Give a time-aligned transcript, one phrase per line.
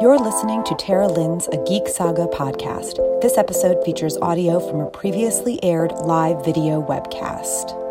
[0.00, 3.20] You're listening to Tara Lynn's A Geek Saga podcast.
[3.20, 7.87] This episode features audio from a previously aired live video webcast.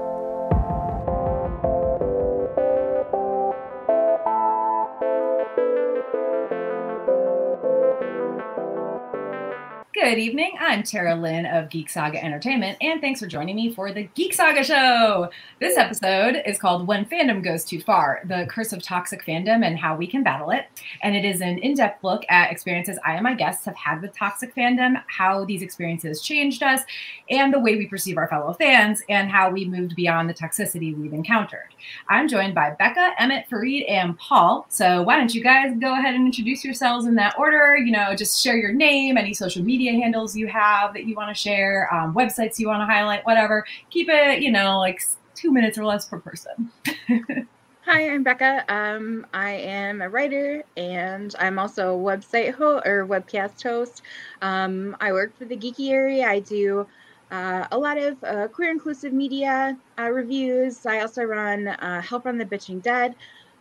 [10.08, 10.54] Good evening.
[10.58, 14.34] I'm Tara Lynn of Geek Saga Entertainment, and thanks for joining me for the Geek
[14.34, 15.30] Saga Show.
[15.60, 19.78] This episode is called When Fandom Goes Too Far The Curse of Toxic Fandom and
[19.78, 20.68] How We Can Battle It.
[21.04, 24.02] And it is an in depth look at experiences I and my guests have had
[24.02, 26.84] with toxic fandom, how these experiences changed us,
[27.30, 30.98] and the way we perceive our fellow fans, and how we moved beyond the toxicity
[30.98, 31.68] we've encountered.
[32.08, 34.68] I'm joined by Becca, Emmett, Farid, and Paul.
[34.70, 37.76] So why don't you guys go ahead and introduce yourselves in that order?
[37.76, 41.36] You know, just share your name, any social media handles you have that you want
[41.36, 43.66] to share, um, websites you want to highlight, whatever.
[43.90, 45.02] Keep it, you know, like
[45.36, 46.72] two minutes or less per person.
[47.86, 48.66] Hi, I'm Becca.
[48.68, 54.02] Um, I am a writer and I'm also a website host or webcast host.
[54.42, 56.26] Um, I work for the Geekiary.
[56.26, 56.86] I do
[57.32, 60.86] uh, a lot of uh, queer inclusive media uh, reviews.
[60.86, 63.16] I also run uh, Help Run the Bitching Dead,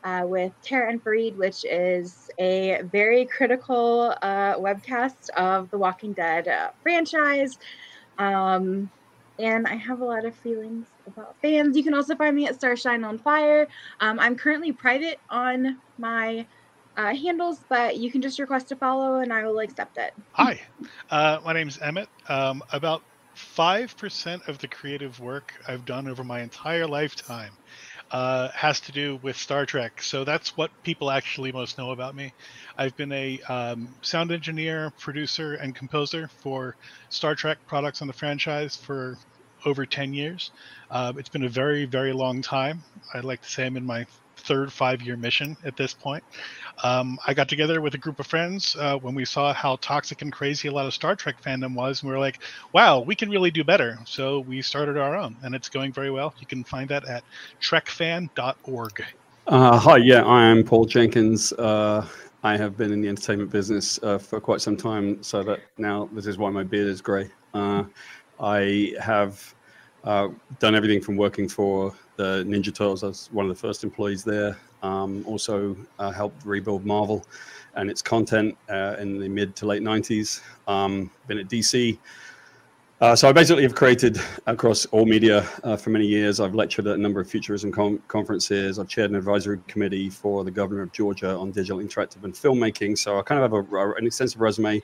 [0.06, 6.12] uh, with Tara and Farid, which is a very critical uh, webcast of the Walking
[6.12, 7.58] Dead uh, franchise.
[8.16, 8.88] Um,
[9.40, 11.76] and I have a lot of feelings about fans.
[11.76, 13.66] You can also find me at Starshine on Fire.
[13.98, 16.46] Um, I'm currently private on my
[16.96, 20.14] uh, handles, but you can just request to follow and I will accept it.
[20.32, 20.60] Hi,
[21.10, 22.08] uh, my name is Emmett.
[22.28, 23.02] Um, about
[23.36, 27.52] 5% of the creative work I've done over my entire lifetime
[28.10, 30.02] uh, has to do with Star Trek.
[30.02, 32.32] So that's what people actually most know about me.
[32.78, 36.76] I've been a um, sound engineer, producer, and composer for
[37.08, 39.16] Star Trek products on the franchise for
[39.64, 40.50] over 10 years.
[40.90, 42.82] Uh, it's been a very, very long time.
[43.14, 46.22] I'd like to say I'm in my third five year mission at this point.
[46.82, 50.22] Um, I got together with a group of friends uh, when we saw how toxic
[50.22, 52.40] and crazy a lot of Star Trek fandom was, and we were like,
[52.72, 53.98] wow, we can really do better.
[54.04, 56.34] So we started our own, and it's going very well.
[56.38, 57.24] You can find that at
[57.60, 59.04] trekfan.org.
[59.46, 61.52] Uh, hi, yeah, I am Paul Jenkins.
[61.52, 62.06] Uh,
[62.42, 66.08] I have been in the entertainment business uh, for quite some time, so that now
[66.12, 67.30] this is why my beard is grey.
[67.54, 67.84] Uh,
[68.38, 69.54] I have
[70.04, 73.04] uh, done everything from working for the Ninja Turtles.
[73.04, 74.56] I was one of the first employees there.
[74.82, 77.26] Um, also uh, helped rebuild Marvel
[77.74, 80.40] and its content uh, in the mid to late 90s.
[80.66, 81.98] Um, been at DC.
[82.98, 86.40] Uh, so I basically have created across all media uh, for many years.
[86.40, 88.78] I've lectured at a number of futurism com- conferences.
[88.78, 92.96] I've chaired an advisory committee for the governor of Georgia on digital interactive and filmmaking.
[92.96, 94.82] So I kind of have a, an extensive resume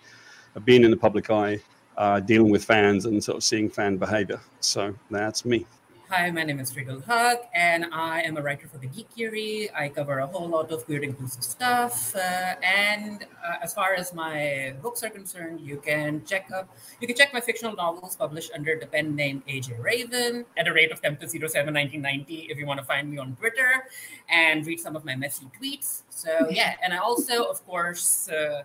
[0.55, 1.59] of being in the public eye,
[1.97, 4.41] uh, dealing with fans and sort of seeing fan behavior.
[4.61, 5.65] So that's me.
[6.13, 9.71] Hi, my name is Farid-ul-Haq, and I am a writer for the Geekiary.
[9.75, 12.15] I cover a whole lot of weird inclusive stuff.
[12.15, 16.69] Uh, and uh, as far as my books are concerned, you can check up.
[17.01, 20.73] You can check my fictional novels published under the pen name AJ Raven at a
[20.75, 23.89] rate of Tempest 07 1990 if you want to find me on Twitter
[24.29, 26.03] and read some of my messy tweets.
[26.11, 28.65] So yeah, and I also, of course, uh,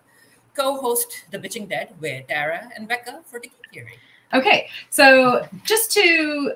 [0.52, 3.96] co-host The Bitching Dead with Tara and Becca for the Geekiary.
[4.34, 6.52] Okay, so just to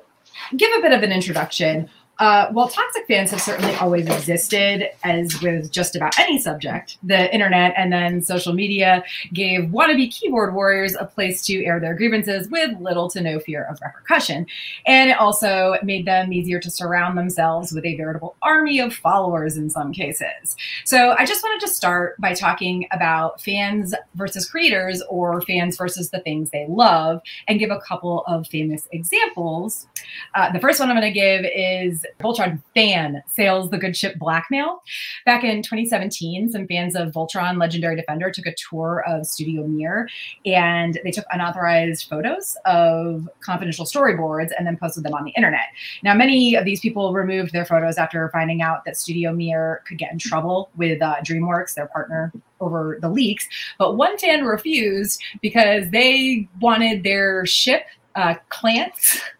[0.57, 1.89] give a bit of an introduction.
[2.23, 7.35] Uh, while toxic fans have certainly always existed, as with just about any subject, the
[7.35, 9.03] internet and then social media
[9.33, 13.65] gave wannabe keyboard warriors a place to air their grievances with little to no fear
[13.65, 14.47] of repercussion.
[14.87, 19.57] And it also made them easier to surround themselves with a veritable army of followers
[19.57, 20.57] in some cases.
[20.85, 26.11] So I just wanted to start by talking about fans versus creators or fans versus
[26.11, 29.89] the things they love and give a couple of famous examples.
[30.37, 34.19] Uh, the first one I'm going to give is Voltron fan sails the good ship
[34.19, 34.83] Blackmail.
[35.27, 40.09] Back in 2017, some fans of Voltron Legendary Defender took a tour of Studio Mir
[40.45, 45.67] and they took unauthorized photos of confidential storyboards and then posted them on the internet.
[46.03, 49.99] Now, many of these people removed their photos after finding out that Studio Mir could
[49.99, 53.47] get in trouble with uh, DreamWorks, their partner over the leaks.
[53.79, 58.35] But one fan refused because they wanted their ship uh,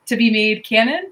[0.07, 1.11] to be made canon.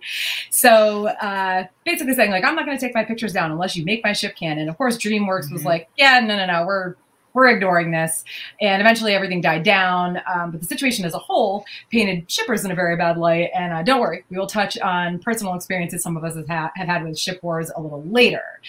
[0.50, 3.84] So uh, basically saying like, I'm not going to take my pictures down unless you
[3.84, 4.68] make my ship canon.
[4.68, 5.54] Of course, DreamWorks mm-hmm.
[5.54, 6.96] was like, yeah, no, no, no, we're
[7.32, 8.24] we're ignoring this.
[8.60, 10.20] And eventually everything died down.
[10.32, 13.50] Um, but the situation as a whole painted shippers in a very bad light.
[13.54, 16.72] And uh, don't worry, we will touch on personal experiences some of us have, ha-
[16.74, 18.60] have had with ship wars a little later.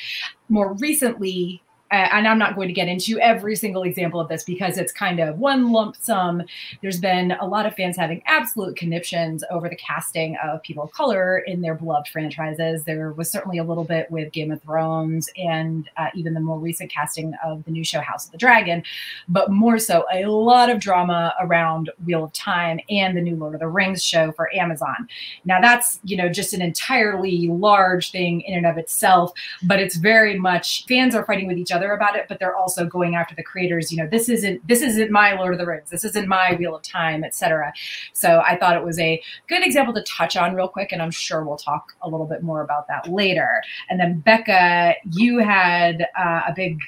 [0.49, 4.77] More recently, and I'm not going to get into every single example of this because
[4.77, 6.43] it's kind of one lump sum.
[6.81, 10.91] There's been a lot of fans having absolute conniptions over the casting of people of
[10.91, 12.83] color in their beloved franchises.
[12.85, 16.59] There was certainly a little bit with Game of Thrones and uh, even the more
[16.59, 18.83] recent casting of the new show House of the Dragon,
[19.27, 23.53] but more so a lot of drama around Wheel of Time and the new Lord
[23.53, 25.09] of the Rings show for Amazon.
[25.43, 29.33] Now that's, you know, just an entirely large thing in and of itself,
[29.63, 32.85] but it's very much fans are fighting with each other about it, but they're also
[32.85, 35.89] going after the creators, you know, this isn't this isn't my Lord of the Rings,
[35.89, 37.73] this isn't my Wheel of Time, etc.
[38.13, 41.11] So I thought it was a good example to touch on real quick, and I'm
[41.11, 43.61] sure we'll talk a little bit more about that later.
[43.89, 46.79] And then Becca, you had uh, a big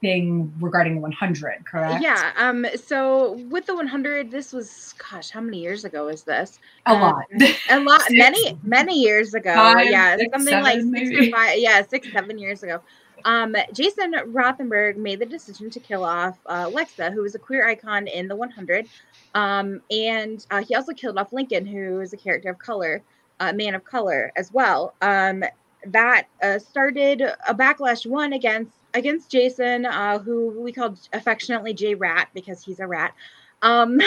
[0.00, 5.40] thing regarding the 100 correct yeah um so with the 100 this was gosh how
[5.40, 7.24] many years ago is this a um, lot
[7.70, 11.28] a lot many many years ago five, yeah six, something seven, like six maybe.
[11.28, 12.80] or five yeah six seven years ago
[13.24, 17.66] um, Jason Rothenberg made the decision to kill off uh, Lexa, who was a queer
[17.66, 18.88] icon in the 100.
[19.34, 23.02] Um, and uh, he also killed off Lincoln, who is a character of color,
[23.40, 24.94] a man of color as well.
[25.02, 25.44] Um,
[25.86, 31.94] that uh, started a backlash one against against Jason, uh, who we called affectionately J
[31.94, 33.14] Rat because he's a rat.
[33.60, 34.00] Um,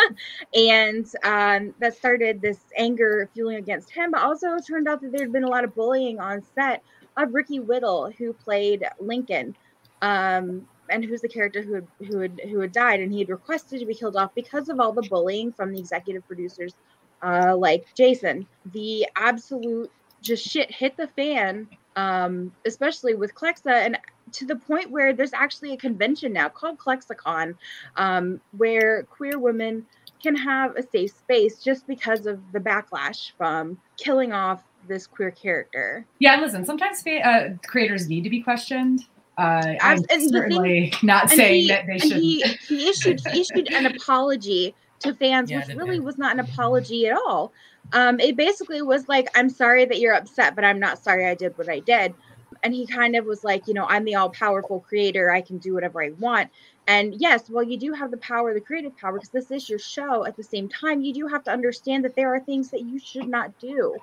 [0.54, 5.22] and um, that started this anger fueling against him, but also turned out that there
[5.22, 6.82] had been a lot of bullying on set
[7.16, 9.56] of Ricky Whittle, who played Lincoln,
[10.02, 13.28] um, and who's the character who had, who had who had died, and he had
[13.28, 16.74] requested to be killed off because of all the bullying from the executive producers,
[17.22, 18.46] uh, like Jason.
[18.72, 19.90] The absolute
[20.20, 23.98] just shit hit the fan, um, especially with Clexa, and
[24.32, 27.54] to the point where there's actually a convention now called ClexaCon,
[27.96, 29.86] um, where queer women
[30.22, 35.30] can have a safe space just because of the backlash from killing off this queer
[35.30, 36.06] character.
[36.18, 39.04] Yeah, listen, sometimes uh, creators need to be questioned.
[39.36, 39.98] Uh, I'm
[40.30, 42.12] certainly thing, not saying he, that they should.
[42.12, 46.40] He, he issued he issued an apology to fans, yeah, which really was not an
[46.40, 47.52] apology at all.
[47.92, 51.34] Um, it basically was like, "I'm sorry that you're upset, but I'm not sorry I
[51.34, 52.14] did what I did."
[52.62, 55.32] And he kind of was like, "You know, I'm the all powerful creator.
[55.32, 56.50] I can do whatever I want."
[56.86, 59.78] And yes, while you do have the power, the creative power, because this is your
[59.78, 62.82] show, at the same time, you do have to understand that there are things that
[62.82, 63.96] you should not do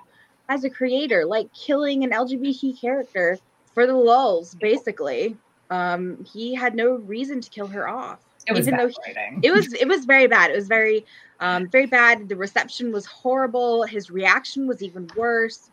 [0.52, 3.38] as a creator, like killing an LGBT character
[3.72, 5.34] for the lulls, basically.
[5.70, 8.20] Um, he had no reason to kill her off.
[8.46, 8.94] It was even though he,
[9.42, 10.50] it was it was very bad.
[10.50, 11.06] It was very
[11.40, 12.28] um, very bad.
[12.28, 13.84] The reception was horrible.
[13.84, 15.70] His reaction was even worse.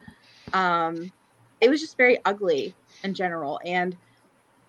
[0.54, 1.12] Um,
[1.60, 2.74] it was just very ugly
[3.04, 3.60] in general.
[3.66, 3.98] And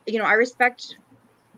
[0.06, 0.96] you know, I respect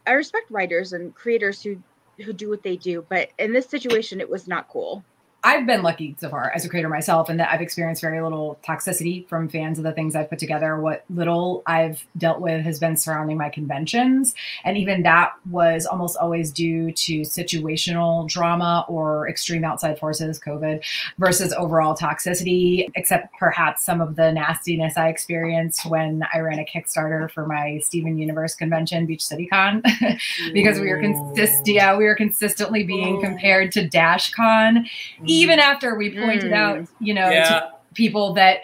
[0.07, 1.81] I respect writers and creators who
[2.23, 5.03] who do what they do, but in this situation, it was not cool.
[5.45, 8.61] I've been lucky so far as a creator myself, and that I've experienced very little
[8.65, 10.79] toxicity from fans of the things I've put together.
[10.79, 14.35] What little I've dealt with has been surrounding my conventions,
[14.65, 20.85] and even that was almost always due to situational drama or extreme outside forces, COVID,
[21.19, 22.89] versus overall toxicity.
[22.95, 27.81] Except perhaps some of the nastiness I experienced when I ran a Kickstarter for my
[27.83, 29.83] Steven Universe convention, Beach City Con,
[30.53, 34.87] because we were consist yeah we were consistently being compared to Dash Con
[35.33, 36.57] even after we pointed mm.
[36.57, 37.49] out, you know, yeah.
[37.49, 38.61] to people that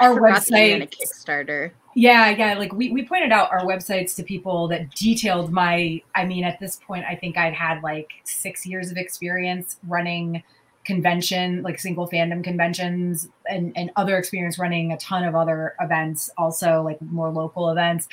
[0.00, 1.72] our website a Kickstarter.
[1.94, 2.58] Yeah, yeah.
[2.58, 6.58] Like we, we pointed out our websites to people that detailed my I mean, at
[6.58, 10.42] this point I think I'd had like six years of experience running
[10.84, 16.30] convention, like single fandom conventions and, and other experience running a ton of other events,
[16.36, 18.08] also like more local events.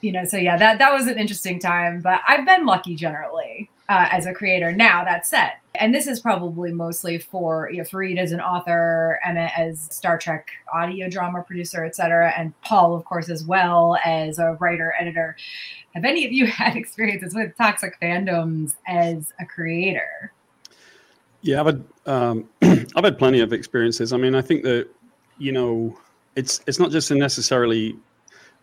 [0.00, 2.00] You know, so yeah, that that was an interesting time.
[2.00, 4.72] But I've been lucky generally uh, as a creator.
[4.72, 9.20] Now that said, and this is probably mostly for you know, Farid as an author,
[9.24, 14.38] Emmett as Star Trek audio drama producer, etc., and Paul, of course, as well as
[14.38, 15.36] a writer editor.
[15.94, 20.32] Have any of you had experiences with toxic fandoms as a creator?
[21.42, 24.12] Yeah, I've had um, I've had plenty of experiences.
[24.12, 24.88] I mean, I think that
[25.38, 25.98] you know,
[26.36, 27.96] it's it's not just necessarily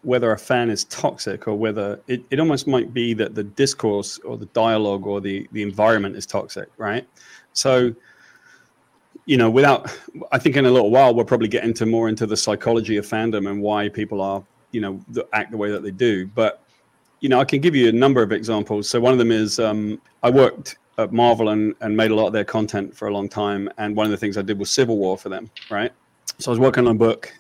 [0.08, 4.18] whether a fan is toxic or whether it, it almost might be that the discourse
[4.20, 7.06] or the dialogue or the, the environment is toxic, right?
[7.52, 7.94] So,
[9.26, 9.94] you know, without,
[10.32, 13.06] I think in a little while, we'll probably get into more into the psychology of
[13.06, 15.02] fandom and why people are, you know,
[15.34, 16.26] act the way that they do.
[16.28, 16.64] But,
[17.20, 18.88] you know, I can give you a number of examples.
[18.88, 22.28] So one of them is um, I worked at Marvel and, and made a lot
[22.28, 23.70] of their content for a long time.
[23.78, 25.92] And one of the things I did was Civil War for them, right?
[26.40, 27.34] So I was working on a book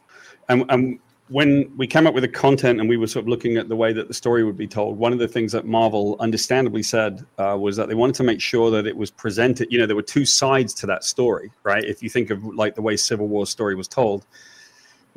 [0.50, 3.57] and, and when we came up with the content and we were sort of looking
[3.57, 6.15] at the way that the story would be told, one of the things that Marvel
[6.19, 9.67] understandably said uh, was that they wanted to make sure that it was presented.
[9.69, 11.84] You know, there were two sides to that story, right?
[11.84, 14.25] If you think of like the way Civil War story was told,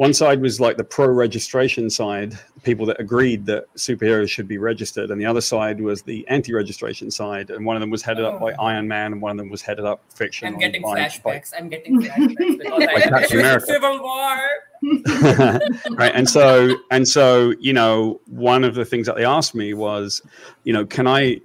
[0.00, 4.56] one side was like the pro registration side, people that agreed that superheroes should be
[4.56, 7.50] registered, and the other side was the anti registration side.
[7.50, 8.30] And one of them was headed oh.
[8.30, 8.64] up by oh.
[8.64, 10.48] Iron Man, and one of them was headed up fiction.
[10.48, 11.52] I'm getting flashbacks.
[11.52, 11.58] By...
[11.58, 14.38] I'm getting flashbacks because Civil War.
[15.90, 19.74] right and so and so you know one of the things that they asked me
[19.74, 20.22] was
[20.64, 21.38] you know can i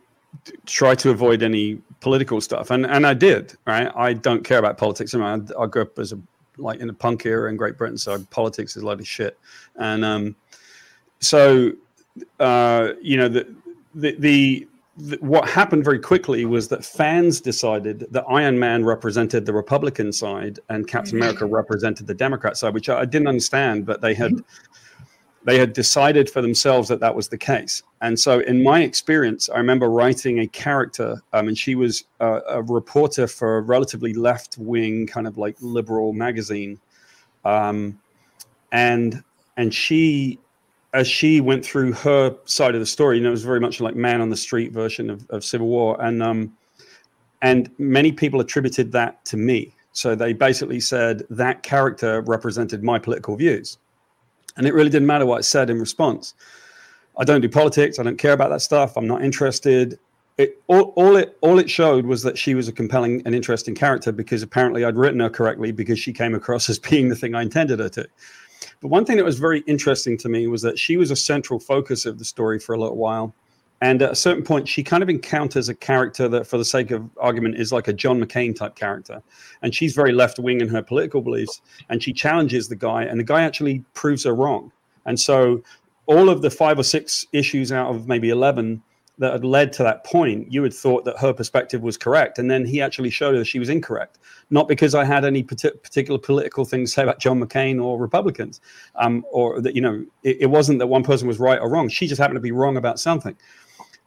[0.65, 4.77] try to avoid any political stuff and and i did right i don't care about
[4.77, 6.19] politics I, mean, I, I grew up as a
[6.57, 7.97] like in the punk era in Great Britain.
[7.97, 9.37] So politics is a lot of shit.
[9.75, 10.35] And um,
[11.19, 11.71] so,
[12.39, 13.53] uh, you know, the,
[13.93, 19.45] the, the, the, what happened very quickly was that fans decided that Iron Man represented
[19.45, 21.53] the Republican side and Captain America mm-hmm.
[21.53, 24.33] represented the Democrat side, which I, I didn't understand, but they had.
[25.45, 27.83] They had decided for themselves that that was the case.
[28.01, 32.41] And so, in my experience, I remember writing a character, um, and she was a,
[32.49, 36.79] a reporter for a relatively left wing, kind of like liberal magazine.
[37.45, 37.99] Um,
[38.71, 39.23] and
[39.55, 40.39] and she,
[40.93, 43.79] as she went through her side of the story, you know, it was very much
[43.79, 46.01] like man on the street version of, of Civil War.
[46.01, 46.57] And um,
[47.43, 49.75] and many people attributed that to me.
[49.93, 53.77] So they basically said that character represented my political views.
[54.57, 56.33] And it really didn't matter what I said in response.
[57.17, 57.99] I don't do politics.
[57.99, 58.97] I don't care about that stuff.
[58.97, 59.99] I'm not interested.
[60.37, 63.73] It all, all it all it showed was that she was a compelling and interesting
[63.73, 67.35] character because apparently I'd written her correctly because she came across as being the thing
[67.35, 68.07] I intended her to.
[68.81, 71.59] But one thing that was very interesting to me was that she was a central
[71.59, 73.33] focus of the story for a little while.
[73.81, 76.91] And at a certain point, she kind of encounters a character that, for the sake
[76.91, 79.21] of argument, is like a John McCain type character.
[79.61, 81.61] And she's very left wing in her political beliefs.
[81.89, 84.71] And she challenges the guy, and the guy actually proves her wrong.
[85.05, 85.61] And so,
[86.07, 88.81] all of the five or six issues out of maybe 11
[89.17, 92.37] that had led to that point, you had thought that her perspective was correct.
[92.37, 94.19] And then he actually showed her she was incorrect.
[94.49, 98.61] Not because I had any particular political things to say about John McCain or Republicans,
[98.95, 101.89] um, or that, you know, it, it wasn't that one person was right or wrong.
[101.89, 103.35] She just happened to be wrong about something.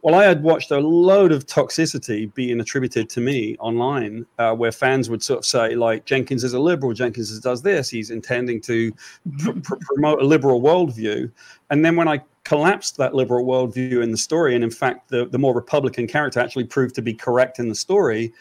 [0.02, 4.70] Well, I had watched a load of toxicity being attributed to me online, uh, where
[4.70, 8.60] fans would sort of say, like, Jenkins is a liberal, Jenkins does this, he's intending
[8.62, 8.92] to
[9.38, 11.30] pr- pr- promote a liberal worldview.
[11.70, 15.26] And then when I collapsed that liberal worldview in the story, and in fact, the,
[15.26, 18.32] the more Republican character actually proved to be correct in the story,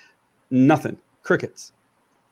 [0.51, 1.71] nothing, crickets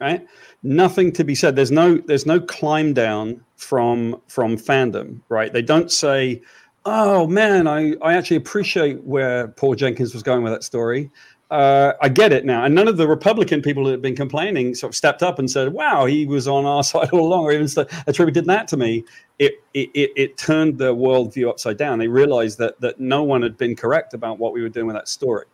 [0.01, 0.27] right?
[0.63, 1.55] Nothing to be said.
[1.55, 5.53] There's no there's no climb down from from fandom right?
[5.53, 6.41] They don't say
[6.85, 11.09] oh man, I, I actually appreciate where Paul Jenkins was going with that story.
[11.51, 12.65] Uh, I get it now.
[12.65, 15.49] And none of the Republican people that had been complaining sort of stepped up and
[15.49, 17.67] said, wow, he was on our side all along, or even
[18.07, 19.03] attributed that to me.
[19.37, 21.99] It, it, it, turned the worldview upside down.
[21.99, 24.95] They realized that, that no one had been correct about what we were doing with
[24.95, 25.45] that story.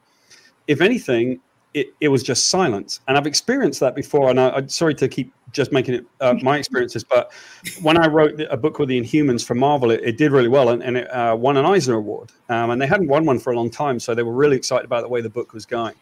[0.67, 1.39] If anything,
[1.73, 2.99] it, it was just silence.
[3.07, 4.29] And I've experienced that before.
[4.29, 7.31] And I, am sorry to keep just making it uh, my experiences, but
[7.81, 10.69] when I wrote a book called The Inhumans for Marvel, it, it did really well
[10.69, 12.31] and, and it uh, won an Eisner Award.
[12.49, 13.99] Um, and they hadn't won one for a long time.
[13.99, 15.95] So they were really excited about the way the book was going.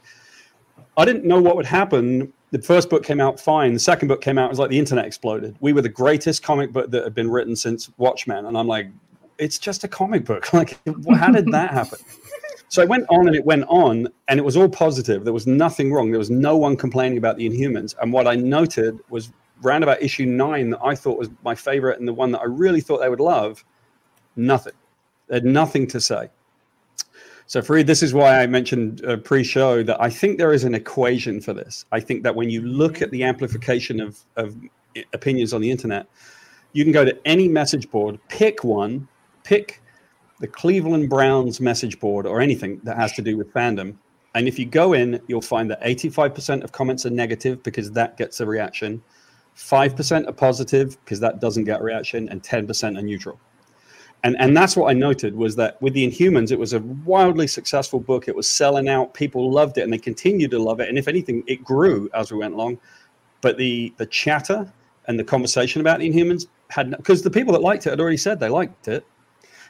[0.97, 2.33] I didn't know what would happen.
[2.51, 3.73] The first book came out fine.
[3.73, 5.55] The second book came out, it was like the internet exploded.
[5.59, 8.45] We were the greatest comic book that had been written since Watchmen.
[8.45, 8.87] And I'm like,
[9.37, 10.49] it's just a comic book.
[10.53, 10.77] Like,
[11.15, 11.99] how did that happen?
[12.69, 15.23] So it went on and it went on, and it was all positive.
[15.23, 16.11] There was nothing wrong.
[16.11, 17.95] There was no one complaining about the Inhumans.
[17.99, 21.99] And what I noted was round about issue nine that I thought was my favorite
[21.99, 23.65] and the one that I really thought they would love,
[24.35, 24.73] nothing.
[25.27, 26.29] They had nothing to say.
[27.47, 30.63] So, Farid, this is why I mentioned uh, pre show that I think there is
[30.63, 31.85] an equation for this.
[31.91, 34.55] I think that when you look at the amplification of, of
[35.13, 36.05] opinions on the internet,
[36.73, 39.07] you can go to any message board, pick one,
[39.43, 39.81] pick
[40.39, 43.95] the Cleveland Browns message board or anything that has to do with fandom.
[44.35, 48.17] And if you go in, you'll find that 85% of comments are negative because that
[48.17, 49.01] gets a reaction.
[49.57, 53.39] 5% are positive because that doesn't get a reaction, and 10% are neutral.
[54.23, 57.47] And, and that's what I noted was that with the Inhumans, it was a wildly
[57.47, 58.27] successful book.
[58.27, 59.13] It was selling out.
[59.13, 60.89] People loved it, and they continued to love it.
[60.89, 62.79] And if anything, it grew as we went along.
[63.41, 64.71] But the the chatter
[65.07, 68.39] and the conversation about Inhumans had because the people that liked it had already said
[68.39, 69.05] they liked it.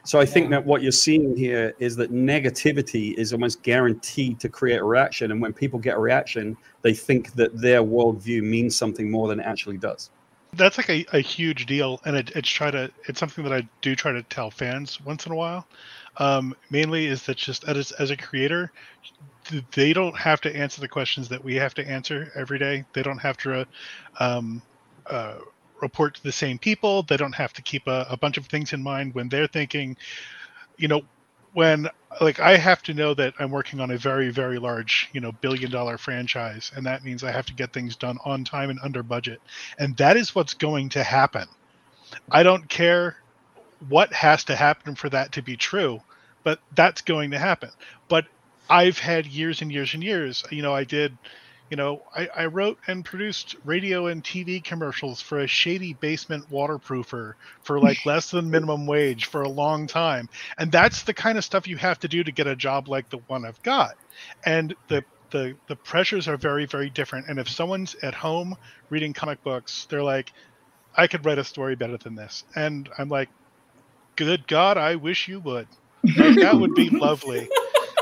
[0.03, 4.49] So I think that what you're seeing here is that negativity is almost guaranteed to
[4.49, 5.31] create a reaction.
[5.31, 9.39] And when people get a reaction, they think that their worldview means something more than
[9.39, 10.09] it actually does.
[10.53, 13.67] That's like a, a huge deal, and it, it's try to it's something that I
[13.81, 15.67] do try to tell fans once in a while.
[16.17, 18.71] Um, mainly is that just as as a creator,
[19.73, 22.83] they don't have to answer the questions that we have to answer every day.
[22.93, 23.67] They don't have to
[24.19, 24.63] um,
[25.05, 25.35] uh,
[25.81, 27.03] report to the same people.
[27.03, 29.97] They don't have to keep a, a bunch of things in mind when they're thinking,
[30.77, 31.01] you know,
[31.53, 31.89] when
[32.21, 35.31] like I have to know that I'm working on a very, very large, you know,
[35.31, 36.71] billion dollar franchise.
[36.75, 39.41] And that means I have to get things done on time and under budget.
[39.77, 41.47] And that is what's going to happen.
[42.31, 43.17] I don't care
[43.87, 46.01] what has to happen for that to be true,
[46.43, 47.69] but that's going to happen.
[48.07, 48.25] But
[48.69, 50.43] I've had years and years and years.
[50.51, 51.17] You know, I did,
[51.69, 56.49] you know, I, I wrote and produced radio and TV commercials for a shady basement
[56.49, 60.29] waterproofer for like less than minimum wage for a long time.
[60.57, 63.09] And that's the kind of stuff you have to do to get a job like
[63.09, 63.95] the one I've got.
[64.45, 68.55] And the the the pressures are very very different and if someone's at home
[68.89, 70.33] reading comic books they're like
[70.97, 73.29] i could write a story better than this and i'm like
[74.15, 75.67] good god i wish you would
[76.03, 77.47] that would be lovely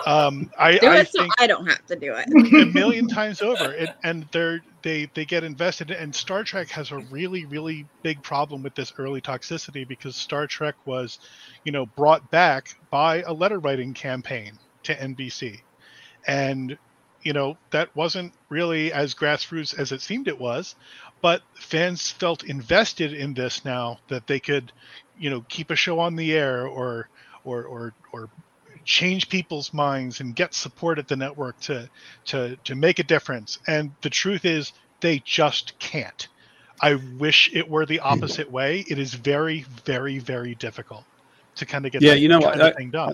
[0.08, 2.28] um, I, do I it so think I don't have to do it.
[2.30, 6.92] a million times over it, and they're they they get invested and star trek has
[6.92, 11.20] a really really big problem with this early toxicity because star trek was
[11.66, 15.60] you know brought back by a letter writing campaign to nbc
[16.26, 16.78] and
[17.24, 20.76] you know that wasn't really as grassroots as it seemed it was
[21.22, 24.72] but fans felt invested in this now that they could
[25.20, 27.10] you know keep a show on the air or
[27.44, 28.30] or or or
[28.88, 31.88] change people's minds and get support at the network to
[32.26, 36.30] to to make a difference and the truth is they just can't
[36.82, 41.04] i wish it were the opposite way it is very very very difficult
[41.58, 43.14] to kind of get Yeah, that you know what, I- thing done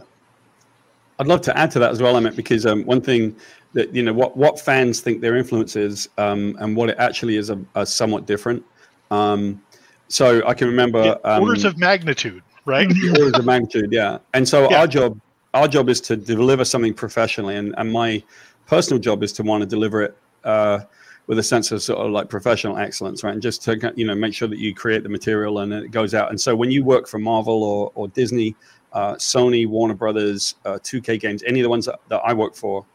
[1.20, 3.38] I'd love to add to that as well, Emmett, because um, one thing
[3.74, 7.38] that you know what what fans think their influence is, um, and what it actually
[7.38, 8.64] is, are, are somewhat different.
[9.12, 9.62] Um,
[10.10, 14.18] so I can remember Yeah, um, orders of magnitude right orders of magnitude, yeah.
[14.34, 14.80] And so Yeah.
[14.80, 15.20] our job,
[15.54, 18.24] our job is to deliver something professionally, and and my
[18.68, 20.80] personal job is to want to deliver it uh,
[21.28, 23.34] with a sense of sort of like professional excellence, right?
[23.34, 26.14] And just to you know make sure that you create the material and it goes
[26.14, 26.30] out.
[26.30, 28.56] And so when you work for Marvel or or Disney,
[28.94, 32.56] uh, Sony, Warner Brothers, uh, 2K Games, any of the ones that, that I work
[32.56, 32.86] for,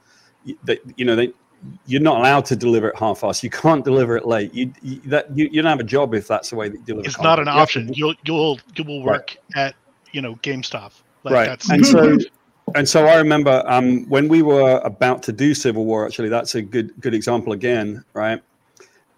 [0.64, 1.32] that you know they.
[1.86, 3.42] You're not allowed to deliver it half-assed.
[3.42, 4.54] You can't deliver it late.
[4.54, 6.84] You, you that you, you don't have a job if that's the way that you
[6.84, 7.04] deliver.
[7.04, 7.08] It.
[7.08, 7.56] It's not an content.
[7.56, 7.92] You have option.
[7.94, 9.14] You'll you'll you will Right.
[9.14, 9.74] work at
[10.12, 10.92] you know GameStop.
[11.24, 12.16] Like right That's, and so
[12.74, 16.54] and so i remember um, when we were about to do civil war actually that's
[16.54, 18.42] a good good example again right?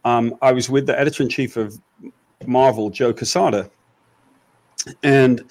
[0.05, 1.79] Um, i was with the editor-in-chief of
[2.47, 3.71] marvel joe Quesada
[5.03, 5.45] and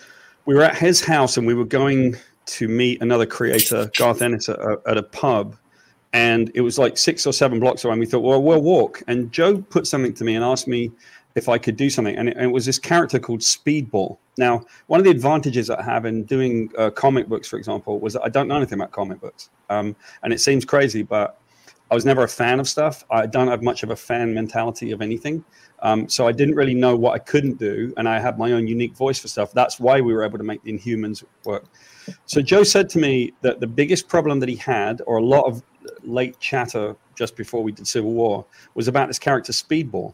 [0.46, 2.16] we were at his house and we were going
[2.48, 5.56] to meet another creator garth ennis at a, at a pub.
[6.12, 7.92] And it was like six or seven blocks away.
[7.94, 9.04] And we thought well we'll walk.
[9.08, 10.92] And joe put something to me and asked me
[11.40, 12.16] if I could do something.
[12.16, 14.18] And it, and it was this character called Speedball.
[14.38, 18.14] Now, one of the advantages I have in doing uh, comic books, for example, was
[18.14, 19.50] that I don't know anything about comic books.
[19.70, 21.40] Um, and it seems crazy, but
[21.92, 23.04] I was never a fan of stuff.
[23.10, 25.44] I don't have much of a fan mentality of anything.
[25.82, 27.94] Um, so I didn't really know what I couldn't do.
[27.98, 29.52] And I had my own unique voice for stuff.
[29.54, 31.66] That's why we were able to make the Inhumans work.
[32.26, 35.46] So Joe said to me that the biggest problem that he had, or a lot
[35.46, 35.64] of
[36.04, 40.14] late chatter just before we did Civil War, was about this character Speedball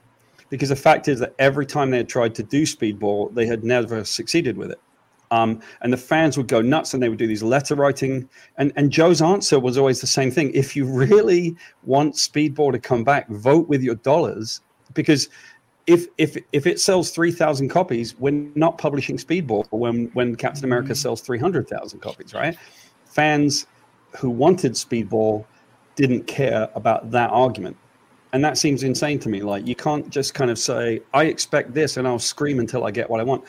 [0.49, 3.63] because the fact is that every time they had tried to do speedball, they had
[3.63, 4.79] never succeeded with it.
[5.31, 8.29] Um, and the fans would go nuts and they would do these letter writing.
[8.58, 10.51] And, and Joe's answer was always the same thing.
[10.53, 14.62] If you really want speedball to come back, vote with your dollars
[14.93, 15.29] because
[15.88, 20.95] if if if it sells 3000 copies we're not publishing speedball when when captain america
[20.95, 22.58] sells 300000 copies right
[23.05, 23.67] fans
[24.17, 25.45] who wanted speedball
[25.95, 27.77] didn't care about that argument
[28.36, 29.41] and that seems insane to me.
[29.41, 32.91] Like you can't just kind of say i expect this and i'll scream until i
[32.91, 33.45] get what i want.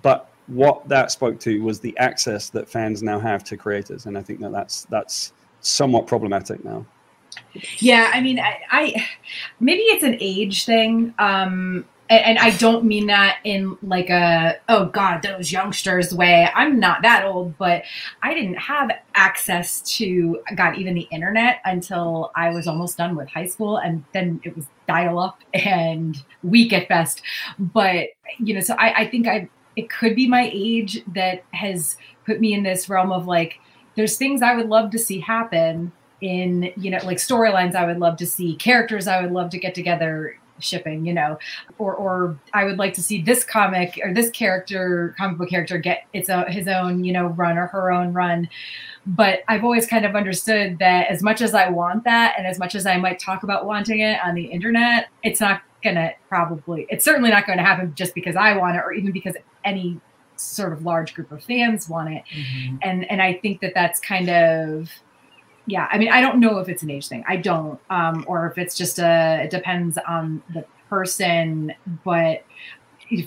[0.00, 4.06] But what that spoke to was the access that fans now have to creators.
[4.06, 6.86] And i think that that's that's somewhat problematic now.
[7.80, 9.06] Yeah, I mean, I, I
[9.60, 11.12] maybe it's an age thing.
[11.18, 16.48] Um, and, I don't mean that in like a oh god those youngsters way.
[16.54, 17.84] I'm not that old, but
[18.22, 23.28] I didn't have access to God even the internet until I was almost done with
[23.28, 27.22] high school, and then it was dial up and weak at best.
[27.58, 31.96] But you know, so I, I think I it could be my age that has
[32.26, 33.60] put me in this realm of like
[33.94, 37.98] there's things I would love to see happen in you know like storylines I would
[37.98, 41.38] love to see characters I would love to get together shipping you know
[41.78, 45.78] or or I would like to see this comic or this character comic book character
[45.78, 48.48] get its own his own you know run or her own run
[49.06, 52.58] but I've always kind of understood that as much as I want that and as
[52.58, 56.86] much as I might talk about wanting it on the internet it's not gonna probably
[56.90, 59.98] it's certainly not going to happen just because I want it or even because any
[60.36, 62.78] sort of large group of fans want it Mhm.
[62.82, 64.90] and and I think that that's kind of
[65.66, 68.46] yeah I mean I don't know if it's an age thing I don't um or
[68.46, 71.72] if it's just a it depends on the person
[72.04, 72.44] but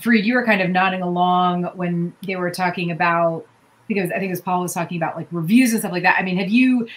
[0.02, 3.46] Freed you were kind of nodding along when they were talking about
[3.88, 6.24] because I think as Paul was talking about like reviews and stuff like that I
[6.24, 6.88] mean have you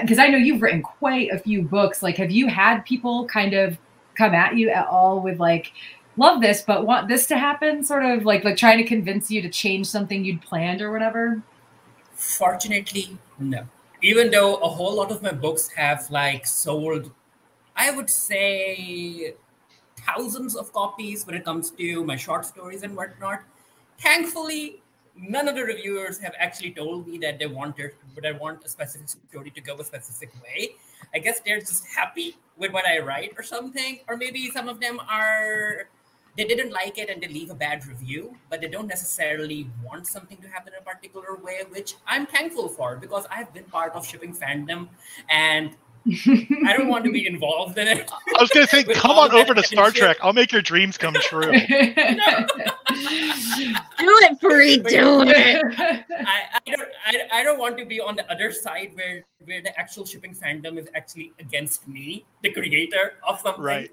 [0.00, 3.54] because I know you've written quite a few books like have you had people kind
[3.54, 3.78] of
[4.14, 5.72] come at you at all with like
[6.18, 7.82] love this, but want this to happen?
[7.82, 11.42] Sort of like like trying to convince you to change something you'd planned or whatever.
[12.14, 13.66] Fortunately, no.
[14.00, 17.10] Even though a whole lot of my books have like sold,
[17.74, 19.34] I would say
[19.96, 23.40] thousands of copies when it comes to my short stories and whatnot.
[24.00, 24.82] Thankfully,
[25.16, 28.68] none of the reviewers have actually told me that they wanted, but I want a
[28.68, 30.76] specific story to go a specific way.
[31.12, 34.80] I guess they're just happy with what I write or something, or maybe some of
[34.80, 35.88] them are
[36.38, 40.06] they didn't like it and they leave a bad review, but they don't necessarily want
[40.06, 43.92] something to happen in a particular way, which I'm thankful for because I've been part
[43.94, 44.88] of shipping fandom
[45.28, 45.74] and
[46.08, 48.10] I don't want to be involved in it.
[48.36, 50.16] I was going to say, come on over to Star Trek.
[50.22, 51.42] I'll make your dreams come true.
[51.42, 51.58] do
[52.88, 54.78] it, Free.
[54.78, 55.74] Do it.
[55.78, 56.88] I, I don't.
[57.06, 60.34] I, I don't want to be on the other side where where the actual shipping
[60.34, 63.62] fandom is actually against me, the creator of something.
[63.62, 63.90] Right.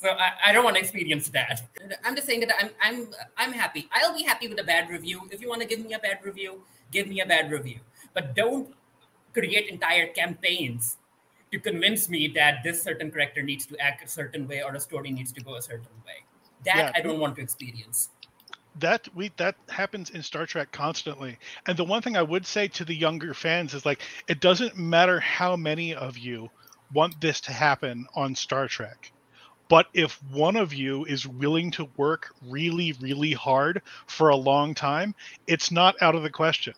[0.00, 1.62] So I, I don't want to experience that.
[2.04, 3.88] I'm just saying that I'm I'm I'm happy.
[3.92, 5.28] I'll be happy with a bad review.
[5.30, 7.78] If you want to give me a bad review, give me a bad review.
[8.12, 8.74] But don't
[9.32, 10.96] create entire campaigns
[11.54, 14.80] to convince me that this certain character needs to act a certain way or a
[14.80, 16.24] story needs to go a certain way.
[16.64, 16.92] That yeah.
[16.96, 18.10] I don't want to experience.
[18.80, 21.38] That we that happens in Star Trek constantly.
[21.68, 24.76] And the one thing I would say to the younger fans is like it doesn't
[24.76, 26.50] matter how many of you
[26.92, 29.12] want this to happen on Star Trek.
[29.68, 34.74] But if one of you is willing to work really, really hard for a long
[34.74, 35.14] time,
[35.46, 36.74] it's not out of the question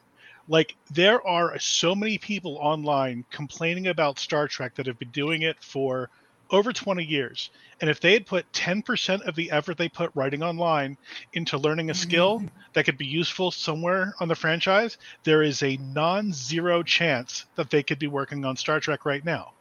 [0.49, 5.43] like there are so many people online complaining about Star Trek that have been doing
[5.43, 6.11] it for
[6.51, 7.51] over 20 years.
[7.81, 10.97] And if they had put 10% of the effort they put writing online
[11.33, 15.77] into learning a skill that could be useful somewhere on the franchise, there is a
[15.77, 19.53] non zero chance that they could be working on Star Trek right now.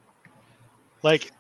[1.03, 1.31] Like,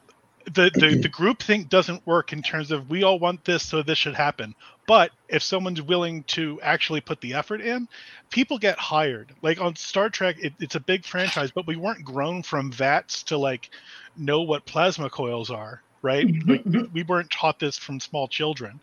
[0.45, 3.81] the, the, the group think doesn't work in terms of we all want this, so
[3.81, 4.55] this should happen.
[4.87, 7.87] But if someone's willing to actually put the effort in,
[8.29, 9.33] people get hired.
[9.41, 13.23] Like on Star Trek, it, it's a big franchise, but we weren't grown from vats
[13.23, 13.71] to like
[14.15, 16.27] know what plasma coils are, right?
[16.47, 18.79] like, we weren't taught this from small children.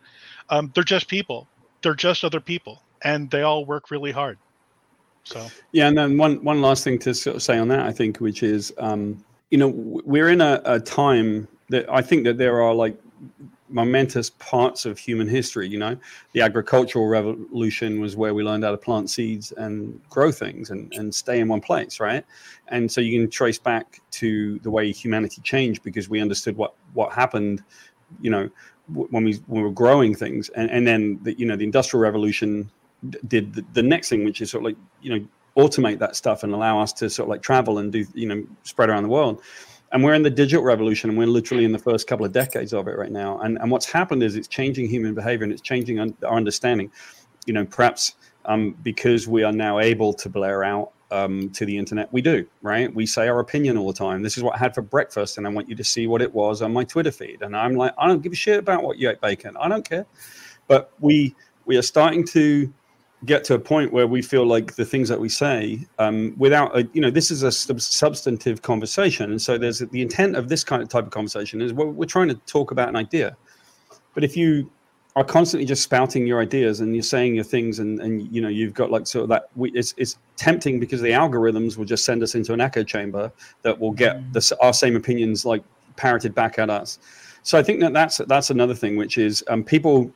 [0.49, 1.47] Um, they're just people.
[1.81, 4.37] They're just other people, and they all work really hard.
[5.23, 7.91] So yeah, and then one one last thing to sort of say on that, I
[7.91, 12.37] think, which is, um, you know, we're in a, a time that I think that
[12.37, 12.97] there are like
[13.73, 15.67] momentous parts of human history.
[15.67, 15.97] You know,
[16.31, 20.93] the agricultural revolution was where we learned how to plant seeds and grow things and,
[20.93, 22.23] and stay in one place, right?
[22.69, 26.73] And so you can trace back to the way humanity changed because we understood what
[26.93, 27.63] what happened,
[28.21, 28.49] you know,
[28.87, 32.01] when we when we were growing things, and and then the you know the industrial
[32.01, 32.69] revolution
[33.27, 36.43] did the, the next thing, which is sort of like you know automate that stuff
[36.43, 39.09] and allow us to sort of like travel and do you know spread around the
[39.09, 39.39] world
[39.93, 42.73] and we're in the digital revolution and we're literally in the first couple of decades
[42.73, 43.39] of it right now.
[43.39, 46.91] And, and what's happened is it's changing human behavior and it's changing our understanding.
[47.45, 51.77] You know perhaps um, because we are now able to blare out um, to the
[51.77, 52.93] internet we do right?
[52.93, 54.23] We say our opinion all the time.
[54.23, 56.33] This is what i had for breakfast and i want you to see what it
[56.33, 57.41] was on my twitter feed.
[57.41, 59.55] And i'm like i don't give a shit about what you ate bacon.
[59.59, 60.05] I don't care.
[60.67, 62.73] But we we are starting to
[63.25, 66.77] get to a point where we feel like the things that we say um, without
[66.77, 69.31] a, you know this is a sub- substantive conversation.
[69.31, 72.05] And so there's the intent of this kind of type of conversation is we're, we're
[72.05, 73.35] trying to talk about an idea.
[74.13, 74.69] But if you
[75.15, 78.49] are constantly just spouting your ideas and you're saying your things and, and you know
[78.49, 82.03] you've got like sort of that we, it's, it's tempting because the algorithms will just
[82.03, 83.31] send us into an echo chamber
[83.61, 84.33] that will get mm.
[84.33, 85.63] the, our same opinions like
[85.95, 86.99] parroted back at us.
[87.43, 90.11] So i think that that's that's another thing which is um, people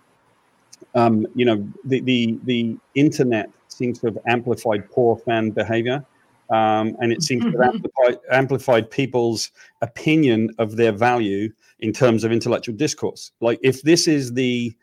[0.98, 6.04] um, you know, the, the, the internet seems to have amplified poor fan behavior.
[6.50, 12.24] Um, and it seems to have amplified, amplified people's opinion of their value in terms
[12.24, 13.32] of intellectual discourse.
[13.42, 14.76] Like if this is the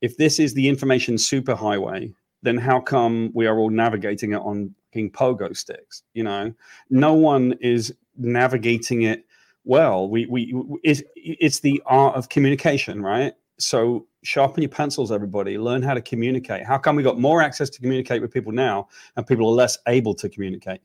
[0.00, 4.74] if this is the information superhighway, then how come we are all navigating it on
[4.94, 6.02] pogo sticks?
[6.14, 6.54] You know,
[6.90, 9.24] no one is navigating it
[9.64, 10.08] well.
[10.08, 13.32] We we it's, it's the art of communication, right?
[13.58, 15.58] So sharpen your pencils, everybody.
[15.58, 16.64] Learn how to communicate.
[16.64, 19.78] How come we got more access to communicate with people now and people are less
[19.86, 20.80] able to communicate?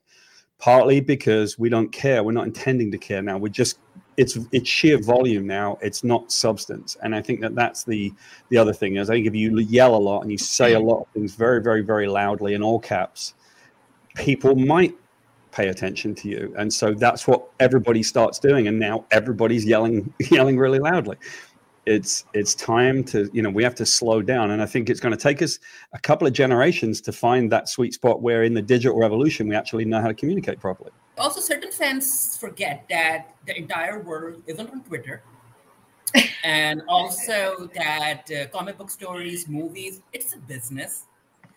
[0.60, 2.24] Partly because we don't care.
[2.24, 3.38] We're not intending to care now.
[3.38, 3.80] We're just
[4.16, 5.78] it's it's sheer volume now.
[5.82, 6.96] It's not substance.
[7.02, 8.14] And I think that that's the
[8.50, 10.80] the other thing is I think if you yell a lot and you say a
[10.80, 13.34] lot of things very very very loudly in all caps,
[14.16, 14.96] people might
[15.52, 16.54] pay attention to you.
[16.58, 18.68] And so that's what everybody starts doing.
[18.68, 21.18] And now everybody's yelling yelling really loudly
[21.86, 25.02] it's it's time to you know we have to slow down and i think it's
[25.02, 25.60] going to take us
[25.94, 29.56] a couple of generations to find that sweet spot where in the digital revolution we
[29.56, 34.70] actually know how to communicate properly also certain fans forget that the entire world isn't
[34.70, 35.24] on twitter
[36.44, 41.06] and also that uh, comic book stories, movies, it's a business.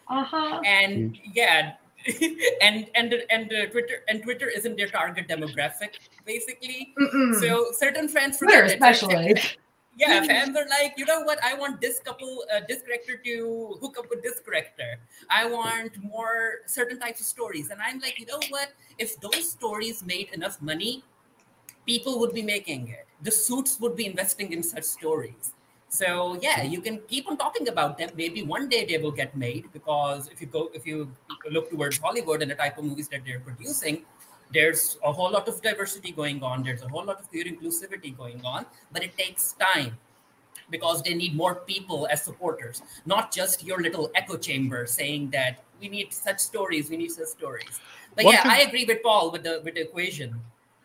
[0.09, 0.61] Uh-huh.
[0.65, 1.75] And yeah,
[2.63, 6.95] and and and uh, Twitter and Twitter isn't their target demographic, basically.
[6.99, 7.41] Mm-mm.
[7.41, 8.75] So certain friends Twitter forget it.
[8.75, 9.57] especially.
[9.97, 11.43] Yeah, fans are like, you know what?
[11.43, 14.99] I want this couple, uh, this character to hook up with this character.
[15.31, 18.73] I want more certain types of stories, and I'm like, you know what?
[18.99, 21.03] If those stories made enough money,
[21.87, 23.07] people would be making it.
[23.23, 25.55] The suits would be investing in such stories.
[25.89, 28.11] So yeah, you can keep on talking about them.
[28.17, 31.11] Maybe one day they will get made because if you go, if you
[31.51, 34.05] look towards Hollywood and the type of movies that they're producing,
[34.53, 36.63] there's a whole lot of diversity going on.
[36.63, 39.97] There's a whole lot of queer inclusivity going on, but it takes time
[40.71, 45.63] because they need more people as supporters, not just your little echo chamber saying that
[45.81, 47.81] we need such stories, we need such stories.
[48.15, 50.41] But One yeah, I agree with Paul with the with the equation.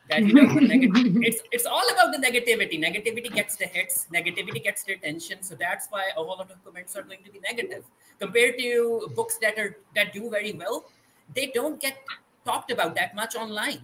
[0.10, 0.92] That you know, neg-
[1.24, 2.78] it's it's all about the negativity.
[2.78, 4.08] Negativity gets the hits.
[4.14, 5.42] Negativity gets the attention.
[5.42, 7.86] So that's why a whole lot of comments are going to be negative
[8.20, 10.86] compared to books that are that do very well.
[11.34, 11.98] They don't get
[12.46, 13.80] talked about that much online.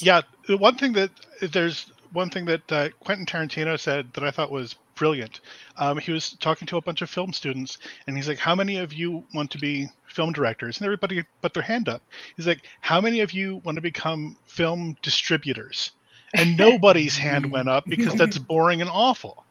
[0.00, 4.30] Yeah, the one thing that there's one thing that uh, Quentin Tarantino said that I
[4.30, 5.40] thought was brilliant.
[5.76, 8.78] Um, he was talking to a bunch of film students, and he's like, "How many
[8.78, 12.02] of you want to be film directors?" And everybody put their hand up.
[12.36, 15.92] He's like, "How many of you want to become film distributors?"
[16.34, 19.44] And nobody's hand went up because that's boring and awful.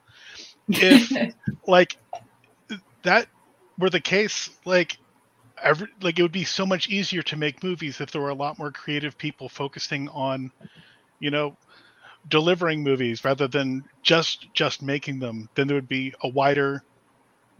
[0.70, 1.12] If
[1.67, 1.98] like
[3.04, 3.28] that
[3.78, 4.98] were the case, like
[5.62, 8.36] every like it would be so much easier to make movies if there were a
[8.36, 10.52] lot more creative people focusing on
[11.19, 11.56] you know
[12.30, 15.50] delivering movies rather than just just making them.
[15.56, 16.84] Then there would be a wider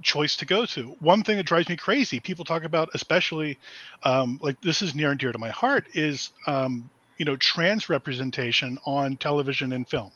[0.02, 0.96] choice to go to.
[1.00, 3.60] One thing that drives me crazy people talk about especially
[4.04, 7.90] um, like this is near and dear to my heart is um, you know trans
[7.90, 10.12] representation on television and film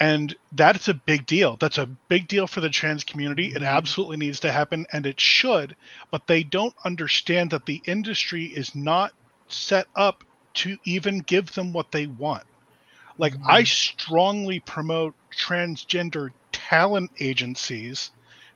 [0.00, 1.56] and that's a big deal.
[1.56, 3.48] That's a big deal for the trans community.
[3.48, 3.64] It mm-hmm.
[3.64, 5.76] absolutely needs to happen and it should
[6.10, 9.12] but they don't understand that the industry is not
[9.48, 12.44] set up to even give them what they want.
[13.18, 13.50] Like mm-hmm.
[13.50, 18.10] i strongly promote transgender talent agencies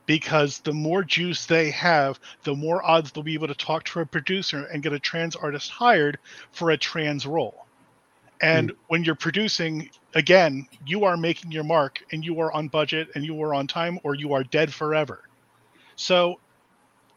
[0.05, 3.99] because the more juice they have the more odds they'll be able to talk to
[3.99, 6.17] a producer and get a trans artist hired
[6.51, 7.62] for a trans role
[8.43, 8.77] and hmm.
[8.87, 13.23] when you're producing again you are making your mark and you are on budget and
[13.23, 15.21] you are on time or you are dead forever.
[15.95, 16.39] So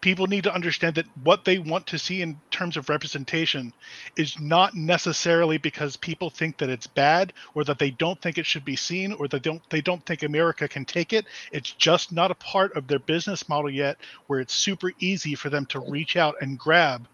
[0.00, 3.72] people need to understand that what they want to see in terms of representation
[4.16, 8.46] is not necessarily because people think that it's bad or that they don't think it
[8.46, 11.26] should be seen or that they don't they don't think America can take it.
[11.50, 13.96] It's just not a part of their business model yet
[14.28, 17.08] where it's super easy for them to reach out and grab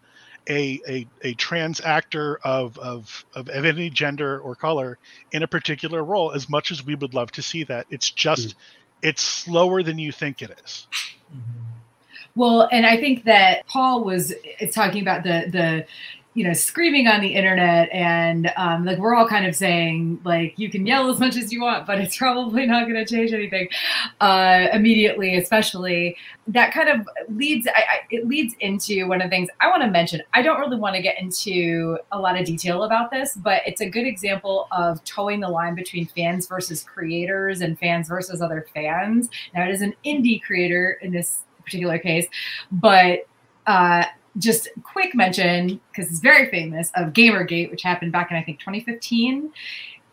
[0.48, 4.98] a, a, a trans actor of, of, of any gender or color
[5.30, 7.86] in a particular role as much as we would love to see that.
[7.90, 8.58] It's just hmm.
[9.02, 10.86] it's slower than you think it is.
[11.30, 11.72] Mm-hmm.
[12.34, 14.32] Well, and I think that Paul was
[14.72, 15.86] talking about the the
[16.34, 20.54] you know screaming on the internet and um, like we're all kind of saying like
[20.56, 23.32] you can yell as much as you want but it's probably not going to change
[23.32, 23.68] anything
[24.20, 26.16] uh, immediately especially.
[26.48, 29.82] That kind of leads I, I, it leads into one of the things i want
[29.82, 30.22] to mention.
[30.32, 33.80] I don't really want to get into a lot of detail about this but it's
[33.80, 38.66] a good example of towing the line between fans versus creators and fans versus other
[38.74, 39.28] fans.
[39.54, 42.26] Now it is an indie creator in this particular case
[42.72, 43.26] but
[43.66, 44.04] uh,
[44.38, 48.58] just quick mention because it's very famous of Gamergate, which happened back in I think
[48.60, 49.52] 2015.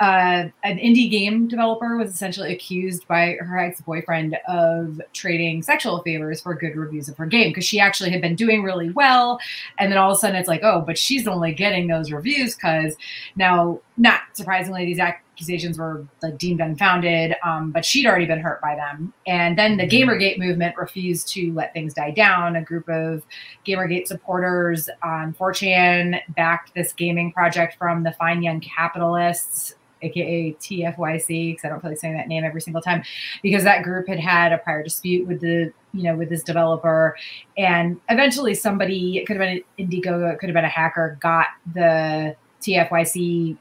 [0.01, 6.39] Uh, an indie game developer was essentially accused by her ex-boyfriend of trading sexual favors
[6.39, 9.41] for good reviews of her game because she actually had been doing really well,
[9.77, 12.55] and then all of a sudden it's like, oh, but she's only getting those reviews
[12.55, 12.95] because
[13.36, 18.62] now, not surprisingly, these accusations were like deemed unfounded, um, but she'd already been hurt
[18.62, 19.13] by them.
[19.27, 22.55] And then the Gamergate movement refused to let things die down.
[22.55, 23.23] A group of
[23.67, 31.51] Gamergate supporters on 4chan backed this gaming project from the Fine Young Capitalists, aka TFYC,
[31.51, 33.03] because I don't feel like saying that name every single time,
[33.43, 37.17] because that group had had a prior dispute with the you know with this developer,
[37.57, 41.17] and eventually somebody it could have been an Indiegogo, it could have been a hacker,
[41.19, 43.57] got the TFYC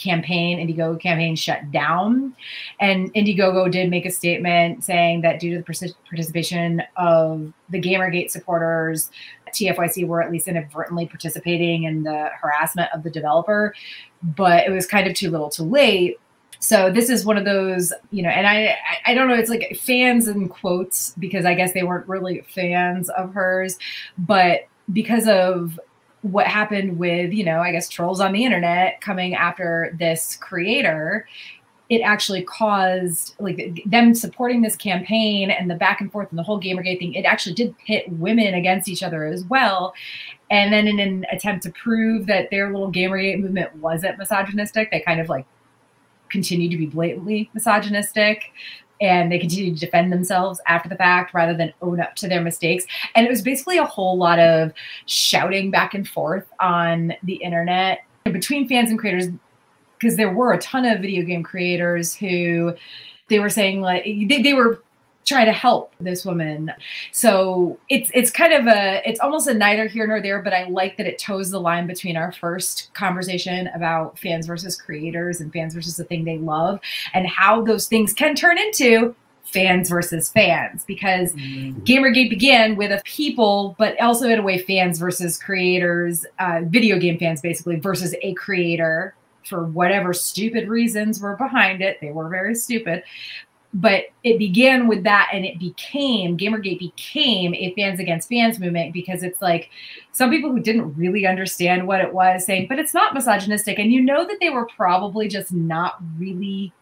[0.00, 2.34] campaign, Indiegogo campaign shut down.
[2.80, 8.30] And Indiegogo did make a statement saying that due to the participation of the Gamergate
[8.30, 9.10] supporters,
[9.54, 13.74] TFYC were at least inadvertently participating in the harassment of the developer,
[14.22, 16.18] but it was kind of too little too late.
[16.60, 19.76] So this is one of those, you know, and I I don't know, it's like
[19.80, 23.78] fans in quotes because I guess they weren't really fans of hers,
[24.18, 25.80] but because of
[26.22, 31.26] what happened with, you know, I guess trolls on the internet coming after this creator,
[31.88, 36.42] it actually caused like them supporting this campaign and the back and forth and the
[36.42, 37.14] whole Gamergate thing.
[37.14, 39.92] It actually did pit women against each other as well.
[40.50, 45.00] And then in an attempt to prove that their little Gamergate movement wasn't misogynistic, they
[45.00, 45.46] kind of like
[46.28, 48.52] continued to be blatantly misogynistic
[49.00, 52.40] and they continued to defend themselves after the fact rather than own up to their
[52.40, 52.84] mistakes.
[53.14, 54.72] And it was basically a whole lot of
[55.06, 59.28] shouting back and forth on the internet between fans and creators
[59.98, 62.74] because there were a ton of video game creators who
[63.28, 64.82] they were saying like they, they were
[65.30, 66.72] try to help this woman.
[67.12, 70.68] So it's it's kind of a it's almost a neither here nor there, but I
[70.68, 75.52] like that it toes the line between our first conversation about fans versus creators and
[75.52, 76.80] fans versus the thing they love
[77.14, 79.14] and how those things can turn into
[79.44, 81.80] fans versus fans because mm-hmm.
[81.80, 86.98] Gamergate began with a people, but also in a way fans versus creators, uh, video
[86.98, 89.14] game fans basically versus a creator
[89.44, 91.98] for whatever stupid reasons were behind it.
[92.00, 93.02] They were very stupid
[93.72, 98.92] but it began with that and it became gamergate became a fans against fans movement
[98.92, 99.70] because it's like
[100.12, 103.78] some people who didn't really understand what it was saying but it's not misogynistic.
[103.78, 106.72] And you know that they were probably just not really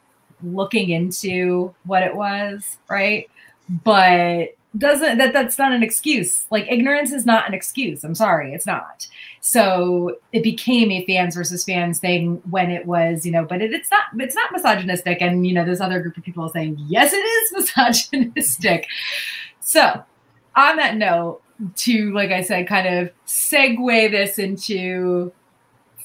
[0.43, 3.29] looking into what it was right?
[3.85, 6.47] But doesn't that that's not an excuse.
[6.51, 8.05] Like ignorance is not an excuse.
[8.05, 9.07] I'm sorry it's not.
[9.41, 13.73] So it became a fans versus fans thing when it was you know but it,
[13.73, 15.23] it's not it's not misogynistic.
[15.23, 18.87] And you know there's other group of people saying yes it is misogynistic.
[19.61, 20.05] So
[20.55, 21.41] on that note
[21.75, 25.33] to like i said kind of segue this into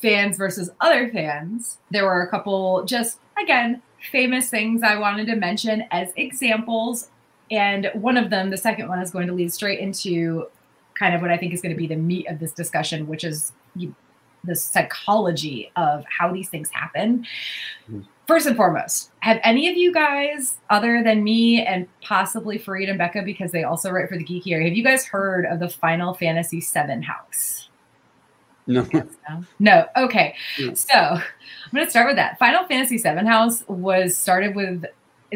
[0.02, 5.36] fans versus other fans there were a couple just again famous things i wanted to
[5.36, 7.10] mention as examples
[7.54, 10.48] and one of them, the second one, is going to lead straight into
[10.98, 13.24] kind of what I think is going to be the meat of this discussion, which
[13.24, 13.52] is
[14.44, 17.26] the psychology of how these things happen.
[17.90, 18.02] Mm-hmm.
[18.26, 22.98] First and foremost, have any of you guys, other than me and possibly Farid and
[22.98, 26.14] Becca, because they also write for the Geekiary, have you guys heard of the Final
[26.16, 27.70] Fantasy VII house?
[28.66, 28.88] No.
[28.94, 29.08] no.
[29.60, 29.86] No.
[29.98, 30.36] Okay.
[30.58, 30.74] Yeah.
[30.74, 31.22] So I'm
[31.74, 32.40] going to start with that.
[32.40, 34.86] Final Fantasy VII house was started with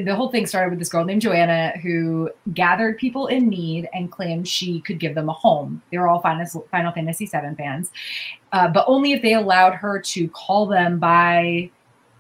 [0.04, 4.12] the whole thing started with this girl named Joanna who gathered people in need and
[4.12, 5.82] claimed she could give them a home.
[5.92, 7.92] They were all Final, Final Fantasy VII fans,
[8.52, 11.70] uh, but only if they allowed her to call them by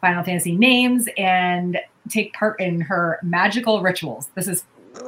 [0.02, 4.30] Final Fantasy names and take part in her magical rituals.
[4.36, 4.63] This is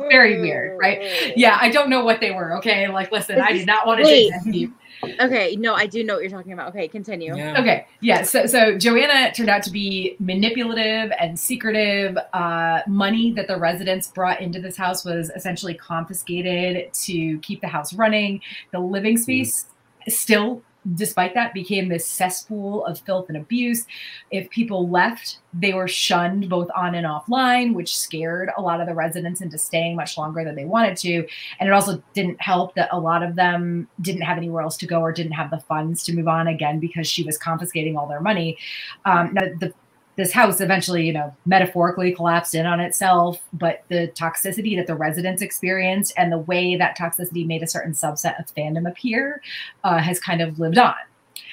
[0.10, 1.34] very weird, right?
[1.38, 2.58] Yeah, I don't know what they were.
[2.58, 4.74] Okay, like listen, I did not want to dig that deep.
[5.22, 6.70] Okay, no, I do know what you're talking about.
[6.70, 7.36] Okay, continue.
[7.36, 7.60] Yeah.
[7.60, 8.24] Okay, yeah.
[8.24, 12.18] So, so Joanna turned out to be manipulative and secretive.
[12.34, 17.68] Uh, money that the residents brought into this house was essentially confiscated to keep the
[17.68, 18.42] house running.
[18.72, 19.24] The living mm-hmm.
[19.24, 19.66] space
[20.08, 20.12] mm.
[20.12, 20.64] still
[20.96, 23.86] despite that, became this cesspool of filth and abuse.
[24.32, 28.88] If people left, they were shunned both on and offline, which scared a lot of
[28.88, 31.28] the residents into staying much longer than they wanted to.
[31.60, 34.88] And it also didn't help that a lot of them didn't have anywhere else to
[34.88, 38.08] go or didn't have the funds to move on again because she was confiscating all
[38.08, 38.58] their money.
[39.06, 39.74] Um, the
[40.20, 44.94] this house eventually, you know, metaphorically collapsed in on itself, but the toxicity that the
[44.94, 49.42] residents experienced and the way that toxicity made a certain subset of fandom appear
[49.86, 50.96] uh, has kind of lived on.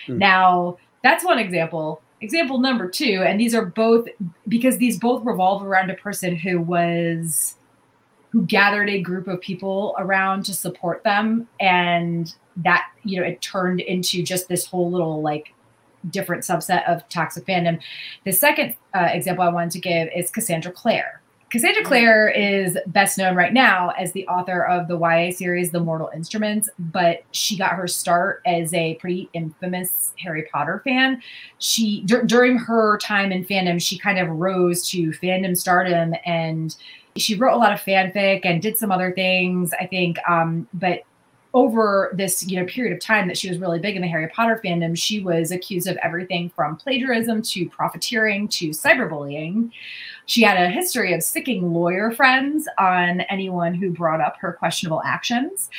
[0.08, 0.18] Mm.
[0.18, 2.02] Now, that's one example.
[2.20, 4.08] Example number two, and these are both
[4.48, 7.54] because these both revolve around a person who was
[8.30, 13.40] who gathered a group of people around to support them and that you know it
[13.42, 15.52] turned into just this whole little like
[16.10, 17.80] different subset of toxic fandom.
[18.24, 21.20] The second uh, example I wanted to give is Cassandra Clare.
[21.50, 21.86] Cassandra mm.
[21.86, 26.10] Clare is best known right now as the author of the YA series The Mortal
[26.14, 31.22] Instruments, but she got her start as a pretty infamous Harry Potter fan.
[31.58, 36.76] She d- during her time in fandom, she kind of rose to fandom stardom and
[37.16, 40.18] she wrote a lot of fanfic and did some other things, I think.
[40.28, 41.02] Um, but
[41.56, 44.28] over this you know period of time that she was really big in the Harry
[44.28, 49.70] Potter fandom, she was accused of everything from plagiarism to profiteering to cyberbullying.
[50.26, 55.00] She had a history of sicking lawyer friends on anyone who brought up her questionable
[55.04, 55.70] actions.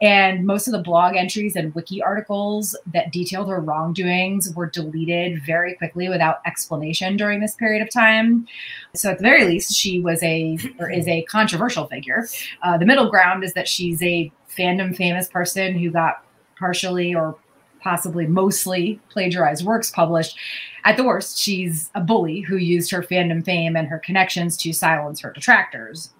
[0.00, 5.44] And most of the blog entries and wiki articles that detailed her wrongdoings were deleted
[5.44, 8.46] very quickly without explanation during this period of time.
[8.94, 12.26] So, at the very least, she was a or is a controversial figure.
[12.62, 16.24] Uh, the middle ground is that she's a fandom famous person who got
[16.58, 17.36] partially or
[17.80, 20.36] possibly mostly plagiarized works published.
[20.84, 24.72] At the worst, she's a bully who used her fandom fame and her connections to
[24.72, 26.10] silence her detractors.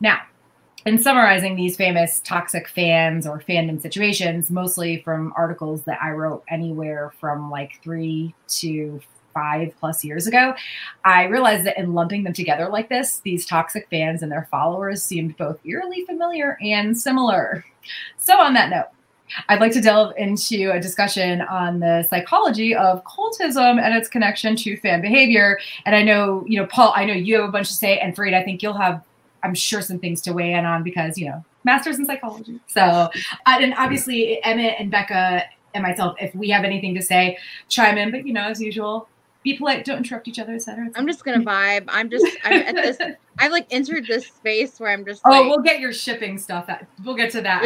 [0.00, 0.20] Now,
[0.86, 6.44] in summarizing these famous toxic fans or fandom situations, mostly from articles that I wrote
[6.48, 9.00] anywhere from like three to
[9.34, 10.54] five plus years ago,
[11.04, 15.02] I realized that in lumping them together like this, these toxic fans and their followers
[15.02, 17.64] seemed both eerily familiar and similar.
[18.16, 18.86] So, on that note,
[19.48, 24.54] I'd like to delve into a discussion on the psychology of cultism and its connection
[24.56, 25.58] to fan behavior.
[25.86, 28.14] And I know, you know, Paul, I know you have a bunch to say, and
[28.14, 29.02] Farid, I think you'll have,
[29.42, 32.60] I'm sure, some things to weigh in on because, you know, masters in psychology.
[32.66, 33.08] So, uh,
[33.46, 38.10] and obviously, Emmett and Becca and myself, if we have anything to say, chime in.
[38.10, 39.08] But, you know, as usual,
[39.44, 40.88] be polite, don't interrupt each other, etc.
[40.96, 41.84] I'm just gonna vibe.
[41.88, 42.98] I'm just I'm at this.
[43.38, 45.22] I've like entered this space where I'm just.
[45.24, 46.68] Oh, like, we'll get your shipping stuff.
[46.68, 47.62] At, we'll get to that.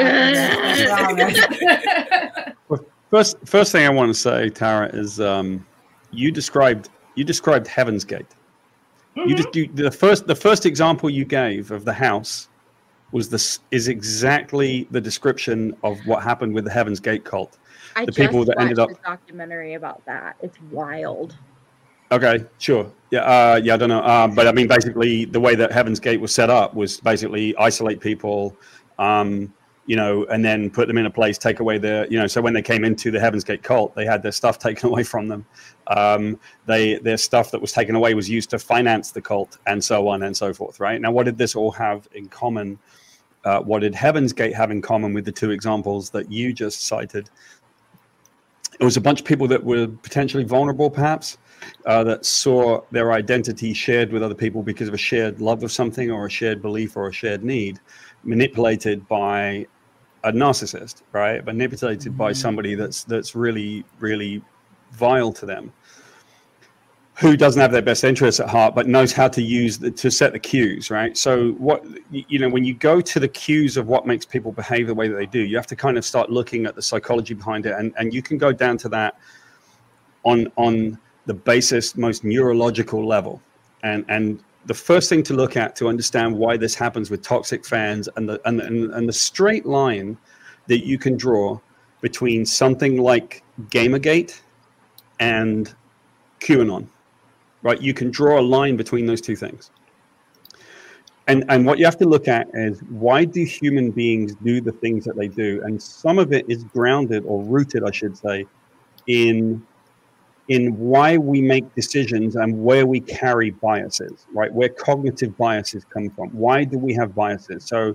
[3.11, 5.65] first, first thing I want to say, Tara, is um,
[6.11, 8.27] you described you described Heaven's Gate.
[9.17, 9.29] Mm-hmm.
[9.29, 12.49] You just you, the first the first example you gave of the house
[13.13, 17.57] was this is exactly the description of what happened with the Heaven's Gate cult.
[17.95, 20.37] I the just people that ended watched up a documentary about that.
[20.43, 21.37] It's wild.
[22.11, 22.91] Okay, sure.
[23.11, 26.01] Yeah, uh, yeah, I don't know, uh, but I mean, basically, the way that Heaven's
[26.01, 28.57] Gate was set up was basically isolate people,
[28.99, 29.53] um,
[29.87, 32.41] you know, and then put them in a place, take away their, you know, so
[32.41, 35.29] when they came into the Heaven's Gate cult, they had their stuff taken away from
[35.29, 35.45] them.
[35.87, 39.83] Um, they their stuff that was taken away was used to finance the cult, and
[39.83, 40.81] so on and so forth.
[40.81, 42.79] Right now, what did this all have in common?
[43.45, 46.87] Uh, what did Heaven's Gate have in common with the two examples that you just
[46.87, 47.29] cited?
[48.81, 51.39] It was a bunch of people that were potentially vulnerable, perhaps
[51.87, 55.73] uh, that saw their identity shared with other people because of a shared love of
[55.73, 57.81] something or a shared belief or a shared need,
[58.25, 59.67] manipulated by
[60.25, 61.45] a narcissist, right?
[61.45, 62.19] Manipulated mm-hmm.
[62.19, 64.43] by somebody that's that's really really
[64.93, 65.73] vile to them,
[67.15, 70.11] who doesn't have their best interests at heart, but knows how to use the, to
[70.11, 71.17] set the cues, right?
[71.17, 74.87] So what you know when you go to the cues of what makes people behave
[74.87, 77.35] the way that they do, you have to kind of start looking at the psychology
[77.35, 79.19] behind it, and and you can go down to that
[80.25, 80.99] on on
[81.29, 83.41] the basest, most neurological level.
[83.83, 87.67] And, and the first thing to look at to understand why this happens with toxic
[87.67, 90.17] fans and the, and, and, and the straight line
[90.69, 91.61] that you can draw
[92.01, 94.41] between something like Gamergate
[95.21, 95.75] and
[96.41, 96.87] QAnon,
[97.63, 97.81] right?
[97.81, 99.71] You can draw a line between those two things.
[101.27, 104.73] And, and what you have to look at is why do human beings do the
[104.73, 105.61] things that they do?
[105.63, 108.47] And some of it is grounded or rooted, I should say,
[109.07, 109.67] in
[110.49, 114.53] in why we make decisions and where we carry biases, right?
[114.53, 116.31] Where cognitive biases come from.
[116.31, 117.65] Why do we have biases?
[117.65, 117.95] So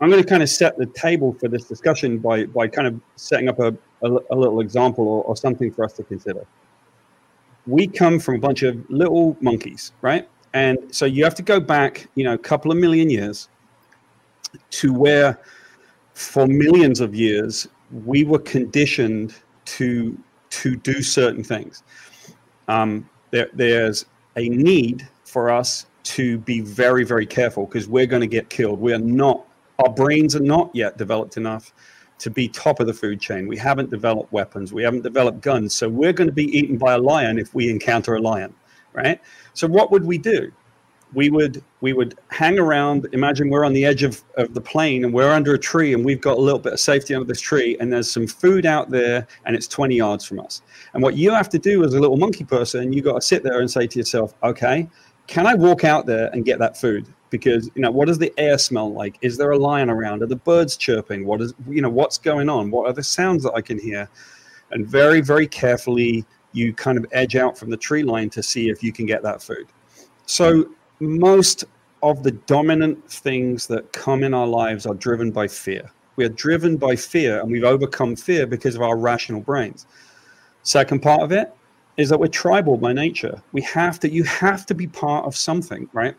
[0.00, 3.00] I'm going to kind of set the table for this discussion by, by kind of
[3.14, 3.68] setting up a,
[4.02, 6.44] a, a little example or, or something for us to consider.
[7.66, 10.28] We come from a bunch of little monkeys, right?
[10.54, 13.48] And so you have to go back, you know, a couple of million years
[14.70, 15.38] to where
[16.14, 17.68] for millions of years
[18.04, 19.34] we were conditioned
[19.66, 20.18] to
[20.50, 21.82] to do certain things.
[22.68, 28.22] Um, there, there's a need for us to be very, very careful because we're going
[28.22, 28.80] to get killed.
[28.80, 29.46] We are not,
[29.84, 31.72] our brains are not yet developed enough
[32.18, 33.46] to be top of the food chain.
[33.46, 34.72] We haven't developed weapons.
[34.72, 35.74] We haven't developed guns.
[35.74, 38.54] So we're going to be eaten by a lion if we encounter a lion,
[38.92, 39.20] right?
[39.54, 40.50] So what would we do?
[41.14, 45.04] We would we would hang around imagine we're on the edge of, of the plain
[45.04, 47.40] and we're under a tree and we've got a little bit of safety under this
[47.40, 50.60] tree and there's some food out there and it's 20 yards from us.
[50.92, 53.42] And what you have to do as a little monkey person you got to sit
[53.42, 54.88] there and say to yourself okay
[55.28, 57.06] can i walk out there and get that food?
[57.30, 59.18] Because you know what does the air smell like?
[59.20, 60.22] Is there a lion around?
[60.22, 61.26] Are the birds chirping?
[61.26, 62.70] What is you know what's going on?
[62.70, 64.08] What are the sounds that i can hear?
[64.70, 68.70] And very very carefully you kind of edge out from the tree line to see
[68.70, 69.66] if you can get that food.
[70.24, 70.70] So
[71.00, 71.64] most
[72.02, 75.90] of the dominant things that come in our lives are driven by fear.
[76.16, 79.86] We are driven by fear and we've overcome fear because of our rational brains.
[80.62, 81.52] Second part of it
[81.96, 83.42] is that we're tribal by nature.
[83.52, 86.14] We have to, you have to be part of something, right?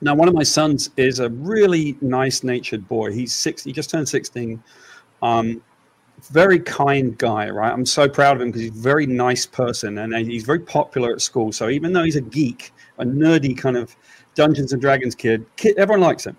[0.00, 3.12] Now, one of my sons is a really nice natured boy.
[3.12, 4.62] He's six, he just turned 16.
[5.22, 5.62] Um,
[6.22, 7.72] very kind guy, right?
[7.72, 10.60] I'm so proud of him because he's a very nice person and uh, he's very
[10.60, 11.52] popular at school.
[11.52, 13.94] So even though he's a geek, a nerdy kind of
[14.36, 15.44] Dungeons and Dragons kid.
[15.56, 16.36] kid everyone likes him.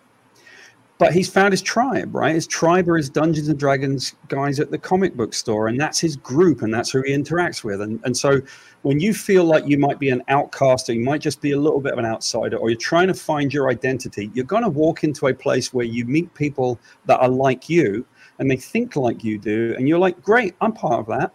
[1.00, 2.34] But he's found his tribe, right?
[2.34, 6.00] His tribe are his Dungeons and Dragons guys at the comic book store, and that's
[6.00, 7.82] his group, and that's who he interacts with.
[7.82, 8.42] And, and so
[8.82, 11.60] when you feel like you might be an outcast, or you might just be a
[11.60, 14.70] little bit of an outsider, or you're trying to find your identity, you're going to
[14.70, 18.04] walk into a place where you meet people that are like you,
[18.40, 21.34] and they think like you do, and you're like, great, I'm part of that.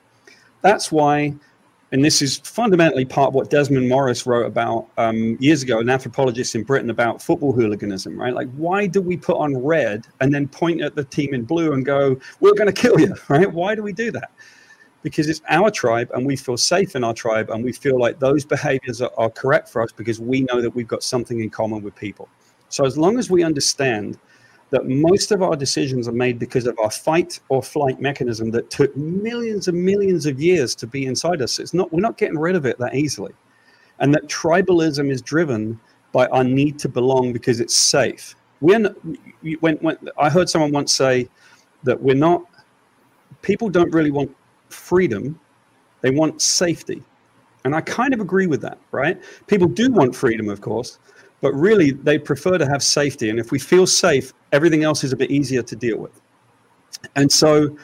[0.63, 1.35] That's why
[1.93, 5.91] and this is fundamentally part of what Desmond Morris wrote about um, years ago, an
[5.91, 8.33] anthropologist in Britain, about football hooliganism, right?
[8.33, 11.75] Like, why do we put on red and then point at the team in blue
[11.75, 13.53] and go, we're going to kill you, right?
[13.53, 14.31] Why do we do that?
[15.03, 18.19] because it's our tribe and we feel safe in our tribe and we feel like
[18.19, 21.51] those behaviors are, are correct for us because we know that we've got something in
[21.51, 22.29] common with people.
[22.69, 24.19] So as long as we understand
[24.73, 28.71] that most of our decisions are made because of our fight or flight mechanism that
[28.71, 32.39] took millions and millions of years to be inside us, it's not we're not getting
[32.39, 33.33] rid of it that easily.
[34.01, 35.79] And that tribalism is driven
[36.11, 38.35] by our need to belong because it's safe.
[38.61, 38.85] When
[39.61, 41.29] when, when I heard someone once say
[41.83, 42.43] that we're not
[43.43, 44.35] people don't really want
[44.71, 45.39] freedom,
[46.01, 47.03] they want safety.
[47.65, 49.21] And I kind of agree with that, right?
[49.47, 50.99] People do want freedom, of course,
[51.43, 53.29] but really they prefer to have safety.
[53.29, 56.19] And if we feel safe, everything else is a bit easier to deal with.
[57.17, 57.77] And so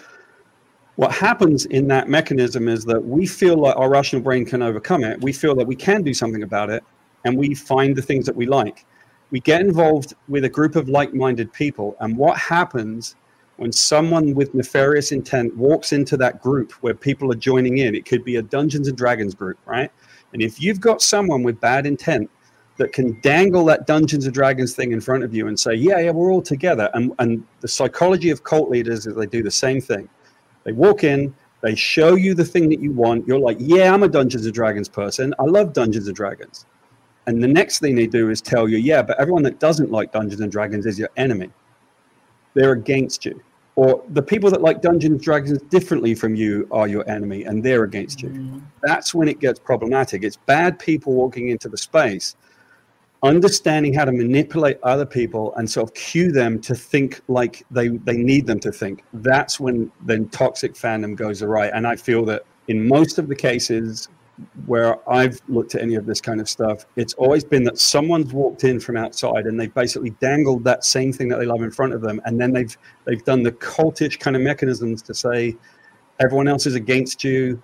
[0.96, 5.04] what happens in that mechanism is that we feel like our rational brain can overcome
[5.04, 5.20] it.
[5.20, 6.82] We feel that we can do something about it,
[7.24, 8.86] and we find the things that we like.
[9.30, 13.16] We get involved with a group of like minded people, and what happens
[13.58, 18.04] when someone with nefarious intent walks into that group where people are joining in, it
[18.04, 19.90] could be a Dungeons and Dragons group, right?
[20.32, 22.30] And if you've got someone with bad intent
[22.78, 25.98] that can dangle that Dungeons and Dragons thing in front of you and say, yeah,
[25.98, 26.90] yeah, we're all together.
[26.94, 30.08] And, and the psychology of cult leaders is they do the same thing.
[30.64, 33.26] They walk in, they show you the thing that you want.
[33.26, 35.34] You're like, yeah, I'm a Dungeons and Dragons person.
[35.38, 36.66] I love Dungeons and Dragons.
[37.26, 40.12] And the next thing they do is tell you, yeah, but everyone that doesn't like
[40.12, 41.50] Dungeons and Dragons is your enemy.
[42.54, 43.42] They're against you
[43.78, 47.62] or the people that like Dungeons and Dragons differently from you are your enemy and
[47.62, 48.30] they're against you.
[48.30, 48.62] Mm.
[48.82, 50.24] That's when it gets problematic.
[50.24, 52.34] It's bad people walking into the space,
[53.22, 57.88] understanding how to manipulate other people and sort of cue them to think like they,
[57.88, 59.02] they need them to think.
[59.12, 61.66] That's when then toxic fandom goes awry.
[61.68, 64.08] And I feel that in most of the cases,
[64.66, 68.32] where I've looked at any of this kind of stuff, it's always been that someone's
[68.32, 71.70] walked in from outside and they've basically dangled that same thing that they love in
[71.70, 75.56] front of them, and then they've they've done the cultish kind of mechanisms to say
[76.20, 77.60] everyone else is against you.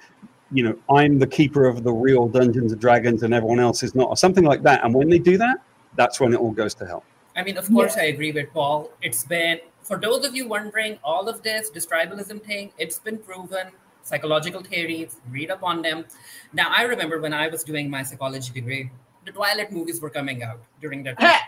[0.55, 3.95] You know, I'm the keeper of the real Dungeons and Dragons, and everyone else is
[3.95, 4.85] not, or something like that.
[4.85, 5.59] And when they do that,
[5.97, 7.05] that's when it all goes to hell.
[7.37, 8.05] I mean, of course, yeah.
[8.05, 8.91] I agree with Paul.
[9.03, 13.19] It's been for those of you wondering, all of this, this tribalism thing, it's been
[13.19, 13.69] proven
[14.03, 16.05] psychological theories, read up on them.
[16.53, 18.91] Now, I remember when I was doing my psychology degree,
[19.25, 21.41] the Twilight movies were coming out during that time.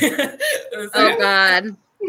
[0.00, 1.76] so, oh, God.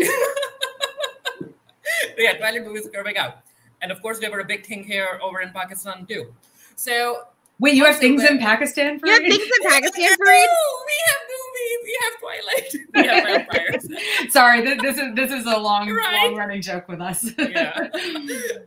[2.18, 3.40] yeah, Twilight movies were coming out.
[3.82, 6.34] And of course, they were a big thing here over in Pakistan, too.
[6.76, 7.28] So
[7.60, 10.50] Wait, you have things in Pakistan for You have things in Pakistan Farid?
[10.86, 11.80] We have movies.
[11.84, 12.72] We have Twilight.
[12.94, 13.88] We have vampires.
[14.34, 16.26] Sorry, this, this, is this is a long, right?
[16.26, 17.32] long running joke with us.
[17.38, 17.88] yeah,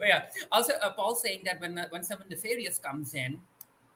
[0.00, 0.22] yeah.
[0.50, 3.38] Also, uh, Paul saying that when uh, when someone nefarious comes in,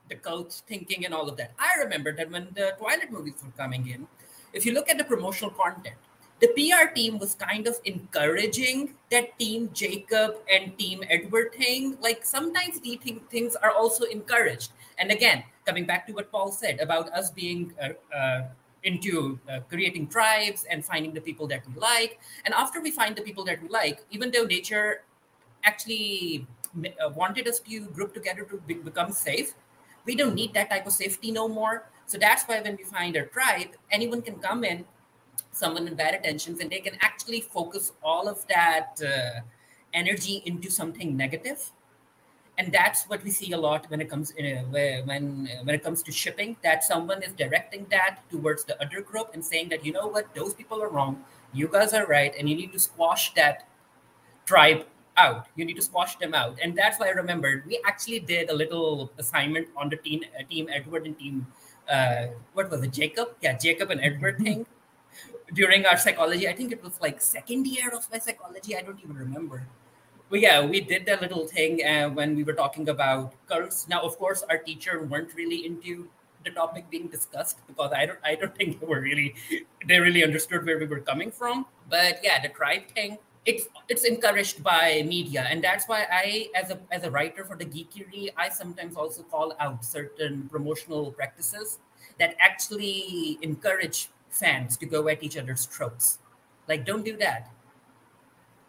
[0.09, 1.53] the cult thinking and all of that.
[1.59, 4.07] I remember that when the Twilight movies were coming in,
[4.53, 5.97] if you look at the promotional content,
[6.45, 11.97] the PR team was kind of encouraging that team Jacob and team Edward thing.
[12.03, 12.99] Like sometimes these
[13.31, 14.73] things are also encouraged.
[14.99, 18.43] And again, coming back to what Paul said about us being uh, uh,
[18.83, 22.21] into uh, creating tribes and finding the people that we like.
[22.45, 25.05] And after we find the people that we like, even though nature
[25.65, 29.55] actually uh, wanted us to group together to be- become safe,
[30.05, 31.89] we don't need that type of safety no more.
[32.05, 34.85] So that's why when we find a tribe, anyone can come in
[35.53, 39.41] someone with bad intentions and they can actually focus all of that uh,
[39.93, 41.71] energy into something negative.
[42.57, 44.63] And that's what we see a lot when it comes in uh,
[45.03, 49.01] when uh, when it comes to shipping that someone is directing that towards the other
[49.01, 50.33] group and saying that you know what?
[50.35, 51.25] Those people are wrong.
[51.53, 53.67] You guys are right and you need to squash that
[54.47, 55.47] tribe out.
[55.57, 56.59] You need to squash them out.
[56.63, 60.45] And that's why i remembered we actually did a little assignment on the team uh,
[60.49, 61.47] team edward and team
[61.91, 62.93] uh, what was it?
[62.93, 63.35] Jacob?
[63.41, 64.45] Yeah jacob and edward mm-hmm.
[64.45, 64.67] thing
[65.55, 66.49] during our psychology.
[66.49, 68.77] I think it was like second year of my psychology.
[68.77, 69.67] I don't even remember.
[70.31, 73.87] But yeah, we did that little thing uh, when we were talking about cults.
[73.89, 76.09] Now, of course, our teacher weren't really into
[76.45, 79.35] the topic being discussed because I don't I don't think they were really
[79.87, 81.67] they really understood where we were coming from.
[81.89, 86.71] But yeah, the tribe thing it's it's encouraged by media and that's why i as
[86.71, 91.79] a as a writer for the Geekiary i sometimes also call out certain promotional practices
[92.19, 96.19] that actually encourage fans to go at each other's throats.
[96.69, 97.51] Like, don't do that.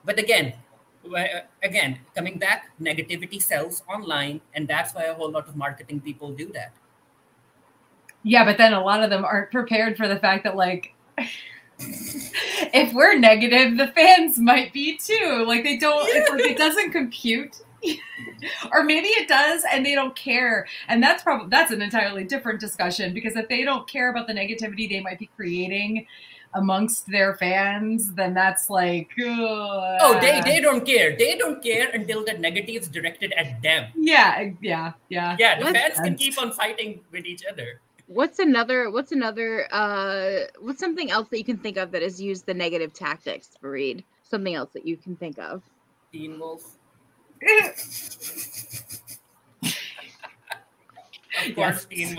[0.03, 0.53] But again,
[1.05, 6.01] uh, again, coming back, negativity sells online, and that's why a whole lot of marketing
[6.01, 6.73] people do that.
[8.23, 10.93] Yeah, but then a lot of them aren't prepared for the fact that, like,
[11.79, 15.45] if we're negative, the fans might be too.
[15.47, 16.25] Like, they don't, yeah.
[16.31, 17.61] like, it doesn't compute
[18.73, 22.59] or maybe it does and they don't care and that's probably that's an entirely different
[22.59, 26.05] discussion because if they don't care about the negativity they might be creating
[26.57, 31.13] amongst their fans, then that's like uh, Oh, they they don't care.
[31.17, 33.91] They don't care until the negatives directed at them.
[33.95, 35.75] yeah yeah yeah Yeah, the What?
[35.75, 37.81] fans can keep on fighting with each other.
[38.07, 38.89] What's another?
[38.89, 39.67] What's another?
[39.69, 43.49] Uh, what's something else that you can think of that has used the negative tactics,
[43.59, 44.05] Farid?
[44.23, 45.61] Something else that you can think of?
[46.13, 46.77] Teen Wolf.
[51.47, 52.17] Of course, Teen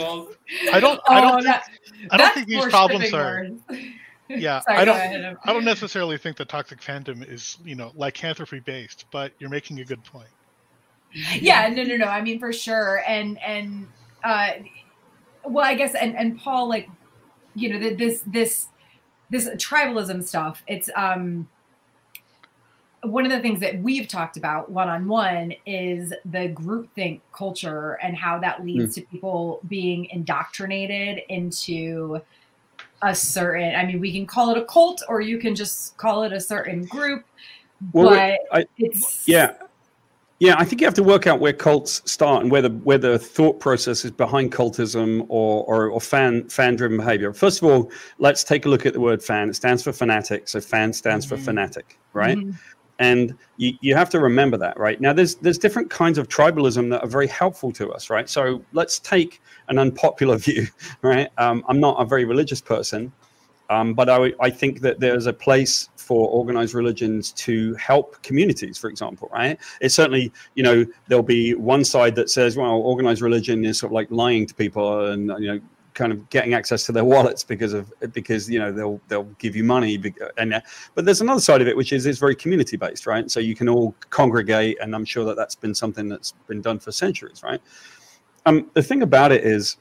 [0.73, 1.01] I don't.
[1.09, 1.45] I Oh, don't.
[1.45, 3.47] that- think, I don't think these problems are.
[3.71, 3.83] words.
[4.29, 5.39] Yeah, Sorry, I don't.
[5.45, 9.81] I don't necessarily think the toxic fandom is you know lycanthropy based, but you're making
[9.81, 10.29] a good point.
[11.41, 13.87] yeah no no no i mean for sure and and
[14.25, 14.51] uh
[15.45, 16.91] well i guess and and paul like
[17.55, 18.67] you know th- this this
[19.31, 21.49] this tribalism stuff it's um
[23.03, 28.39] one of the things that we've talked about one-on-one is the groupthink culture and how
[28.41, 32.21] that leads to people being indoctrinated into
[33.03, 36.23] a certain i mean we can call it a cult or you can just call
[36.23, 37.25] it a certain group
[37.93, 39.53] Well, but I- it's Yeah.
[40.39, 42.99] Yeah, I think you have to work out where cults start and where the where
[42.99, 47.33] the thought process is behind cultism or or, or fan fan driven behavior.
[47.33, 49.49] First of all, let's take a look at the word fan.
[49.49, 51.45] It stands for fanatic, so fan stands for Mhm.
[51.47, 52.37] fanatic, right?
[52.37, 52.55] Mhm.
[52.99, 55.01] And you, you have to remember that, right?
[55.01, 58.29] Now, there's there's different kinds of tribalism that are very helpful to us, right?
[58.29, 60.67] So let's take an unpopular view,
[61.03, 61.29] right?
[61.39, 63.13] Um, I'm not a very religious person,
[63.69, 68.79] um, but I, I think that there's a place for organized religions to help communities,
[68.79, 69.59] for example, right?
[69.81, 73.91] It's certainly, you know, there'll be one side that says, well, organized religion is sort
[73.91, 75.61] of like lying to people and, you know,
[75.97, 79.57] kind of getting access to their wallets because of because you know they'll they'll give
[79.57, 80.01] you money
[80.37, 80.61] and uh,
[80.95, 83.29] but there's another side of it which is it's very community based right?
[83.31, 86.79] So you can all congregate and i'm sure that that's been something that's been done
[86.79, 87.61] for centuries right?
[88.45, 89.79] Um the thing about it is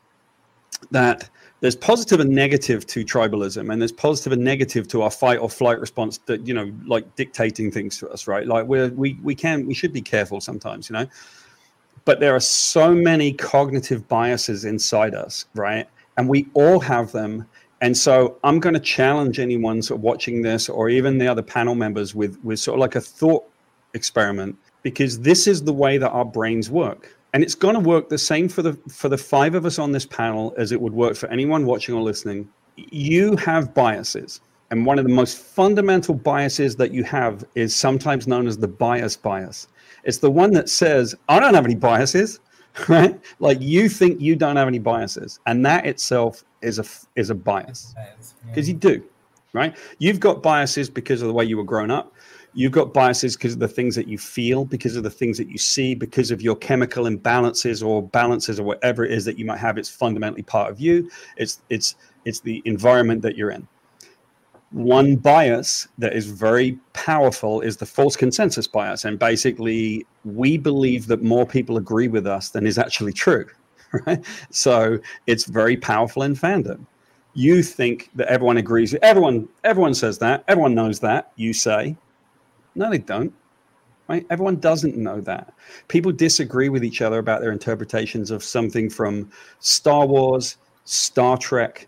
[0.90, 5.40] that there's positive and negative to tribalism and there's positive and negative to our fight
[5.40, 8.48] or flight response that you know like dictating things to us right?
[8.48, 11.08] Like we're we we can we should be careful sometimes you know?
[12.06, 17.46] But there are so many cognitive biases inside us right and we all have them.
[17.82, 21.42] And so i'm going to challenge anyone sort of watching this or even the other
[21.42, 23.44] panel members with with sort of like a thought
[23.94, 27.16] experiment because this is the way that our brains work.
[27.34, 29.92] And it's going to work the same for the for the five of us on
[29.92, 32.48] this panel as it would work for anyone watching or listening.
[32.78, 34.42] You have biases
[34.72, 38.68] and one of the most fundamental biases that you have is sometimes known as the
[38.68, 39.68] bias bias.
[40.04, 42.40] It's the one that says i don't have any biases
[42.88, 43.20] right?
[43.40, 47.36] Like you think you don't have any biases and that itself is a is a
[47.36, 47.94] bias.
[48.48, 49.04] Because you do
[49.56, 49.76] right?
[50.00, 52.14] You've got biases because of the way you were grown up.
[52.54, 55.50] You've got biases because of the things that you feel because of the things that
[55.50, 59.46] you see because of your chemical imbalances or balances or whatever it is that you
[59.46, 59.78] might have.
[59.78, 61.10] It's fundamentally part of you.
[61.38, 61.96] It's it's
[62.26, 63.68] it's the environment that you're in
[64.76, 69.06] one bias that is very powerful is the false consensus bias.
[69.06, 73.46] And basically we believe that more people agree with us than is actually true
[74.06, 74.26] right?
[74.50, 76.86] So it's very powerful in fandom.
[77.36, 81.96] You think that everyone agrees everyone everyone says that everyone knows that you say.
[82.76, 83.34] No they don't
[84.10, 84.26] right?
[84.30, 85.54] Everyone doesn't know that.
[85.88, 91.88] People disagree with each other about their interpretations of something from star wars star trek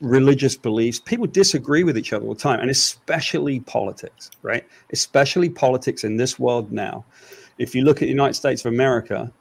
[0.00, 4.66] religious beliefs people disagree with each other all the time and especially politics right?
[4.92, 7.04] Especially politics in this world now.
[7.58, 9.32] If you look at the united states of america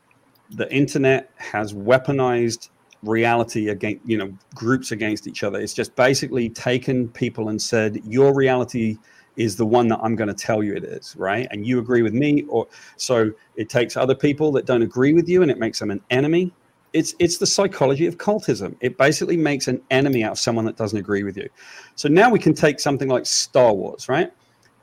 [0.51, 2.69] the internet has weaponized
[3.03, 5.59] reality against you know groups against each other.
[5.59, 8.97] It's just basically taken people and said your reality
[9.37, 11.47] is the one that i'm going to tell you it is right?
[11.51, 12.67] And you agree with me or
[12.97, 16.01] so it takes other people that don't agree with you and it makes them an
[16.09, 16.51] enemy
[16.93, 20.75] it's it's the psychology of cultism it basically makes an enemy out of someone that
[20.75, 21.47] doesn't agree with you
[21.95, 24.31] so now we can take something like star wars right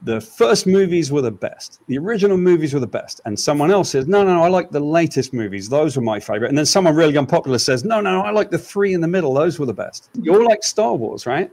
[0.02, 1.80] the first movies were the best.
[1.88, 3.20] The original movies were the best.
[3.24, 5.68] And someone else says, no, no, no I like the latest movies.
[5.68, 6.48] Those were my favorite.
[6.48, 9.34] And then someone really unpopular says, no, no, I like the three in the middle.
[9.34, 10.11] Those were the best.
[10.20, 11.50] You all like Star Wars, right?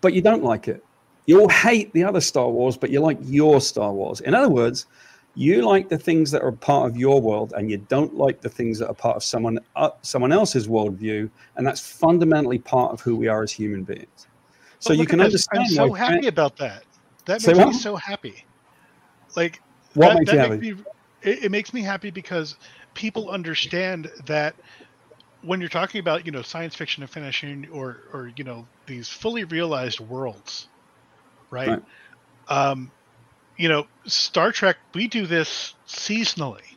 [0.00, 0.84] But you don't like it.
[1.26, 4.20] You all hate the other Star Wars, but you like your Star Wars.
[4.20, 4.86] In other words,
[5.34, 8.48] you like the things that are part of your world, and you don't like the
[8.48, 13.00] things that are part of someone uh, someone else's worldview, and that's fundamentally part of
[13.00, 14.26] who we are as human beings.
[14.78, 15.64] So you can understand.
[15.64, 16.84] I'm so why happy about that.
[17.26, 18.44] That makes me so happy.
[19.36, 19.62] Like
[19.94, 20.72] What that, makes that you makes happy?
[20.72, 20.84] me
[21.22, 22.56] it, it makes me happy because
[22.94, 24.54] people understand that
[25.42, 29.08] when you're talking about you know science fiction and finishing or or you know these
[29.08, 30.68] fully realized worlds
[31.50, 31.82] right, Right.
[32.48, 32.92] um
[33.62, 36.76] you know star trek we do this seasonally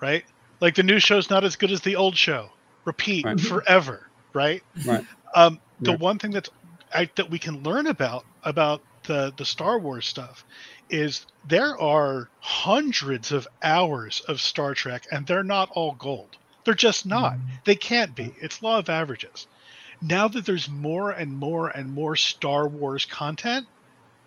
[0.00, 0.24] right
[0.60, 2.48] like the new show's not as good as the old show
[2.84, 3.40] repeat Right.
[3.40, 5.04] forever right Right.
[5.34, 6.00] um the Right.
[6.00, 6.50] one thing that's
[6.94, 10.44] I, that we can learn about about the the Star Wars stuff
[10.88, 16.36] is there are hundreds of hours of Star Trek, and they're not all gold.
[16.64, 17.34] They're just not.
[17.34, 17.48] Mm-hmm.
[17.64, 18.34] They can't be.
[18.40, 19.48] It's law of averages.
[20.00, 23.66] Now that there's more and more and more Star Wars content,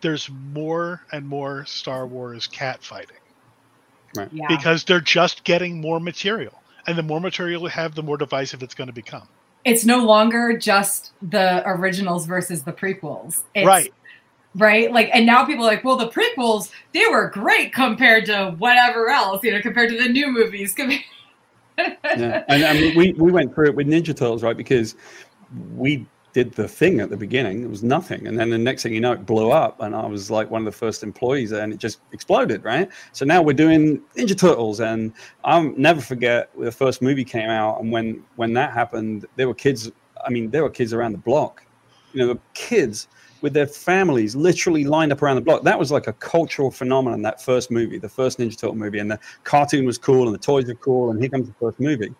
[0.02, 3.18] there's more and more Star Wars cat fighting
[4.16, 4.47] Yeah.
[4.47, 6.54] because they're just getting more material.
[6.88, 9.28] And the more material you have, the more divisive it's going to become.
[9.66, 13.43] it's no longer just the originals versus the prequels.
[13.54, 13.93] It's, right.
[14.56, 14.91] Right.
[14.91, 19.10] Like, and now people are like, well, the prequels, they were great compared to whatever
[19.10, 20.74] else, you know, compared to the new movies.
[21.78, 22.43] yeah.
[22.47, 24.58] And I mean, we, we went through it with Ninja Turtles, right?
[24.58, 24.95] Because
[25.76, 27.64] we did the thing at the beginning.
[27.64, 28.28] It was nothing.
[28.28, 29.82] And then the next thing you know, it blew up.
[29.82, 32.90] And I was like one of the first employees and it just exploded, right?
[33.14, 34.80] So now we're doing Ninja Turtles.
[34.80, 35.14] And
[35.44, 37.82] I'll never forget the first movie came out.
[37.82, 39.92] And when, when that happened, there were kids,
[40.26, 41.66] I mean, there were kids around the block,
[42.14, 43.08] you know, kids
[43.42, 45.64] with their families literally lined up around the block.
[45.64, 49.00] That was like a cultural phenomenon, that first movie, the first Ninja Turtle movie.
[49.00, 51.10] And the cartoon was cool and the toys were cool.
[51.10, 52.14] And here comes the first movie.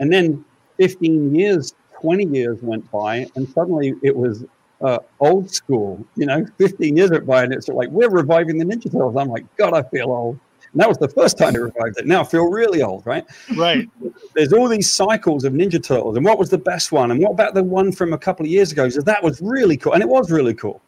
[0.00, 0.44] And then
[0.78, 4.44] 15 years 20 years went by and suddenly it was
[4.82, 8.64] uh, old school you know 15 years went by and it's like we're reviving the
[8.64, 9.16] ninja turtles.
[9.16, 10.38] I'm like god i feel old.
[10.72, 12.06] And that was the first time they revived it.
[12.06, 13.24] Now i feel really old right?
[13.56, 13.88] Right.
[14.34, 17.10] there's all these cycles of ninja turtles and what was the best one?
[17.12, 18.88] And what about the one from a couple of years ago?
[18.88, 20.82] So that was really cool and it was really cool.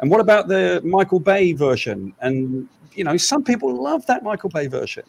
[0.00, 2.14] And what about the michael bay version?
[2.20, 5.04] And you know some people love that michael bay version.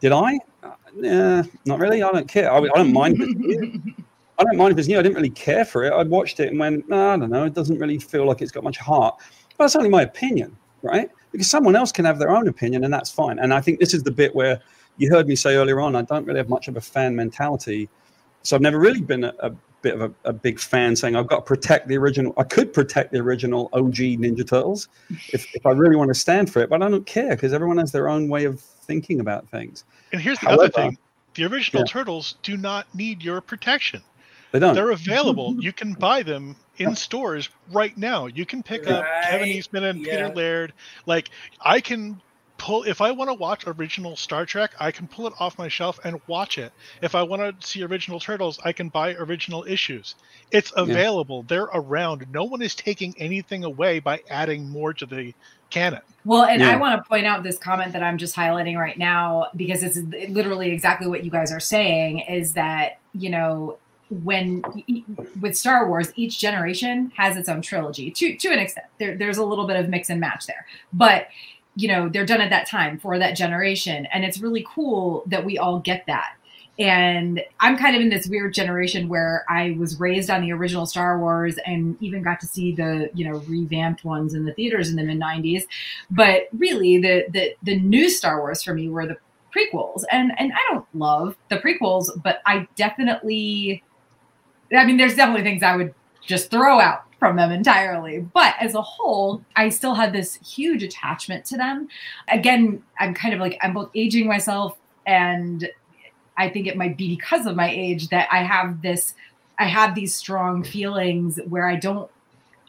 [0.00, 0.38] Did i?
[0.62, 2.02] Uh, not really.
[2.02, 2.52] I don't care.
[2.52, 3.94] I, I don't mind if it's new.
[4.38, 4.98] I don't mind if it's new.
[4.98, 5.92] I didn't really care for it.
[5.92, 7.44] I watched it and went, no, I don't know.
[7.44, 9.16] It doesn't really feel like it's got much heart.
[9.56, 11.10] But that's only my opinion, right?
[11.32, 13.38] Because someone else can have their own opinion and that's fine.
[13.38, 14.60] And I think this is the bit where
[14.98, 17.88] you heard me say earlier on, I don't really have much of a fan mentality.
[18.42, 19.50] So I've never really been a, a
[19.82, 22.34] bit of a, a, big fan saying I've got to protect the original.
[22.36, 24.88] I could protect the original OG Ninja Turtles
[25.32, 27.78] if, if I really want to stand for it, but I don't care because everyone
[27.78, 29.84] has their own way of thinking about things.
[30.12, 30.98] And here's the However- other thing
[31.34, 31.92] the original Yeah.
[31.92, 34.02] turtles do not need your protection.
[34.52, 34.74] They don't.
[34.74, 35.56] They're available.
[35.58, 38.26] You can buy them in stores right now.
[38.26, 40.28] You can pick up Kevin Right, Eastman and Peter.
[40.28, 40.72] Laird.
[41.06, 41.30] Like
[41.60, 42.20] I can
[42.58, 45.68] pull if I want to watch original Star Trek, I can pull it off my
[45.68, 46.72] shelf and watch it.
[47.02, 50.14] If I want to see original Turtles, I can buy original issues.
[50.50, 51.42] It's available.
[51.42, 52.26] They're around.
[52.32, 55.34] No one is taking anything away by adding more to the
[55.70, 56.00] canon.
[56.24, 59.48] Well, and I want to point out this comment that I'm just highlighting right now
[59.56, 59.96] because it's
[60.30, 63.78] literally exactly what you guys are saying is that, you know,
[64.10, 64.62] when
[65.40, 68.86] with Star Wars, each generation has its own trilogy to to an extent.
[68.98, 71.28] There, there's a little bit of mix and match there, but
[71.74, 75.44] you know they're done at that time for that generation, and it's really cool that
[75.44, 76.34] we all get that.
[76.78, 80.84] And I'm kind of in this weird generation where I was raised on the original
[80.84, 84.90] Star Wars and even got to see the you know revamped ones in the theaters
[84.90, 85.64] in the mid '90s.
[86.10, 89.16] But really, the the the new Star Wars for me were the
[89.56, 93.82] prequels, and and I don't love the prequels, but I definitely,
[94.74, 98.20] I mean, there's definitely things I would just throw out from them entirely.
[98.20, 101.88] But as a whole, I still have this huge attachment to them.
[102.28, 105.68] Again, I'm kind of like I'm both aging myself and
[106.36, 109.14] I think it might be because of my age that I have this
[109.58, 112.10] I have these strong feelings where I don't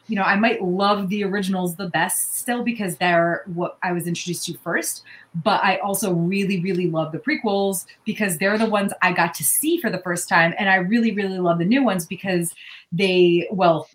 [0.08, 4.06] you know, I might love the originals the best still because they're what I was
[4.06, 5.04] introduced to first,
[5.44, 9.44] but I also really really love the prequels because they're the ones I got to
[9.44, 12.54] see for the first time and I really really love the new ones because
[12.90, 13.88] they well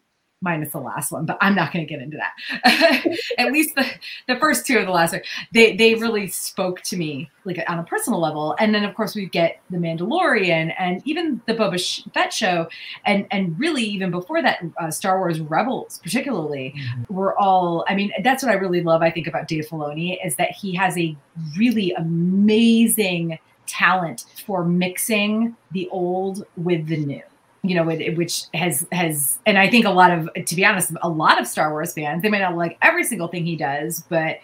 [0.43, 3.05] minus the last one, but I'm not going to get into that.
[3.37, 3.85] At least the,
[4.27, 5.21] the first two of the last one,
[5.53, 8.55] they they really spoke to me like on a personal level.
[8.59, 12.67] And then of course we get the Mandalorian and even the Boba Fett show,
[13.05, 16.75] and and really even before that, uh, Star Wars Rebels particularly
[17.09, 17.85] were all.
[17.87, 19.01] I mean, that's what I really love.
[19.01, 21.15] I think about Dave Filoni is that he has a
[21.57, 27.21] really amazing talent for mixing the old with the new
[27.63, 30.91] you know, it, which has has, and I think a lot of, to be honest,
[31.01, 34.03] a lot of Star Wars fans, they may not like every single thing he does,
[34.09, 34.39] but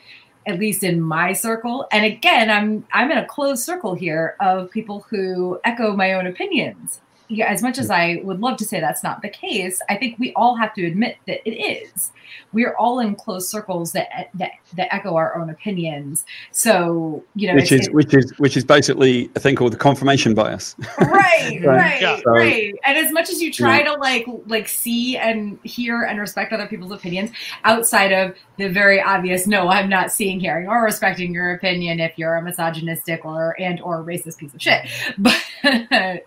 [0.48, 4.72] at least in my circle, and again, I'm I'm in a closed circle here of
[4.72, 7.02] people who echo my own opinions.
[7.32, 10.18] Yeah, as much as I would love to say that's not the case, I think
[10.18, 12.12] we all have to admit that it is.
[12.54, 16.26] We are all in closed circles that that, that echo our own opinions.
[16.52, 19.78] So you know, which it's- is which is which is basically a thing called the
[19.78, 20.76] confirmation bias.
[21.00, 22.18] right right Yeah.
[22.18, 26.20] So- right and as much as you try to like like see and hear and
[26.20, 27.30] respect other people's opinions
[27.64, 32.18] outside of the very obvious no i'm not seeing hearing or respecting your opinion if
[32.18, 34.86] you're a misogynistic or and or racist piece of shit
[35.18, 36.18] but uh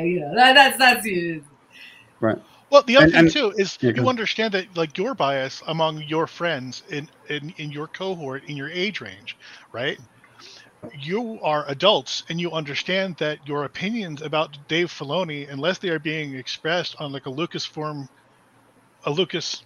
[0.00, 1.06] you know that, that's that's
[2.70, 5.62] Well, the other And- thing and- too is Yeah, you understand that like your bias
[5.66, 9.36] among your friends in, in in your cohort in your age range,
[9.72, 9.98] right?
[10.98, 16.00] You are adults and you understand that your opinions about Dave Filoni, unless they are
[16.00, 18.08] being expressed on like a Lucasfilm,
[19.04, 19.62] a Lucas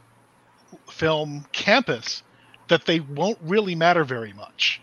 [0.91, 2.23] film campus,
[2.69, 4.83] that they won't really matter very much.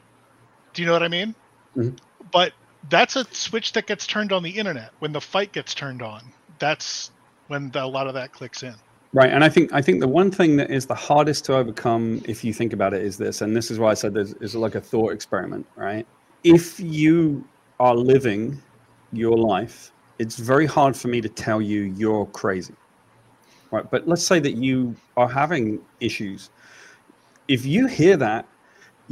[0.73, 1.35] Do you know what I mean?
[1.77, 1.97] Mhm.
[2.31, 2.53] But
[2.89, 6.21] that's a switch that gets turned on the internet when the fight gets turned on.
[6.59, 7.11] That's
[7.47, 8.75] when the, a lot of that clicks in.
[9.13, 12.23] Right, and I think I think the one thing that is the hardest to overcome,
[12.25, 14.55] if you think about it, is this, and this is why I said there's is
[14.55, 16.07] like a thought experiment, right?
[16.43, 17.47] If you
[17.79, 18.59] are living
[19.11, 22.73] your life, it's very hard for me to tell you you're crazy,
[23.69, 23.89] right?
[23.89, 26.49] But let's say that you are having issues.
[27.47, 28.47] If you hear that,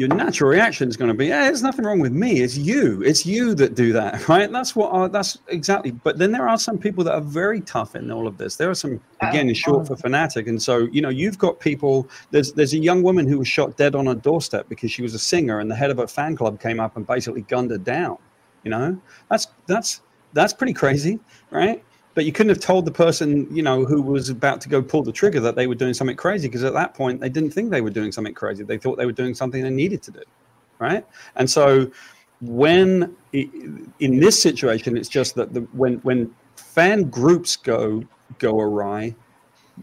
[0.02, 2.41] your natural reaction is going to be, "Hey, there's nothing wrong with me.
[2.41, 3.04] It's you.
[3.04, 5.12] It's you that do that, right?" That's what.
[5.12, 5.91] That's exactly.
[5.91, 8.56] But then there are some people that are very tough in all of this.
[8.56, 12.10] There are some, again, is short for fanatic, and so you know, you've got people.
[12.32, 15.14] There's there's a young woman who was shot dead on her doorstep because she was
[15.14, 17.78] a singer, and the head of a fan club came up and basically gunned her
[17.78, 18.18] down.
[18.64, 18.99] You know,
[19.30, 20.02] that's that's
[20.34, 21.20] that's pretty crazy,
[21.52, 21.84] right?
[22.14, 25.03] But you couldn't have told the person, you know, who was about to go pull
[25.03, 27.72] the trigger that they were doing something crazy because at that point they didn't think
[27.72, 28.64] they were doing something crazy.
[28.64, 30.24] They thought they were doing something they needed to do,
[30.80, 31.05] right?
[31.36, 31.89] And so
[32.41, 38.03] when in this situation, it's just that the, when when fan groups go
[38.39, 39.16] go awry,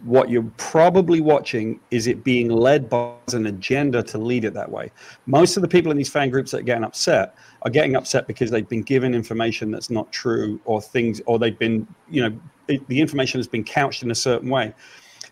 [0.04, 4.70] what you're probably watching is it being led by an agenda to lead it that
[4.70, 4.90] way.
[5.26, 8.26] Most of the people in these fan groups that are getting upset are getting upset
[8.26, 12.40] because they've been given information that's not true or things, or they've been, you know,
[12.68, 14.72] it, the information has been couched in a certain way.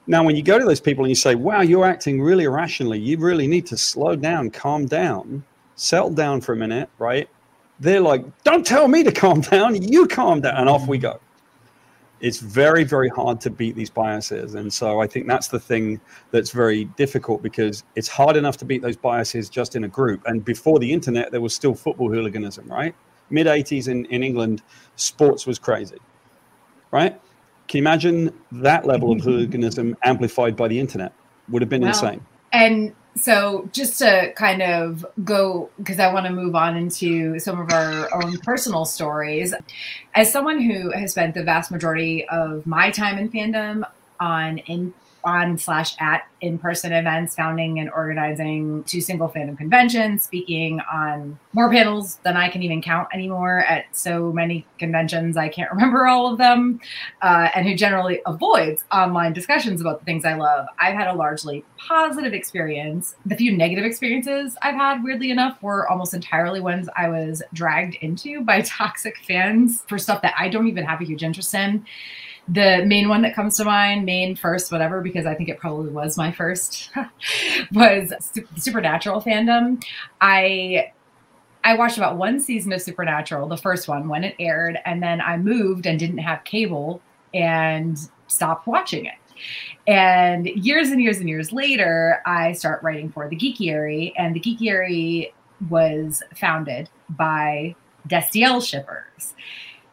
[0.09, 2.99] Now, when you go to those people and you say, wow, you're acting really irrationally,
[2.99, 7.29] you really need to slow down, calm down, settle down for a minute, right?
[7.81, 11.20] They're like, don't tell me to calm down, you calm down, and off we go
[12.21, 14.55] it's very very hard to beat these biases.
[14.55, 16.01] And so i think that's the thing
[16.31, 20.23] that's very difficult because it's hard enough to beat those biases just in a group.
[20.27, 22.95] And before the internet there was still football hooliganism right?
[23.31, 24.62] Mid 80s in, in england
[24.97, 25.99] sports was crazy
[26.93, 27.21] right?
[27.69, 31.12] Can you imagine that level of hooliganism amplified by the internet?
[31.51, 31.89] Would have been Wow.
[31.89, 32.25] insane.
[32.53, 37.59] And so, just to kind of go, because I want to move on into some
[37.59, 39.55] of our own personal stories.
[40.14, 43.89] As someone who has spent the vast majority of my time in fandom
[44.21, 44.93] on in
[45.27, 51.39] on slash at in person events, founding and organizing two single fandom conventions, speaking on
[51.53, 56.07] more panels than I can even count anymore at so many conventions I can't remember
[56.07, 56.81] all of them
[57.22, 61.14] uh, and who generally avoids online discussions about the things I love, I've had a
[61.14, 63.16] largely positive experience.
[63.27, 67.97] The few negative experiences I've had, weirdly enough, were almost entirely ones I was dragged
[68.01, 71.85] into by toxic fans for stuff that I don't even have a huge interest in.
[72.49, 75.90] The main one that comes to mind, main first, whatever, because I think it probably
[75.90, 76.90] was my first,
[77.72, 78.12] was
[78.57, 79.82] Supernatural fandom.
[80.20, 80.92] I
[81.64, 85.20] I watched about one season of Supernatural, the first one, when it aired, and then
[85.20, 87.03] I moved and didn't have cable
[87.34, 89.14] and stopped watching it.
[89.88, 94.40] And years and years and years later, I start writing for the Geekiary, and the
[94.40, 95.32] Geekiary
[95.68, 97.74] was founded by
[98.09, 99.34] Destiel shippers.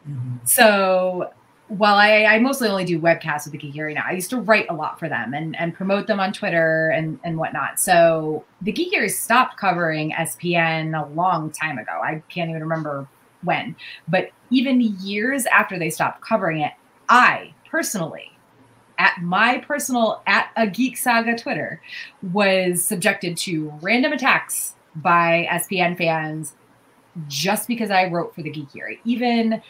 [0.08, 0.44] Mm-hmm.
[0.44, 1.32] So
[1.76, 4.66] while I, I mostly only do webcasts with the Geekiary now, I used to write
[4.70, 7.80] a lot for them and, and promote them on Twitter and, and whatnot.
[7.80, 12.00] So the Geekiary stopped covering SPN a long time ago.
[12.02, 13.08] I can't even remember
[13.42, 13.74] when.
[14.06, 16.72] But even years after they stopped covering it,
[17.08, 18.30] I personally,
[18.98, 21.80] at my personal at a Geek Saga Twitter,
[22.32, 26.54] was subjected to random attacks by SPN fans
[27.26, 28.98] just because I wrote for the Geekiary.
[29.04, 29.60] Even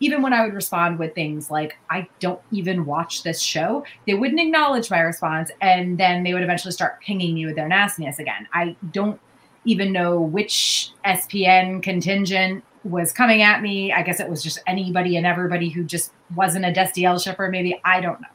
[0.00, 4.14] even when I would respond with things like, I don't even watch this show, they
[4.14, 5.50] wouldn't acknowledge my response.
[5.60, 8.48] And then they would eventually start pinging me with their nastiness again.
[8.52, 9.20] I don't
[9.64, 13.92] even know which SPN contingent was coming at me.
[13.92, 17.78] I guess it was just anybody and everybody who just wasn't a Destiel shipper, maybe.
[17.84, 18.28] I don't know.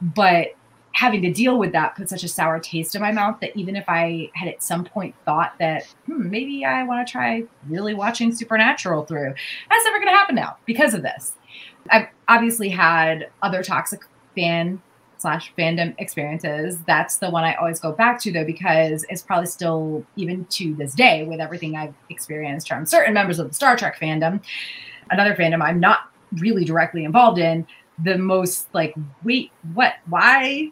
[0.00, 0.54] But
[0.92, 3.76] having to deal with that put such a sour taste in my mouth that even
[3.76, 7.94] if I had at some point thought that hmm, maybe I want to try really
[7.94, 9.34] watching Supernatural through,
[9.68, 11.34] that's never going to happen now because of this.
[11.90, 14.02] I've obviously had other toxic
[14.34, 14.82] fan
[15.18, 16.78] slash fandom experiences.
[16.86, 20.74] That's the one I always go back to though, because it's probably still, even to
[20.74, 24.42] this day, with everything I've experienced from certain members of the Star Trek fandom,
[25.10, 27.66] another fandom I'm not really directly involved in,
[28.02, 30.70] the most like, wait, what, why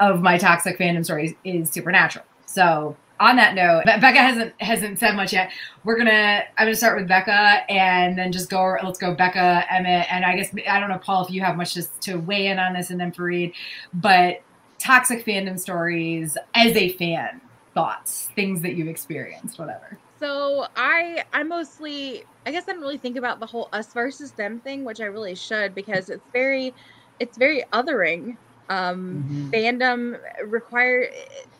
[0.00, 2.24] of my toxic fandom stories is Supernatural.
[2.46, 5.52] So on that note, Becca hasn't hasn't said much yet.
[5.84, 8.76] We're gonna I'm gonna start with Becca and then just go.
[8.82, 11.74] Let's go, Becca, Emmett, and I guess I don't know, Paul, if you have much
[11.74, 13.52] just to weigh in on this, and then Farid.
[13.92, 14.42] But
[14.78, 17.42] toxic fandom stories as a fan,
[17.74, 19.98] thoughts, things that you've experienced, whatever.
[20.18, 24.32] So I I mostly I guess I don't really think about the whole us versus
[24.32, 26.72] them thing, which I really should because it's very
[27.20, 28.38] it's very othering.
[28.70, 29.50] Um, mm-hmm.
[29.50, 31.10] Fandom require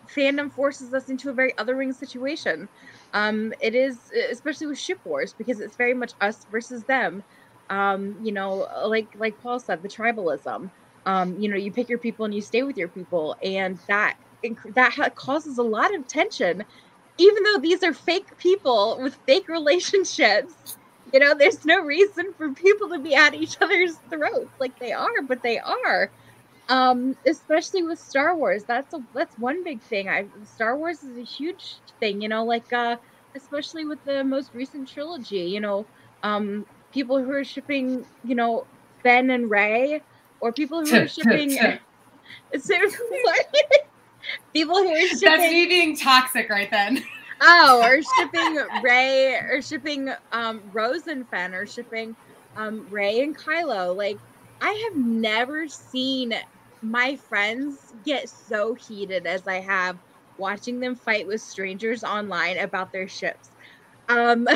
[0.09, 2.69] fandom forces us into a very othering situation.
[3.13, 3.99] Um, it is
[4.31, 7.23] especially with ship wars because it's very much us versus them.
[7.69, 10.71] Um, you know, like like Paul said, the tribalism.
[11.07, 14.17] Um, you know, you pick your people and you stay with your people, and that
[14.75, 16.65] that causes a lot of tension.
[17.19, 20.79] Even though these are fake people with fake relationships,
[21.13, 24.93] you know, there's no reason for people to be at each other's throats like they
[24.93, 26.11] are, but they are
[26.71, 30.09] um especially with star wars that's a that's one big thing.
[30.09, 32.97] I star wars is a huge thing you know like uh
[33.37, 35.89] especially with the most recent trilogy you know
[36.25, 38.69] um people who are shipping you know
[39.05, 40.03] ben and Rey,
[40.41, 41.59] or people who are shipping
[44.55, 47.05] people who are shipping that's me being toxic right then.
[47.41, 52.17] Oh or shipping Rey, or shipping um rose and Finn or shipping
[52.57, 53.97] um rey and kylo.
[53.97, 54.21] Like
[54.61, 56.35] I have never seen
[56.83, 59.99] my friends get so heated as I have
[60.37, 63.51] watching them fight with strangers online about their ships.
[64.09, 64.49] Um,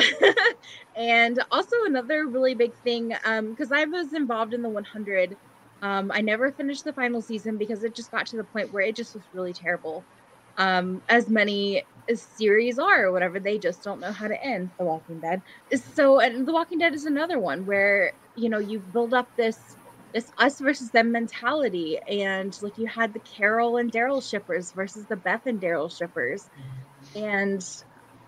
[0.95, 5.37] and also another really big thing, um, because um, I was involved in the 100.
[5.81, 8.83] Um, I never finished the final season because it just got to the point where
[8.83, 10.07] it just was really terrible.
[10.57, 14.71] Um, as many as series are, or whatever, they just don't know how to end
[14.79, 15.41] The Walking Dead.
[15.93, 19.77] So, and The Walking Dead is another one where you know you build up this
[20.15, 21.99] this us versus them mentality.
[22.07, 26.49] And like you had the Carol and Daryl shippers versus the Beth and Daryl shippers.
[27.13, 27.63] And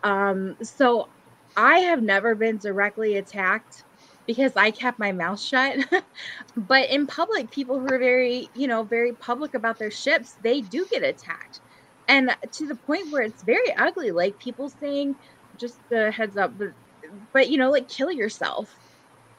[0.03, 1.07] um, so
[1.55, 3.85] I have never been directly attacked
[4.25, 5.77] because I kept my mouth shut.
[6.57, 10.59] but in public, people who are very, you know, very public about their ships, they
[10.59, 11.61] do get attacked.
[12.09, 15.15] And to the point where it's very ugly, like people saying,
[15.55, 16.73] just the heads up, but,
[17.31, 18.75] but you know, like kill yourself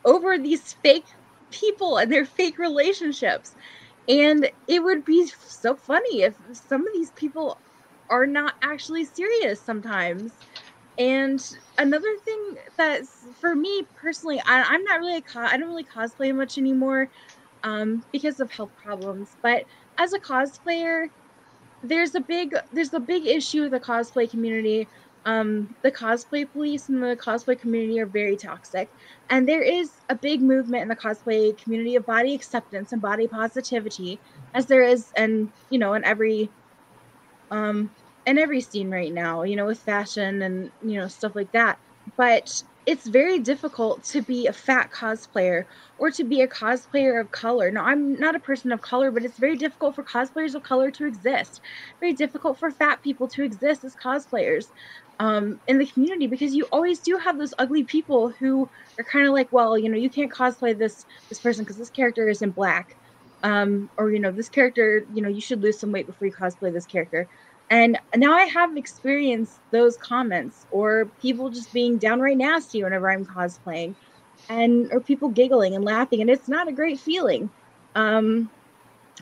[0.07, 1.05] over these fake
[1.51, 3.55] people and their fake relationships.
[4.09, 7.61] And it would be so funny if some of these people
[8.11, 10.33] are not actually serious sometimes.
[10.99, 11.45] And
[11.77, 16.35] another thing that's for me personally, I, am not really, co- I don't really cosplay
[16.35, 17.09] much anymore
[17.63, 19.37] um, because of health problems.
[19.43, 19.65] But
[19.99, 21.09] as a cosplayer,
[21.83, 24.89] there's a big, there's a big issue with the cosplay community
[25.29, 28.89] um, the cosplay police and the cosplay community are very toxic.
[29.29, 33.29] And there is a big movement in the cosplay community of body acceptance and body
[33.29, 34.19] positivity,
[34.55, 36.49] as there is, and you know, in every,
[37.51, 37.91] um,
[38.25, 41.79] in every scene right now, you know, with fashion and you know stuff like that.
[42.17, 45.65] But it's very difficult to be a fat cosplayer
[45.99, 47.71] or to be a cosplayer of color.
[47.71, 50.91] Now, I'm not a person of color, but it's very difficult for cosplayers of color
[50.93, 51.61] to exist.
[52.01, 54.67] Very difficult for fat people to exist as cosplayers
[55.19, 59.27] um, in the community because you always do have those ugly people who are kind
[59.27, 62.53] of like, well, you know, you can't cosplay this this person because this character isn't
[62.55, 62.97] black,
[63.43, 66.33] um, or you know, this character, you know, you should lose some weight before you
[66.35, 67.29] cosplay this character.
[67.71, 73.27] And now I have experienced those comments or people just being downright nasty whenever I'm
[73.27, 73.95] cosplaying,
[74.49, 77.51] and or people giggling and laughing, and it's not a great feeling.
[77.95, 78.51] Um,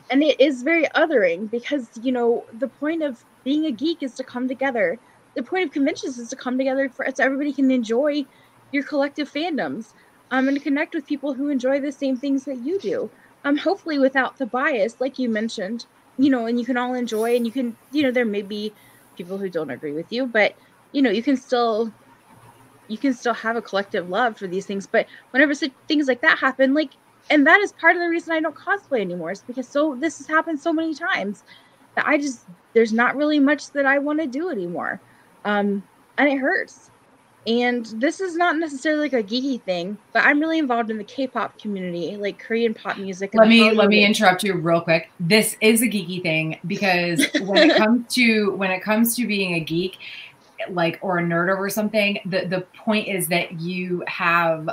[0.09, 4.13] and it is very othering because you know the point of being a geek is
[4.15, 4.99] to come together
[5.37, 8.25] the point of conventions is to come together for so everybody can enjoy
[8.71, 9.93] your collective fandoms
[10.31, 13.09] um, and connect with people who enjoy the same things that you do.
[13.45, 15.85] Um, hopefully without the bias, like you mentioned,
[16.17, 18.73] you know, and you can all enjoy and you can, you know, there may be
[19.15, 20.55] people who don't agree with you, but
[20.91, 21.91] you know, you can still
[22.87, 24.87] you can still have a collective love for these things.
[24.87, 25.53] But whenever
[25.87, 26.91] things like that happen, like
[27.29, 30.17] and that is part of the reason I don't cosplay anymore, is because so this
[30.19, 31.43] has happened so many times
[31.95, 35.01] that I just there's not really much that I want to do anymore
[35.45, 35.83] um,
[36.17, 36.91] and it hurts.
[37.47, 41.03] And this is not necessarily like a geeky thing, but I'm really involved in the
[41.05, 43.33] K-pop community, like Korean pop music.
[43.33, 45.09] Let me let me interrupt you real quick.
[45.17, 49.53] This is a geeky thing because when it comes to when it comes to being
[49.53, 49.97] a geek,
[50.69, 54.69] like or a nerd or something, the the point is that you have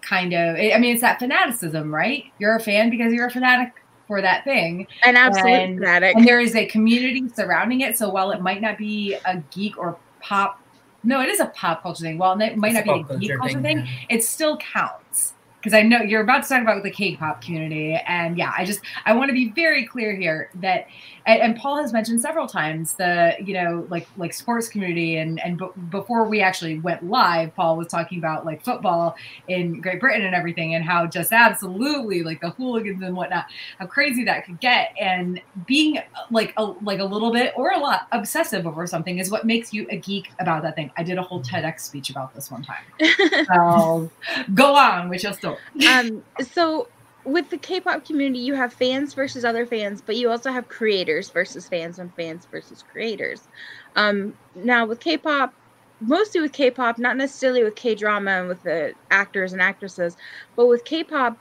[0.00, 2.26] kind of I mean it's that fanaticism, right?
[2.38, 3.72] You're a fan because you're a fanatic
[4.06, 4.86] for that thing.
[5.04, 6.14] An absolute and, fanatic.
[6.14, 7.96] And there is a community surrounding it.
[7.96, 10.61] So while it might not be a geek or pop,
[11.04, 12.18] no, it is a pop culture thing.
[12.18, 15.34] While it might it's not be a geek culture thing, thing, it still counts.
[15.62, 18.80] Because I know you're about to talk about the K-pop community, and yeah, I just
[19.06, 20.88] I want to be very clear here that,
[21.24, 25.40] and, and, Paul has mentioned several times the you know like like sports community, and
[25.44, 29.14] and b- before we actually went live, Paul was talking about like football
[29.46, 33.44] in Great Britain and everything, and how just absolutely like the hooligans and whatnot,
[33.78, 36.00] how crazy that could get, and being
[36.32, 39.72] like a like a little bit or a lot obsessive over something is what makes
[39.72, 40.90] you a geek about that thing.
[40.96, 42.82] I did a whole TEDx speech about this one time.
[43.46, 44.10] so
[44.54, 45.51] go on with your story.
[45.88, 46.88] um, so
[47.24, 51.30] with the K-pop community, you have fans versus other fans, but you also have creators
[51.30, 53.48] versus fans and fans versus creators.
[53.94, 55.54] Um, now with K-pop,
[56.00, 60.16] mostly with K-pop, not necessarily with K-drama and with the actors and actresses,
[60.56, 61.38] but with K-pop,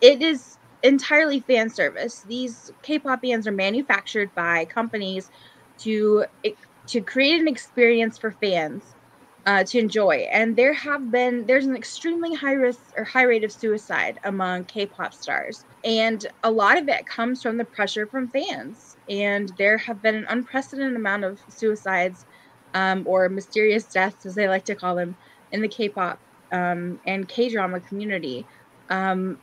[0.00, 2.24] it is entirely fan service.
[2.28, 5.30] These K-pop bands are manufactured by companies
[5.78, 6.24] to
[6.86, 8.82] to create an experience for fans
[9.46, 10.28] uh, to enjoy.
[10.32, 14.64] And there have been there's an extremely high risk or high rate of suicide among
[14.64, 18.96] K-pop stars, and a lot of it comes from the pressure from fans.
[19.08, 22.24] And there have been an unprecedented amount of suicides
[22.74, 25.16] um, or mysterious deaths, as they like to call them,
[25.52, 26.20] in the K-pop
[26.52, 28.46] um, and K-drama community.
[28.88, 29.38] Um,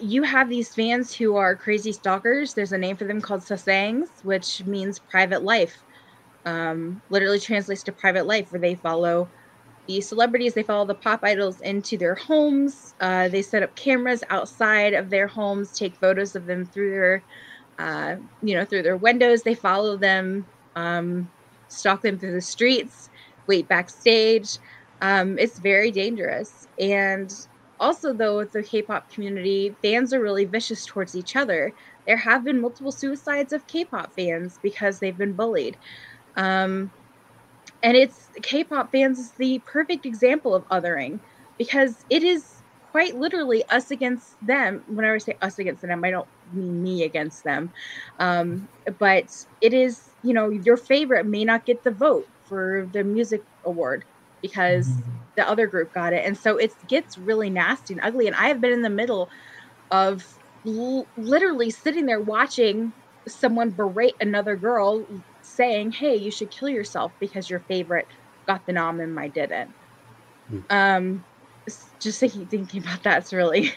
[0.00, 2.54] you have these fans who are crazy stalkers.
[2.54, 5.76] There's a name for them called sasaengs, which means private life
[6.44, 9.28] um, literally translates to private life, where they follow
[9.86, 12.94] the celebrities, they follow the pop idols into their homes.
[13.00, 17.22] Uh, they set up cameras outside of their homes, take photos of them through their,
[17.78, 19.42] uh, you know, through their windows.
[19.42, 20.44] They follow them,
[20.76, 21.30] um,
[21.68, 23.08] stalk them through the streets,
[23.46, 24.58] wait backstage.
[25.00, 26.68] Um, it's very dangerous.
[26.78, 27.34] And
[27.80, 31.72] also, though, with the K-pop community, fans are really vicious towards each other.
[32.06, 35.76] There have been multiple suicides of K-pop fans because they've been bullied.
[36.38, 36.90] Um,
[37.82, 41.20] and it's K-pop fans is the perfect example of othering
[41.58, 42.54] because it is
[42.92, 44.82] quite literally us against them.
[44.86, 47.72] Whenever I say us against them, I don't mean me against them,
[48.18, 48.68] um,
[48.98, 53.42] but it is you know your favorite may not get the vote for the music
[53.64, 54.04] award
[54.40, 55.10] because mm-hmm.
[55.36, 58.26] the other group got it, and so it gets really nasty and ugly.
[58.26, 59.28] And I have been in the middle
[59.90, 62.92] of l- literally sitting there watching
[63.26, 65.04] someone berate another girl
[65.58, 68.06] saying, "Hey, you should kill yourself because your favorite
[68.46, 69.70] got the nom and my didn't."
[70.48, 70.60] Hmm.
[70.70, 71.24] Um,
[71.98, 73.72] just thinking thinking about that's really.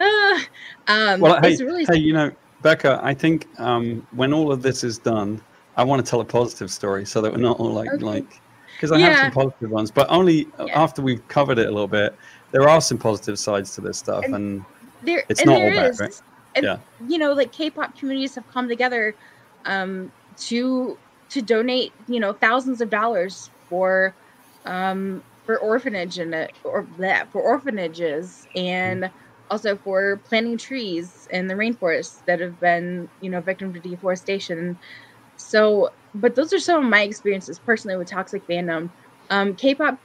[0.00, 0.40] Uh,
[0.88, 1.84] um, well, hey, really...
[1.84, 2.32] hey, you know,
[2.62, 5.40] Becca, I think um, when all of this is done,
[5.76, 8.02] I want to tell a positive story so that we're not all like okay.
[8.02, 8.40] like
[8.74, 9.06] because I yeah.
[9.10, 10.82] have some positive ones, but only yeah.
[10.82, 12.16] after we've covered it a little bit.
[12.52, 14.64] There are some positive sides to this stuff, and, and
[15.02, 16.22] there, it's and not all bad, right?
[16.54, 16.78] And, yeah.
[17.06, 19.14] you know, like K-pop communities have come together
[19.66, 20.96] um, to
[21.30, 24.16] to donate, you know, thousands of dollars for
[24.64, 29.10] um, for orphanage and uh, or that for orphanages and
[29.50, 34.78] also for planting trees in the rainforests that have been, you know, victim to deforestation.
[35.36, 38.92] So, but those are some of my experiences personally with toxic fandom.
[39.30, 40.00] Um, K-pop,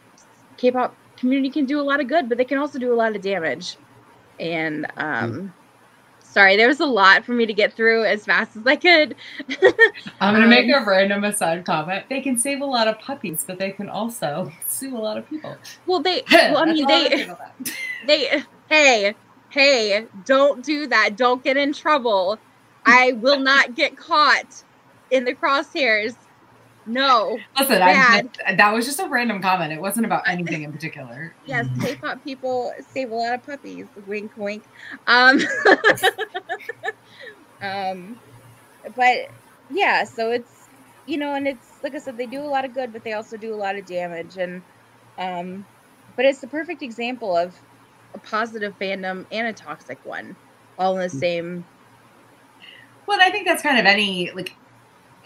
[0.58, 3.16] K-pop community can do a lot of good, but they can also do a lot
[3.16, 3.78] of damage.
[4.40, 5.54] And um, mm
[6.32, 9.16] sorry, there was a lot for me to get through as fast as I could.
[10.22, 12.06] I'm gonna um, make a random aside comment.
[12.10, 15.30] They can save a lot of puppies, but they can also sue a lot of
[15.30, 15.56] people.
[15.86, 16.24] Well, they.
[16.32, 17.28] Well, I mean, they.
[18.08, 18.44] They.
[18.70, 19.16] Hey,
[19.50, 20.08] hey!
[20.26, 21.18] Don't do that.
[21.18, 22.40] Don't get in trouble.
[22.86, 24.64] I will not get caught
[25.12, 26.16] in the crosshairs
[26.86, 27.38] no.
[27.60, 28.24] Listen, I,
[28.56, 29.72] that was just a random comment.
[29.72, 31.34] It wasn't about anything in particular.
[31.46, 33.86] yes, K-pop people save a lot of puppies.
[34.08, 34.64] Wink, wink.
[35.08, 35.40] Um,
[37.62, 38.20] um,
[38.96, 39.30] but
[39.70, 40.68] yeah, so it's
[41.06, 43.14] you know, and it's like I said, they do a lot of good, but they
[43.14, 44.62] also do a lot of damage, and
[45.18, 45.66] um,
[46.16, 47.54] but it's the perfect example of
[48.14, 50.36] a positive fandom and a toxic one,
[50.80, 51.20] all in the mm.
[51.20, 51.66] same.
[53.06, 54.56] Well, I think that's kind of any like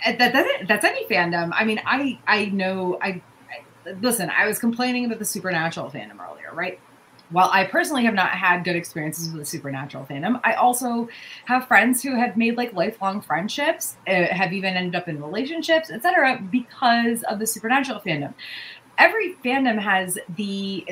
[0.05, 1.51] that that's, that's any fandom.
[1.53, 4.29] I mean, I I know I, I listen.
[4.29, 6.79] I was complaining about the supernatural fandom earlier, right?
[7.31, 11.09] While I personally have not had good experiences with the supernatural fandom, I also
[11.45, 15.89] have friends who have made like lifelong friendships, uh, have even ended up in relationships,
[15.89, 18.35] etc., because of the supernatural fandom.
[18.97, 20.85] Every fandom has the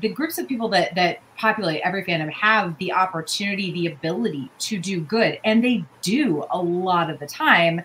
[0.00, 4.78] the groups of people that that populate every fandom have the opportunity, the ability to
[4.78, 7.80] do good, and they do a lot of the time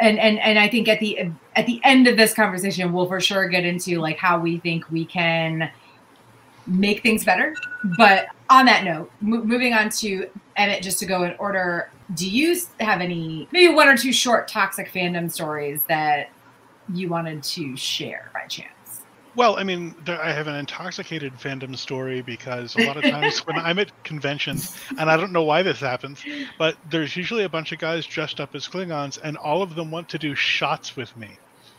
[0.00, 3.20] and and and I think at the at the end of this conversation, we'll for
[3.20, 5.70] sure get into like how we think we can
[6.66, 7.54] make things better.
[7.96, 12.58] But on that note, moving on to Emmett, just to go in order, do you
[12.80, 16.30] have any maybe one or two short toxic fandom stories that
[16.92, 18.79] you wanted to share by chance?
[19.36, 23.46] Well, I mean, there, I have an intoxicated fandom story because a lot of times
[23.46, 26.22] when I'm at conventions, and I don't know why this happens,
[26.58, 29.90] but there's usually a bunch of guys dressed up as Klingons, and all of them
[29.90, 31.30] want to do shots with me.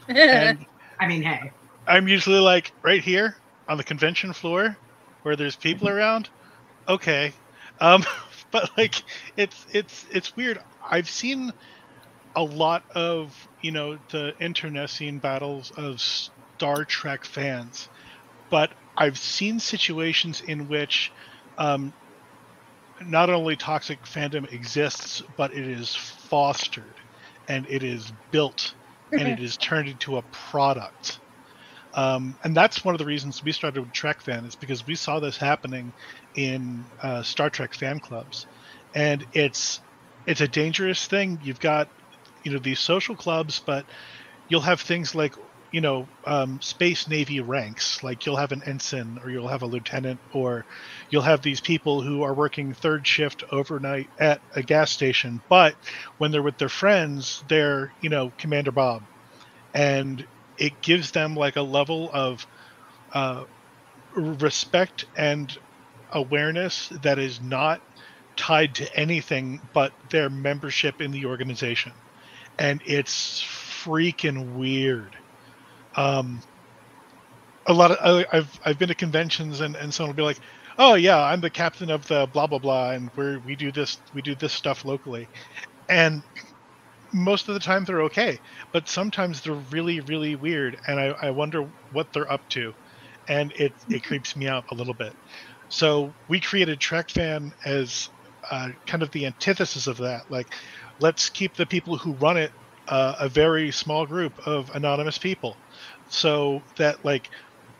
[0.07, 0.65] And
[0.99, 1.51] I mean, hey.
[1.87, 3.35] I'm usually like right here
[3.67, 4.77] on the convention floor
[5.23, 6.29] where there's people around.
[6.87, 7.33] Okay.
[7.79, 8.05] Um,
[8.51, 8.95] but like
[9.35, 10.61] it's it's it's weird.
[10.83, 11.51] I've seen
[12.35, 16.01] a lot of, you know, the internecine battles of
[16.61, 17.89] Star Trek fans,
[18.51, 21.11] but I've seen situations in which
[21.57, 21.91] um,
[23.01, 26.93] not only toxic fandom exists, but it is fostered
[27.49, 28.75] and it is built
[29.11, 31.19] and it is turned into a product.
[31.95, 34.93] Um, and that's one of the reasons we started with Trek Fan is because we
[34.93, 35.93] saw this happening
[36.35, 38.45] in uh, Star Trek fan clubs,
[38.93, 39.81] and it's
[40.27, 41.39] it's a dangerous thing.
[41.41, 41.89] You've got
[42.43, 43.87] you know these social clubs, but
[44.47, 45.33] you'll have things like
[45.71, 49.65] you know um, space navy ranks like you'll have an ensign or you'll have a
[49.67, 50.65] lieutenant or
[51.09, 55.75] you'll have these people who are working third shift overnight at a gas station but
[56.17, 59.03] when they're with their friends they're you know commander bob.
[59.73, 60.25] And
[60.57, 62.45] it gives them like a level of
[63.13, 63.45] uh,
[64.13, 65.55] respect and
[66.11, 67.81] awareness that is not
[68.35, 71.93] tied to anything but their membership in the organization.
[72.59, 75.15] And it's freaking weird
[75.95, 76.43] um,
[77.67, 80.39] a lot of I, I've I've been to conventions and and someone will be like,
[80.79, 84.01] oh yeah, I'm the captain of the blah blah blah, and we're we do this
[84.13, 85.29] we do this stuff locally,
[85.89, 86.23] and
[87.13, 88.39] most of the time they're okay,
[88.73, 92.73] but sometimes they're really really weird, and I I wonder what they're up to,
[93.29, 95.15] and it it creeps me out a little bit.
[95.69, 98.09] So we created Trek Fan as
[98.51, 100.23] uh, kind of the antithesis of that.
[100.29, 100.53] Like,
[100.99, 102.53] let's keep the people who run it
[102.89, 105.60] uh, a very small group of anonymous people
[106.13, 107.29] so that like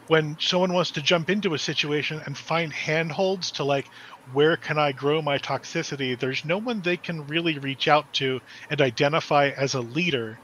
[0.07, 3.87] when someone wants to jump into a situation and find handholds to like
[4.33, 8.39] where can i grow my toxicity there's no one they can really reach out to
[8.69, 10.39] and identify as a leader.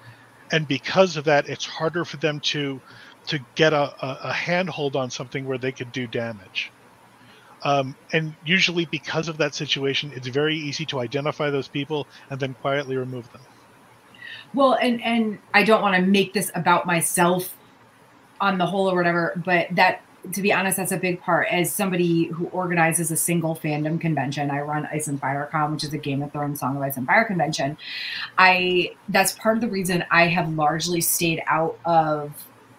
[0.51, 2.81] And because of that it's harder for them to
[3.27, 6.71] to get a, a, a handhold on something where they could do damage.
[7.63, 12.39] Um, and usually because of that situation it's very easy to identify those people and
[12.39, 13.41] then quietly remove them.
[14.53, 17.55] Well, and and I don't want to make this about myself
[18.39, 20.01] on the whole or whatever, but that
[20.33, 21.47] to be honest, that's a big part.
[21.49, 25.83] As somebody who organizes a single fandom convention, I run Ice and Fire Con, which
[25.83, 27.77] is a Game of Thrones Song of Ice and Fire convention.
[28.37, 32.31] I that's part of the reason I have largely stayed out of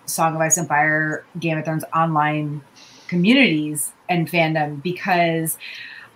[0.07, 2.63] Song of Ice and Fire, Game of Thrones online
[3.07, 5.57] communities and fandom because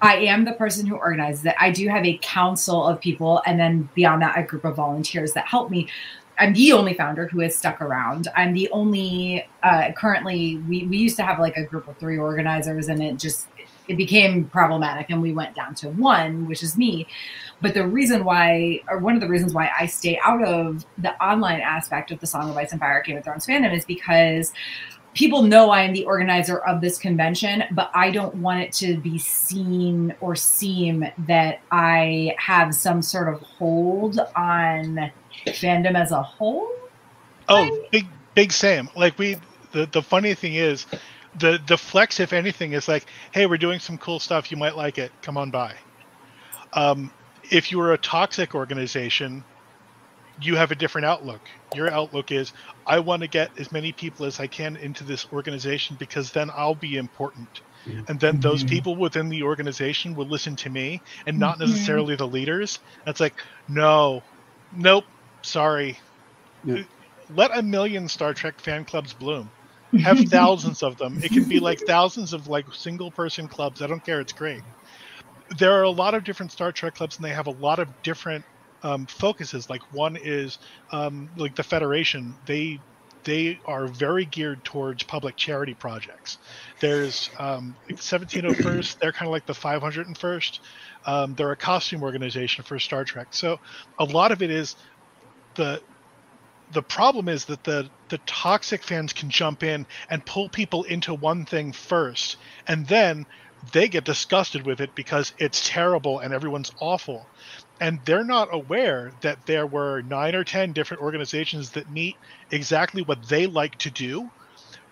[0.01, 1.55] I am the person who organizes it.
[1.61, 5.33] I do have a council of people, and then beyond that, a group of volunteers
[5.35, 5.89] that help me.
[6.39, 8.29] I'm the only founder who has stuck around.
[8.37, 10.57] I'm the only uh, currently.
[10.69, 13.47] We we used to have like a group of three organizers, and it just
[13.89, 17.07] it became problematic, and we went down to one, which is me.
[17.61, 21.15] But the reason why, or one of the reasons why I stay out of the
[21.23, 24.53] online aspect of the Song of Ice and Fire Game of Thrones fandom is because
[25.15, 28.97] people know I am the organizer of this convention, but I don't want it to
[28.99, 35.13] be seen or seem that I have some sort of hold on
[35.47, 36.69] fandom as a whole.
[37.49, 38.89] Oh, big big Sam.
[38.97, 39.37] Like we
[39.73, 40.87] the the funny thing is
[41.39, 44.51] the the flex if anything is like, "Hey, we're doing some cool stuff.
[44.51, 45.13] You might like it.
[45.23, 45.75] Come on by."
[46.73, 47.13] Um
[47.51, 49.45] if you were a toxic organization,
[50.41, 51.41] you have a different outlook.
[51.75, 52.53] Your outlook is
[52.87, 56.51] I want to get as many people as I can into this organization because then
[56.55, 57.61] I'll be important.
[58.09, 62.29] And then those people within the organization will listen to me and not necessarily the
[62.29, 62.79] leaders.
[63.05, 63.35] That's like,
[63.69, 64.23] no,
[64.77, 65.05] nope,
[65.43, 65.99] sorry.
[66.65, 66.83] Yeah.
[67.35, 69.51] Let a million Star Trek fan clubs bloom.
[70.03, 71.21] Have thousands of them.
[71.23, 73.83] It can be like thousands of like single person clubs.
[73.83, 74.21] I don't care.
[74.21, 74.63] It's great.
[75.59, 77.89] There are a lot of different Star Trek clubs, and they have a lot of
[78.03, 78.47] different
[78.83, 79.69] um, focuses.
[79.69, 80.59] Like one is
[80.93, 82.35] um, like the Federation.
[82.47, 82.81] They
[83.25, 86.39] they are very geared towards public charity projects.
[86.81, 88.99] There's um, 1701st.
[89.01, 90.59] They're kind of like the 501st.
[91.05, 93.29] Um, they're a costume organization for Star Trek.
[93.31, 93.59] So
[93.99, 94.77] a lot of it is
[95.55, 95.83] the
[96.73, 101.15] the problem is that the the toxic fans can jump in and pull people into
[101.15, 103.27] one thing first, and then
[103.73, 107.27] they get disgusted with it because it's terrible and everyone's awful.
[107.81, 112.17] And they're not aware that there were nine or ten different organizations that meet
[112.51, 114.31] exactly what they like to do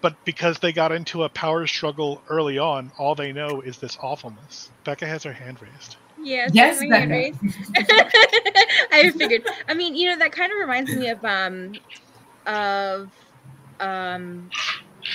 [0.01, 3.99] but because they got into a power struggle early on all they know is this
[4.01, 4.71] awfulness.
[4.85, 7.11] Becca has her hand raised Yes, Yes, yes, hand Becca.
[7.11, 7.41] raised.
[8.93, 9.43] I figured.
[9.69, 11.81] I mean, you know, that kind of reminds me of um
[12.47, 13.13] of
[13.81, 14.53] um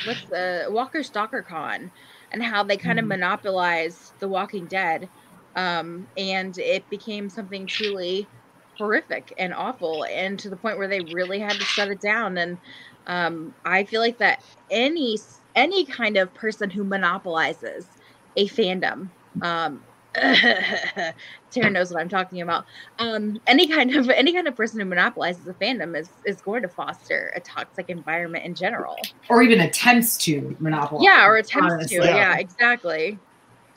[0.04, 1.92] what's the Walker Stalker Con
[2.32, 3.08] and how they kind of Mhm.
[3.08, 5.10] monopolized The Walking Dead,
[5.56, 8.32] um, and it became something truly
[8.78, 12.38] horrific and awful, and to the point where they really had to shut it down.
[12.38, 12.60] And
[13.08, 15.18] um, I feel like that any
[15.56, 17.98] any kind of person who monopolizes
[18.38, 19.12] a fandom.
[19.42, 19.86] Um,
[21.52, 22.66] Tara knows what I'm talking about.
[23.00, 26.62] Um, any kind of any kind of person who monopolizes a fandom is is going
[26.62, 28.98] to foster a toxic environment in general.
[29.30, 31.04] or even attempts to monopolize.
[31.04, 31.98] Yeah, or attempts honestly.
[32.00, 32.06] to.
[32.06, 32.16] Yeah.
[32.16, 33.20] Yeah, exactly.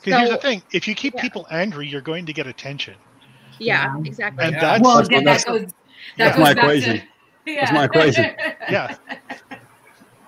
[0.03, 1.21] Because here's the thing: if you keep yeah.
[1.21, 2.95] people angry, you're going to get attention.
[3.59, 4.01] Yeah, Yeah.
[4.05, 4.45] exactly.
[4.45, 4.61] And Yeah.
[4.61, 5.61] that's Well, That's again, what- that goes.
[5.61, 5.73] That
[6.17, 6.97] That's goes my back equation.
[6.99, 7.55] To, yeah.
[7.59, 8.35] That's my equation.
[8.69, 8.95] Yeah.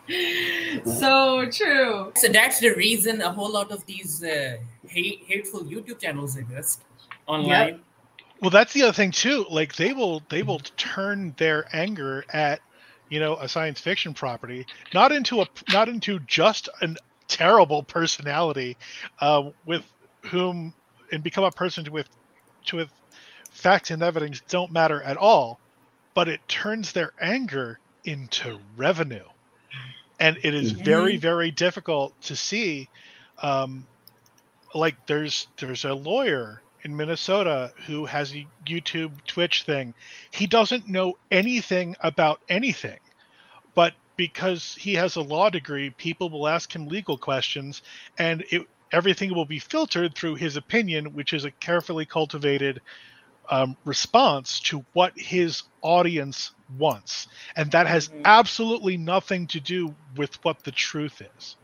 [0.85, 2.11] so true.
[2.15, 4.57] So that's the reason a whole lot of these uh,
[4.91, 6.83] hate, hateful YouTube channels exist
[7.27, 7.81] online.
[8.41, 9.45] Well, that's the other thing too.
[9.49, 12.59] Like they will they will turn their anger at
[13.09, 16.95] you know a science fiction property not into a not into just a
[17.27, 18.77] terrible personality
[19.19, 19.83] uh, with
[20.23, 20.73] whom
[21.11, 22.09] and become a person with
[22.65, 22.89] to with
[23.51, 25.59] facts and evidence don't matter at all,
[26.15, 29.25] but it turns their anger into revenue,
[30.19, 32.89] and it is very very difficult to see.
[33.43, 33.85] Um,
[34.73, 39.93] like there's there's a lawyer in Minnesota who has a YouTube Twitch thing.
[40.31, 42.99] He doesn't know anything about anything,
[43.75, 47.81] but because he has a law degree, people will ask him legal questions,
[48.17, 52.81] and it everything will be filtered through his opinion, which is a carefully cultivated
[53.49, 58.21] um, response to what his audience wants, and that has Mhm.
[58.25, 61.57] absolutely nothing to do with what the truth is.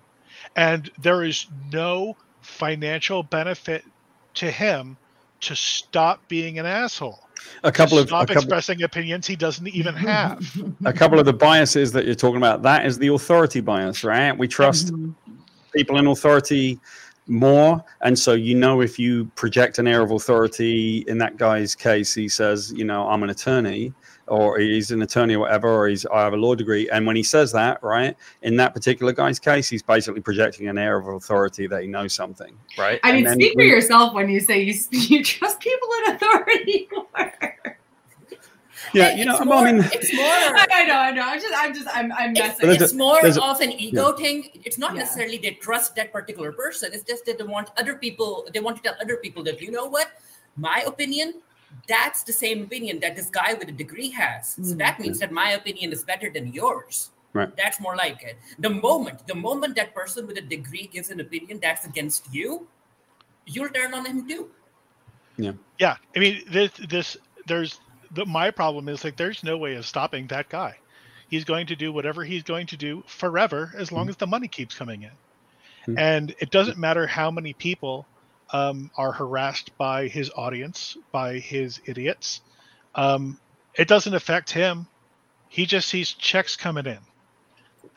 [0.56, 2.18] And there is no
[2.48, 3.84] financial benefit
[4.36, 4.98] to him
[5.42, 7.20] to stop being an asshole.
[7.64, 10.44] A couple to of a stop couple, expressing opinions he doesn't even have.
[10.86, 12.64] a couple of the biases that you're talking about.
[12.64, 14.36] That is the authority bias, right?
[14.36, 15.14] We trust Mhm.
[15.74, 16.80] people in authority
[17.30, 21.76] more and so you know if you project an air of authority in that guy's
[21.76, 23.92] case he says you know i'm an attorney
[24.28, 27.16] or he's an attorney or whatever or he's i have a law degree and when
[27.16, 31.08] he says that right in that particular guy's case he's basically projecting an air of
[31.08, 34.40] authority that he knows something right I mean, then speak for we- yourself when you
[34.40, 37.34] say you, you trust people in authority more.
[38.94, 41.22] yeah you know it's more, i mean it's more I, I know, I know.
[41.24, 42.68] I'm just, I'm just, I'm, I'm it's, messing.
[42.68, 44.50] There's a- it's more there's a- of an ego thing.
[44.66, 45.00] It's not Yeah.
[45.00, 46.92] necessarily they trust that particular person.
[46.94, 48.48] It's just that they want other people.
[48.54, 50.08] They want to tell other people that you know what,
[50.56, 51.42] my opinion,
[51.88, 54.50] that's the same opinion that this guy with a degree has.
[54.56, 54.78] So Mm.
[54.80, 57.12] that means that my opinion is better than yours.
[57.34, 57.56] Right.
[57.56, 58.38] That's more like it.
[58.60, 62.68] The moment, the moment that person with a degree gives an opinion that's against you,
[63.46, 64.50] you'll turn on him too.
[65.38, 65.98] Yeah, Yeah.
[66.16, 67.80] I mean, this, this, there's
[68.12, 70.78] the my problem is like there's no way of stopping that guy.
[71.30, 74.48] He's going to do whatever he's going to do forever as long as the money
[74.48, 75.12] keeps coming in,
[75.94, 76.00] Mhm.
[76.00, 78.08] and it doesn't matter how many people
[78.52, 82.42] um, are harassed by his audience, by his idiots.
[82.96, 83.40] Um,
[83.76, 84.88] it doesn't affect him.
[85.50, 87.00] He just sees checks coming in,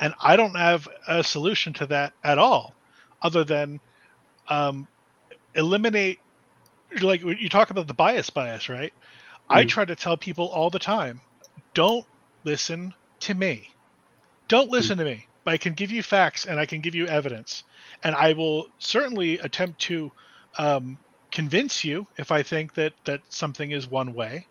[0.00, 2.76] and I don't have a solution to that at all,
[3.22, 3.80] other than
[4.48, 4.88] um,
[5.54, 6.20] eliminate
[7.02, 8.94] like you talk about the bias bias right
[9.48, 9.68] i Mm.
[9.68, 11.22] try to tell people all the time
[11.74, 12.06] don't
[12.44, 13.68] listen to me
[14.48, 17.06] don't listen to me But i can give you facts and i can give you
[17.06, 17.64] evidence
[18.02, 20.12] and i will certainly attempt to
[20.58, 20.98] um,
[21.30, 24.46] convince you if i think that that something is one way.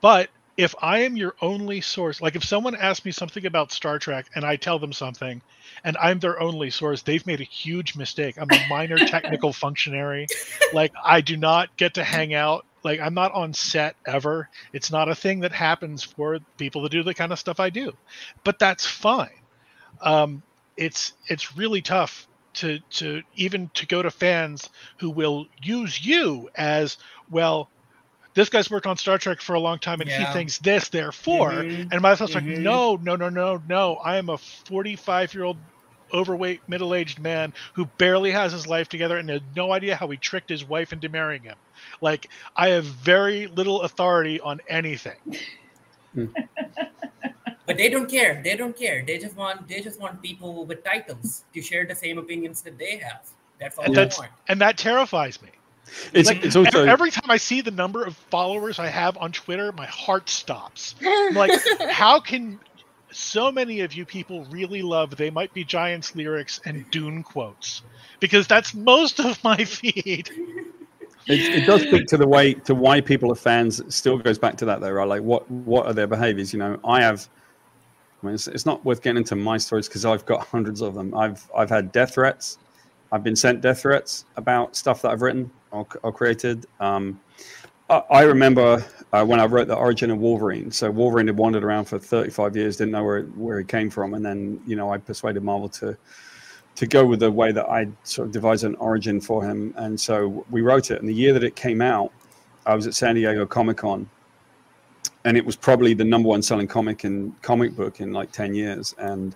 [0.00, 3.98] But if i am your only source like if someone asks me something about star
[3.98, 5.42] trek and i tell them something
[5.84, 8.36] and i'm their only source they've made a huge mistake.
[8.38, 10.26] I'm a minor technical functionary.
[10.72, 12.64] Like i do not get to hang out.
[12.84, 14.48] Like i'm not on set ever.
[14.72, 17.70] It's not a thing that happens for people to do the kind of stuff i
[17.70, 17.92] do.
[18.44, 19.42] But that's fine.
[20.00, 20.42] Um
[20.76, 22.26] it's it's really tough
[22.56, 24.68] to to even to go to fans
[24.98, 26.96] who will use you as
[27.30, 27.70] well
[28.34, 31.64] this guy's worked on star trek for a long time and he thinks this therefore.
[31.70, 31.88] Mhm.
[31.90, 32.62] and myself's like Mhm.
[32.62, 33.96] no no no no no.
[33.96, 35.62] I am a 45 year old
[36.12, 40.18] overweight middle-aged man who barely has his life together and has no idea how he
[40.18, 41.56] tricked his wife into marrying him.
[42.00, 45.16] Like i have very little authority on anything
[47.66, 48.40] But they don't care.
[48.42, 49.04] They don't care.
[49.04, 52.78] They just want they just want people with titles to share the same opinions that
[52.78, 53.28] they have.
[53.58, 54.30] That's all and they that's want.
[54.48, 55.50] and that terrifies me
[56.12, 59.32] it's, like, it's also every time i see the number of followers i have on
[59.32, 61.52] twitter my heart stops I'm like
[61.88, 62.58] how can
[63.12, 67.82] so many of you people really love they might be giants lyrics and dune quotes
[68.20, 70.30] because that's most of my feed
[71.28, 73.80] it, it does speak to the way to why people are fans.
[73.80, 75.08] It still goes back to that though, right?
[75.08, 76.52] Like what what are their behaviors?
[76.52, 77.28] You know, I have
[78.22, 80.94] I mean, it's, it's not worth getting into my stories because I've got hundreds of
[80.94, 81.14] them.
[81.14, 82.58] I've I've had death threats.
[83.12, 86.66] I've been sent death threats about stuff that I've written or, or created.
[86.80, 87.20] Um,
[87.88, 90.72] I, remember uh, when I wrote the origin of Wolverine.
[90.72, 94.14] So Wolverine had wandered around for 35 years, didn't know where where he came from,
[94.14, 95.96] and then you know I persuaded Marvel to
[96.74, 99.98] to go with the way that I sort of devised an origin for him, and
[99.98, 100.98] so we wrote it.
[100.98, 102.12] And the year that it came out,
[102.66, 104.10] I was at San Diego Comic Con,
[105.26, 108.54] and it was probably the number one selling comic in comic book in like 10
[108.54, 109.34] years, and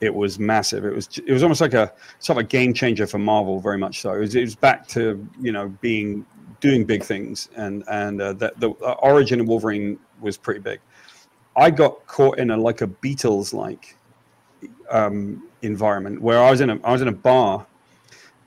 [0.00, 0.84] it was massive.
[0.84, 3.76] It was it was almost like a sort of a game changer for Marvel, very
[3.76, 4.14] much so.
[4.14, 6.24] It was, it was back to you know being
[6.60, 8.68] doing big things, and and uh, the,
[9.02, 10.80] origin of Wolverine was pretty big.
[11.54, 13.94] I got caught in a like a Beatles like
[14.90, 17.66] um, environment where I was in a I was in a bar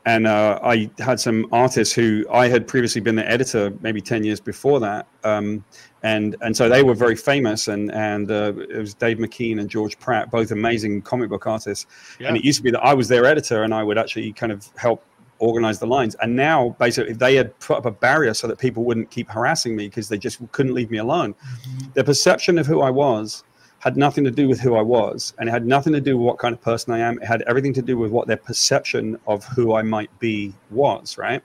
[0.09, 4.23] and uh, I had some artists who I had previously been the editor maybe ten
[4.23, 5.63] years before that, um,
[6.01, 9.69] and and so they were very famous, and and uh, it was Dave McKean and
[9.69, 11.85] George Pratt, both amazing comic book artists,
[12.19, 12.27] yeah.
[12.27, 14.51] and it used to be that I was their editor, and I would actually kind
[14.51, 15.05] of help
[15.37, 18.83] organize the lines, and now basically they had put up a barrier so that people
[18.85, 21.33] wouldn't keep harassing me because they just couldn't leave me alone.
[21.33, 21.91] Mm-hmm.
[21.93, 23.43] The perception of who I was
[23.79, 26.25] had nothing to do with who I was, and it had nothing to do with
[26.25, 27.17] what kind of person I am.
[27.21, 31.17] It had everything to do with what their perception of who I might be was,
[31.17, 31.41] right?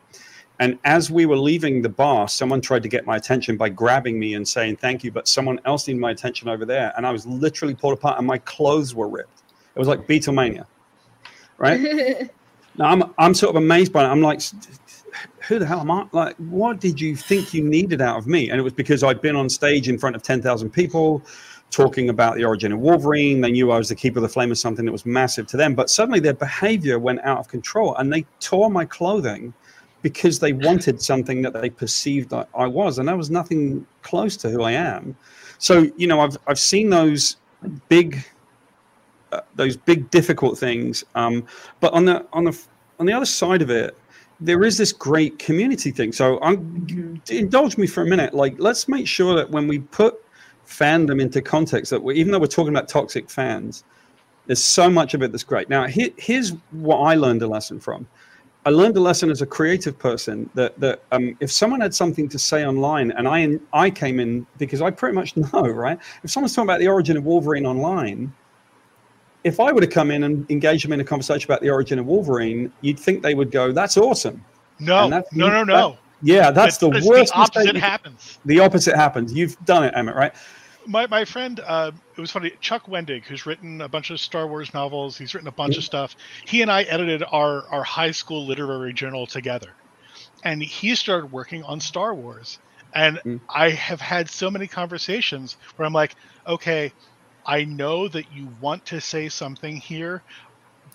[0.60, 4.18] And as we were leaving the bar, someone tried to get my attention by grabbing
[4.18, 6.92] me and saying thank you, but someone else needed my attention over there.
[6.96, 9.42] And I was literally pulled apart and my clothes were ripped.
[9.74, 10.64] It was like Beatlemania,
[11.58, 11.80] right?
[12.78, 14.06] now I'm, I'm sort of amazed by it.
[14.06, 14.40] I'm like,
[15.48, 16.06] who the hell am I?
[16.12, 18.50] Like, what did you think you needed out of me?
[18.50, 21.20] And it was because I'd been on stage in front of 10,000 people
[21.74, 23.40] talking about the origin of Wolverine.
[23.40, 25.56] They knew I was the keeper of the flame of something that was massive to
[25.56, 25.74] them.
[25.74, 29.52] But suddenly their behavior went out of control and they tore my clothing
[30.02, 32.98] because they wanted something that they perceived I, I was.
[32.98, 35.16] And that was nothing close to who I am.
[35.58, 37.38] So, you know, I've, I've seen those
[37.88, 38.24] big,
[39.32, 41.04] uh, those big difficult things.
[41.16, 41.44] Um,
[41.80, 42.56] but on the, on the,
[43.00, 43.96] on the other side of it,
[44.40, 46.12] there is this great community thing.
[46.12, 47.34] So I'm, mm-hmm.
[47.34, 48.32] indulge me for a minute.
[48.32, 50.23] Like, let's make sure that when we put
[50.66, 53.84] fandom into context that we, even though we're talking about toxic fans,
[54.46, 55.68] there's so much of it that's great.
[55.68, 58.06] Now, here, here's what I learned a lesson from.
[58.66, 62.28] I learned a lesson as a creative person that that um, if someone had something
[62.30, 65.98] to say online, and I I came in because I pretty much know, right?
[66.22, 68.32] If someone's talking about the origin of Wolverine online,
[69.44, 71.98] if I were to come in and engage them in a conversation about the origin
[71.98, 74.42] of Wolverine, you'd think they would go, "That's awesome."
[74.78, 75.98] No, no, no, no.
[76.24, 77.32] Yeah, that's the worst.
[77.32, 78.38] The opposite happens.
[78.46, 79.32] The opposite happens.
[79.32, 80.32] You've done it, Emmett, right?
[80.86, 82.52] My my friend, uh, it was funny.
[82.60, 85.78] Chuck Wendig, who's written a bunch of Star Wars novels, he's written a bunch mm.
[85.78, 86.16] of stuff.
[86.46, 89.70] He and I edited our our high school literary journal together,
[90.42, 92.58] and he started working on Star Wars.
[92.94, 93.40] And mm.
[93.48, 96.14] I have had so many conversations where I'm like,
[96.46, 96.92] okay,
[97.44, 100.22] I know that you want to say something here,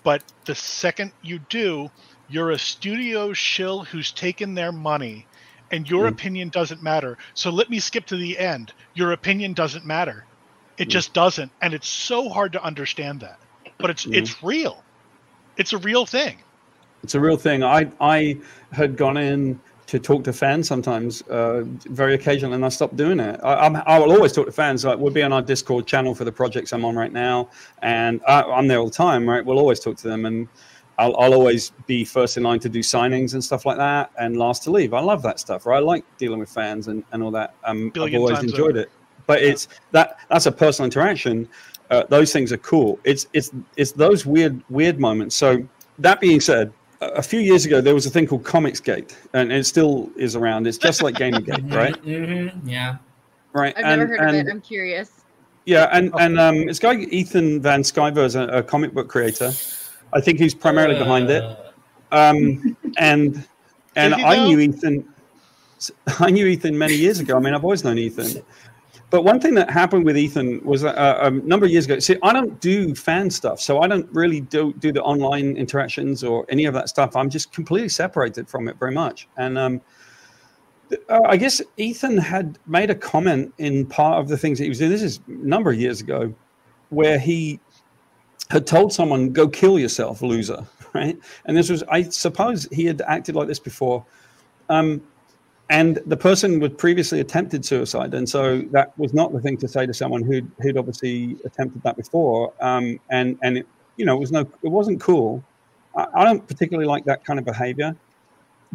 [0.02, 1.90] but the second you do,
[2.30, 5.26] you're a studio shill who's taken their money
[5.70, 6.12] and your mm.
[6.12, 7.18] opinion doesn't matter.
[7.34, 8.72] So let me skip to the end.
[8.94, 10.24] Your opinion doesn't matter.
[10.78, 10.92] It mm.
[10.92, 11.50] just doesn't.
[11.60, 13.38] And it's so hard to understand that.
[13.78, 14.14] But it's mm.
[14.14, 14.82] it's real.
[15.56, 16.38] It's a real thing.
[17.02, 17.62] It's a real thing.
[17.62, 18.38] I I
[18.72, 23.18] had gone in to talk to fans sometimes, uh, very occasionally, and I stopped doing
[23.18, 23.40] it.
[23.42, 24.84] I, I'm, I will always talk to fans.
[24.84, 27.48] Like we'll be on our Discord channel for the projects I'm on right now,
[27.82, 29.28] and I, I'm there all the time.
[29.28, 30.46] Right, we'll always talk to them, and
[31.00, 34.36] I'll, I'll, always be first in line to do signings and stuff like that, and
[34.36, 34.92] last to leave.
[34.92, 35.64] I love that stuff.
[35.64, 35.78] Right?
[35.78, 37.54] I like dealing with fans and, and all that.
[37.64, 38.80] Um, I've always enjoyed over.
[38.80, 38.90] it.
[39.26, 41.48] But it's that that's a personal interaction.
[41.90, 43.00] Uh, those things are cool.
[43.04, 45.36] It's it's it's those weird weird moments.
[45.36, 45.66] So
[45.98, 46.70] that being said,
[47.00, 50.66] a few years ago there was a thing called Comicsgate, and it still is around.
[50.66, 51.94] It's just like Gamergate, right?
[52.04, 52.68] Mm-hmm.
[52.68, 52.98] Yeah.
[53.54, 53.74] Right.
[53.76, 54.50] I've and, never heard and, of it.
[54.50, 55.10] I'm curious.
[55.64, 59.52] Yeah, and and um, it's guy Ethan Van Sciver is a, a comic book creator
[60.12, 61.44] I think he's primarily uh, behind it.
[62.12, 63.46] Um, and
[63.96, 65.08] and I knew Ethan.
[66.18, 67.36] I knew Ethan many years ago.
[67.36, 68.42] I mean, I've always known Ethan.
[69.10, 71.98] But one thing that happened with Ethan was uh, a number of years ago.
[71.98, 76.22] See, I don't do fan stuff, so I don't really do do the online interactions
[76.22, 77.16] or any of that stuff.
[77.16, 79.28] I'm just completely separated from it very much.
[79.36, 79.80] And um,
[81.08, 84.68] uh, I guess Ethan had made a comment in part of the things that he
[84.68, 84.90] was doing.
[84.90, 86.32] This is a number of years ago,
[86.90, 87.58] where he
[88.50, 90.64] had told someone, "Go kill yourself, loser,"
[90.94, 91.18] right?
[91.46, 94.04] And this was, I suppose, he had acted like this before.
[94.68, 95.02] Um,
[95.68, 99.68] and the person was previously attempted suicide, and so that was not the thing to
[99.68, 102.52] say to someone who'd, who'd obviously attempted that before.
[102.60, 103.66] Um, and and it,
[103.96, 105.44] you know, it was no, it wasn't cool.
[105.96, 107.96] I, I don't particularly like that kind of behavior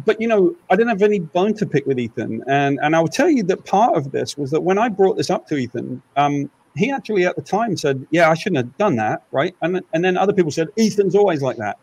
[0.04, 3.00] but you know, I didn't have any bone to pick with Ethan, and and I
[3.00, 5.56] will tell you that part of this was that when I brought this up to
[5.56, 9.54] Ethan, um, he actually at the time said, "Yeah, I shouldn't have done that," right?
[9.62, 11.78] And and then other people said, "Ethan's always like that."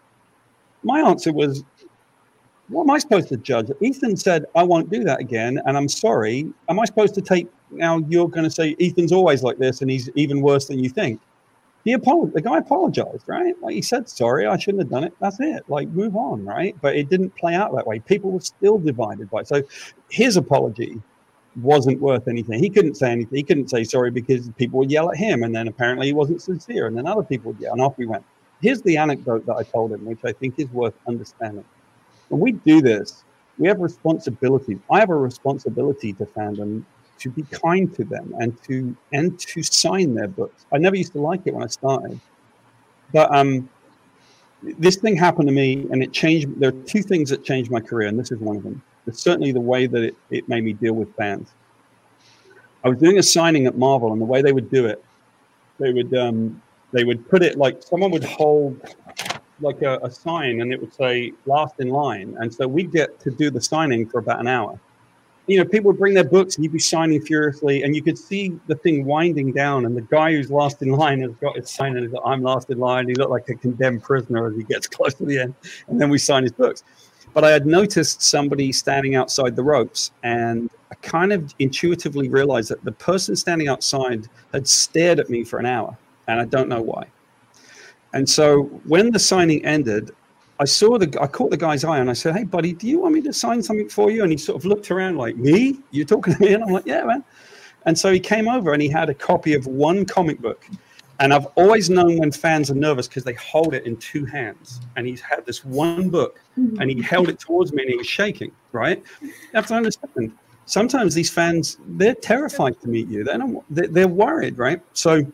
[0.84, 1.64] My answer was,
[2.70, 5.88] "What am I supposed to judge?" Ethan said, "I won't do that again," and I'm
[5.88, 6.48] sorry.
[6.70, 8.00] Am I supposed to take now?
[8.10, 11.20] You're going to say Ethan's always like this, and he's even worse than you think.
[11.86, 12.36] He apologized.
[12.36, 13.56] The guy apologized, right?
[13.62, 15.64] Like he said, "Sorry, I shouldn't have done it." That's it.
[15.68, 16.76] Like move on, right?
[16.82, 18.00] But it didn't play out that way.
[18.00, 19.48] People were still divided by it.
[19.48, 19.64] So
[20.10, 21.02] his apology
[21.58, 22.60] wasn't worth anything.
[22.60, 23.38] He couldn't say anything.
[23.38, 26.42] He couldn't say sorry because people would yell at him, and then apparently he wasn't
[26.42, 28.24] sincere, and then other people would yell, and off we went.
[28.62, 31.66] Here's the anecdote that I told him, which I think is worth understanding.
[32.30, 33.24] When we do this,
[33.58, 34.80] we have responsibilities.
[34.90, 36.84] I have a responsibility to fandom
[37.20, 40.66] to be kind to them and to and to sign their books.
[40.72, 42.20] I never used to like it when I started,
[43.12, 43.70] but um,
[44.64, 46.60] this thing happened to me, and it changed.
[46.60, 49.16] There are two things that changed my career, and this is one of them but
[49.16, 51.50] certainly the way that it, it made me deal with fans.
[52.84, 55.04] I was doing a signing at Marvel, and the way they would do it,
[55.80, 56.62] they would um,
[56.92, 58.80] they would put it like someone would hold
[59.62, 63.20] like a, a sign, and it would say "last in line," and so we get
[63.22, 64.80] to do the signing for about an hour.
[65.48, 68.18] You know, people would bring their books, and you'd be signing furiously, and you could
[68.18, 71.70] see the thing winding down, and the guy who's last in line has got his
[71.70, 74.56] sign, and he's like, "I'm last in line." He looked like a condemned prisoner as
[74.56, 75.56] he gets close to the end,
[75.88, 76.84] and then we sign his books.
[77.34, 82.70] But I had noticed somebody standing outside the ropes, and I kind of intuitively realized
[82.70, 85.98] that the person standing outside had stared at me for an hour,
[86.28, 87.08] and I don't know why.
[88.14, 90.12] And so when the signing ended,
[90.60, 93.00] I saw the I caught the guy's eye and I said, "Hey, buddy, do you
[93.00, 95.80] want me to sign something for you?" And he sort of looked around like, "Me?
[95.90, 97.24] You're talking to me?" And I'm like, "Yeah, man."
[97.86, 100.66] And so he came over and he had a copy of one comic book
[101.24, 104.82] and I've always known when fans are nervous because they hold it in two hands.
[104.98, 106.82] And he's had this one book mm-hmm.
[106.82, 109.02] and he held it towards me and he was shaking, right?
[109.22, 110.34] You have to understand.
[110.66, 113.24] Sometimes these fans, they're terrified to meet you.
[113.24, 114.82] They're, not, they're, worried, right?
[114.92, 115.26] So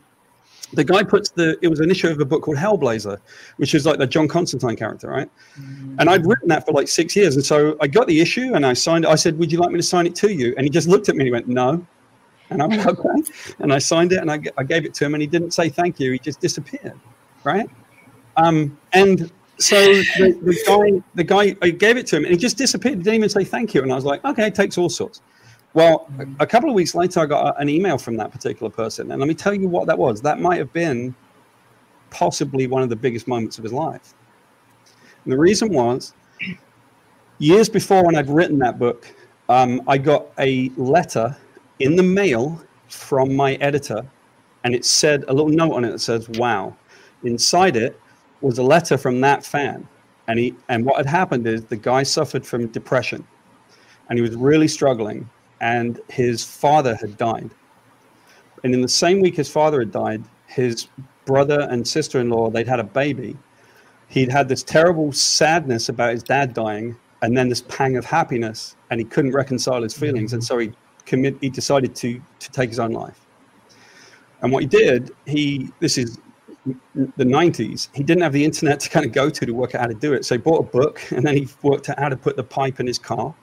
[0.74, 3.18] the guy puts the, it was an issue of a book called Hellblazer,
[3.56, 5.28] which is like the John Constantine character, right?
[5.58, 5.96] Mm-hmm.
[5.98, 7.34] And I'd written that for like six years.
[7.34, 9.08] And so I got the issue and I signed it.
[9.08, 10.54] I said, Would you like me to sign it to you?
[10.56, 11.84] And he just looked at me and he went, No.
[12.52, 13.22] And like, okay.
[13.60, 15.68] And I signed it and I, I gave it to him and he didn't say
[15.68, 16.10] thank you.
[16.10, 16.98] He just disappeared.
[17.44, 17.70] Right.
[18.36, 19.76] Um, and so
[20.18, 22.98] the, the guy, the guy, I gave it to him and he just disappeared.
[22.98, 23.82] He didn't even say thank you.
[23.82, 25.20] And I was like, okay, it takes all sorts.
[25.74, 26.08] Well,
[26.40, 29.12] a couple of weeks later, I got an email from that particular person.
[29.12, 30.20] And let me tell you what that was.
[30.20, 31.14] That might have been
[32.10, 34.14] possibly one of the biggest moments of his life.
[35.24, 36.14] And the reason was
[37.38, 39.06] years before when I'd written that book,
[39.48, 41.36] um, I got a letter
[41.80, 44.04] in the mail from my editor,
[44.64, 46.76] and it said a little note on it that says "Wow."
[47.22, 48.00] Inside it
[48.40, 49.86] was a letter from that fan,
[50.28, 53.26] and he and what had happened is the guy suffered from depression,
[54.08, 55.28] and he was really struggling,
[55.60, 57.50] and his father had died,
[58.64, 60.88] and in the same week his father had died, his
[61.26, 63.36] brother and sister-in-law they'd had a baby.
[64.08, 68.76] He'd had this terrible sadness about his dad dying, and then this pang of happiness,
[68.90, 70.06] and he couldn't reconcile his mm-hmm.
[70.06, 70.72] feelings, and so he
[71.04, 73.26] commit he decided to to take his own life.
[74.42, 76.18] And what he did he this is
[77.16, 79.82] the 90s he didn't have the internet to kind of go to to work out
[79.82, 80.24] how to do it.
[80.24, 82.80] So he bought a book and then he worked out how to put the pipe
[82.80, 83.34] in his car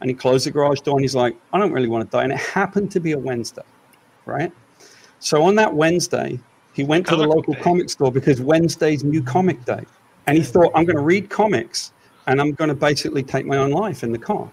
[0.00, 2.24] and he closed the garage door and he's like i don't really want to die.
[2.24, 3.62] And it happened to be a wednesday
[4.26, 4.52] right?
[5.18, 6.38] So on that wednesday
[6.72, 9.84] he went to the local comic store because wednesday's new comic day.
[10.26, 11.92] And he thought i'm going to read comics
[12.26, 14.50] and i'm going to basically take my own life in the car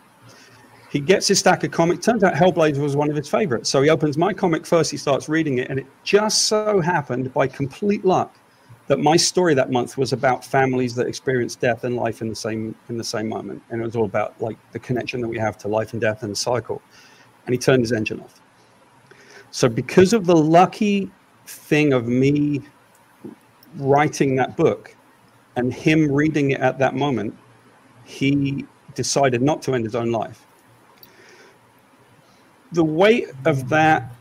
[0.89, 2.05] he gets his stack of comics.
[2.05, 3.69] Turns out Hellblazer was one of his favorites.
[3.69, 7.33] So he opens my comic first, he starts reading it, and it just so happened
[7.33, 8.37] by complete luck
[8.87, 12.35] that my story that month was about families that experience death and life in the
[12.35, 13.61] same in the same moment.
[13.69, 16.23] And it was all about like the connection that we have to life and death
[16.23, 16.81] and the cycle.
[17.45, 18.41] And he turned his engine off.
[19.51, 21.11] So because of the lucky
[21.45, 22.61] thing of me
[23.75, 24.95] writing that book
[25.57, 27.37] and him reading it at that moment,
[28.05, 28.65] he
[28.95, 30.46] decided not to end his own life
[32.71, 34.11] the weight of that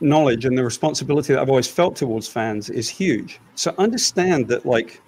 [0.00, 3.40] knowledge and the responsibility that I've always felt towards fans is huge.
[3.54, 5.00] So understand that like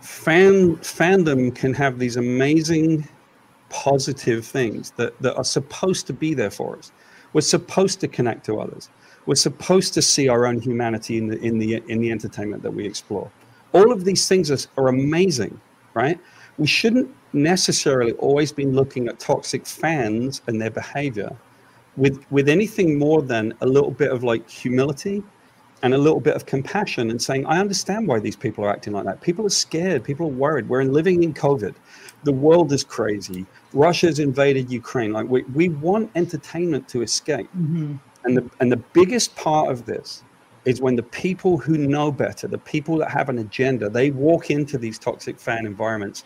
[0.00, 3.06] fan fandom can have these amazing
[3.70, 6.92] positive things that, that are supposed to be there for us.
[7.32, 8.88] We're supposed to connect to others.
[9.26, 12.70] We're supposed to see our own humanity in the in the in the entertainment that
[12.70, 13.30] we explore.
[13.72, 15.60] All of these things are, are amazing,
[15.92, 16.18] right?
[16.58, 21.36] We shouldn't necessarily always be looking at toxic fans and their behavior
[21.98, 25.22] with with anything more than a little bit of like humility
[25.82, 28.92] and a little bit of compassion and saying i understand why these people are acting
[28.92, 29.20] like that.
[29.20, 30.02] People are scared.
[30.02, 30.68] People are worried.
[30.68, 31.74] We're living in covid.
[32.24, 33.46] The world is crazy.
[33.72, 35.12] Russia's invaded ukraine.
[35.12, 37.48] Like we, we want entertainment to escape.
[37.56, 37.96] Mm-hmm.
[38.24, 40.22] And the and the biggest part of this
[40.64, 44.50] is when the people who know better, the people that have an agenda, they walk
[44.50, 46.24] into these toxic fan environments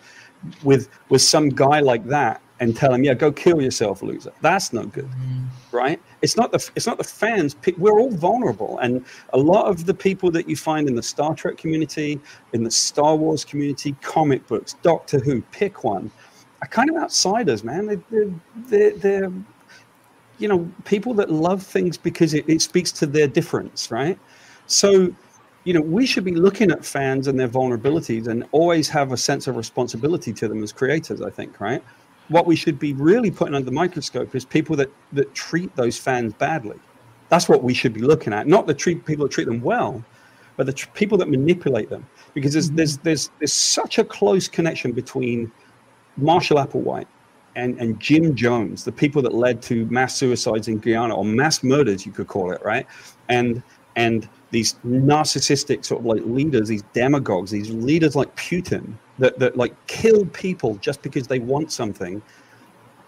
[0.63, 4.73] with with some guy like that and tell him, "Yeah, go kill yourself, loser." That's
[4.73, 5.77] no good, mm-hmm.
[5.77, 6.01] right?
[6.23, 7.57] It's not the it's not the fans.
[7.79, 11.35] We're all vulnerable, and a lot of the people that you find in the Star
[11.35, 12.21] Trek community,
[12.53, 16.11] in the Star Wars community, comic books, Doctor Who, pick one,
[16.63, 17.87] are kind of outsiders, man.
[17.87, 18.31] They're,
[18.69, 19.33] they're, they're
[20.43, 24.19] you know people that love things because it, it speaks to their difference, right?
[24.67, 25.15] So
[25.65, 29.17] you know, we should be looking at fans and their vulnerabilities and always have a
[29.17, 31.83] sense of responsibility to them as creators, I think, right?
[32.29, 35.97] What we should be really putting under the microscope is people that, that treat those
[35.97, 36.81] fans badly.
[37.29, 40.05] That's what we should be looking at, not the treat people that treat them well,
[40.57, 42.07] but the tr- people that manipulate them.
[42.35, 42.77] Because there's, mm-hmm.
[42.77, 45.51] there's, there's, there's such a close connection between
[46.17, 47.07] Marshall Applewhite
[47.55, 51.63] and, and Jim Jones, the people that led to mass suicides in Guyana or mass
[51.63, 52.87] murders, you could call it, right?
[53.29, 53.63] And
[53.95, 59.57] and these narcissistic sort of like leaders, these demagogues, these leaders like Putin that, that
[59.57, 62.23] like kill people just because they want something.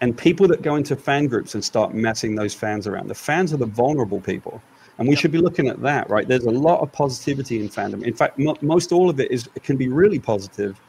[0.01, 3.07] And people that go into fan groups and start messing those fans around.
[3.07, 4.61] The fans are the vulnerable people.
[4.97, 5.21] And we yep.
[5.21, 6.27] should be looking at that, right?
[6.27, 8.03] There's a lot of positivity in fandom.
[8.03, 10.79] In fact, most all of it is it can be really positive.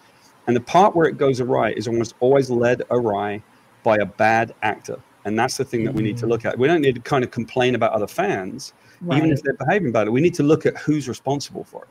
[0.47, 3.43] And the part where it goes awry is almost always led awry
[3.82, 5.01] by a bad actor.
[5.24, 6.28] And that's the thing that we need to mm.
[6.28, 6.56] look at.
[6.56, 9.18] We don't need to kind of complain about other fans right.
[9.18, 10.12] even if they're behaving badly.
[10.12, 11.89] We need to look at who's responsible for it.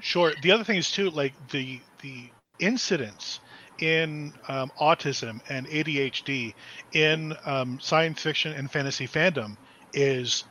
[0.00, 0.32] Sure.
[0.42, 2.28] The other thing is too, like the the
[2.58, 3.40] incidents
[3.78, 6.54] in um, autism and ADHD
[6.92, 9.56] in um, science fiction and fantasy fandom
[9.92, 10.44] is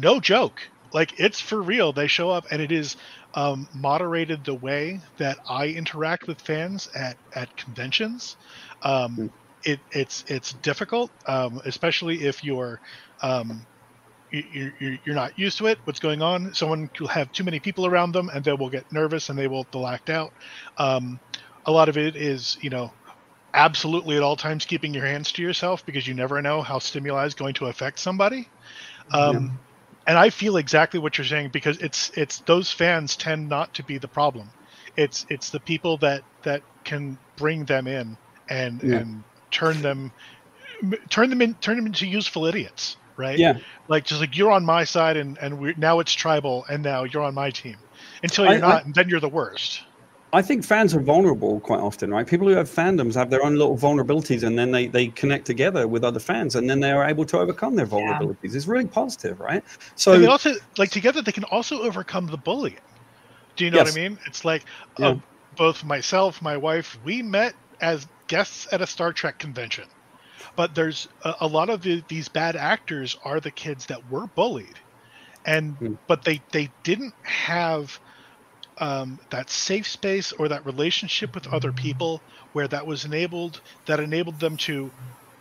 [0.00, 0.60] no joke.
[0.92, 1.92] Like it's for real.
[1.92, 2.96] They show up, and it is
[3.34, 8.36] um, moderated the way that I interact with fans at at conventions.
[8.82, 9.30] Um, mm.
[9.64, 12.80] It, it's it's difficult, um, especially if you're
[13.22, 13.66] um,
[14.30, 15.78] you, you, you're not used to it.
[15.84, 16.54] What's going on?
[16.54, 19.48] Someone will have too many people around them, and they will get nervous and they
[19.48, 20.32] will they'll act out.
[20.76, 21.18] Um,
[21.66, 22.92] a lot of it is, you know,
[23.54, 27.24] absolutely at all times keeping your hands to yourself because you never know how stimuli
[27.24, 28.48] is going to affect somebody.
[29.12, 29.58] Um.
[30.06, 33.82] And I feel exactly what you're saying because it's it's those fans tend not to
[33.82, 34.50] be the problem.
[34.96, 38.16] It's it's the people that that can bring them in
[38.48, 38.96] and yeah.
[38.96, 40.12] and turn them
[41.08, 43.38] turn them in turn them into useful idiots right?
[43.38, 43.58] Yeah.
[43.88, 47.04] Like just like you're on my side and and we now it's tribal and now
[47.04, 47.76] you're on my team.
[48.22, 49.82] Until you're I, not, I, and then you're the worst.
[50.34, 52.26] I think fans are vulnerable quite often, right?
[52.26, 55.86] People who have fandoms have their own little vulnerabilities and then they, they connect together
[55.86, 58.50] with other fans and then they are able to overcome their vulnerabilities.
[58.50, 58.56] Yeah.
[58.56, 59.62] It's really positive, right?
[59.94, 62.80] So and they also like together they can also overcome the bullying.
[63.56, 63.92] Do you know yes.
[63.92, 64.18] what I mean?
[64.26, 64.64] It's like
[64.98, 65.08] yeah.
[65.08, 65.18] uh,
[65.56, 69.84] both myself, my wife, we met as guests at a Star Trek convention
[70.56, 74.26] but there's a, a lot of the, these bad actors are the kids that were
[74.28, 74.78] bullied
[75.44, 75.98] and mm.
[76.06, 77.98] but they they didn't have
[78.78, 82.20] um, that safe space or that relationship with other people
[82.52, 84.90] where that was enabled that enabled them to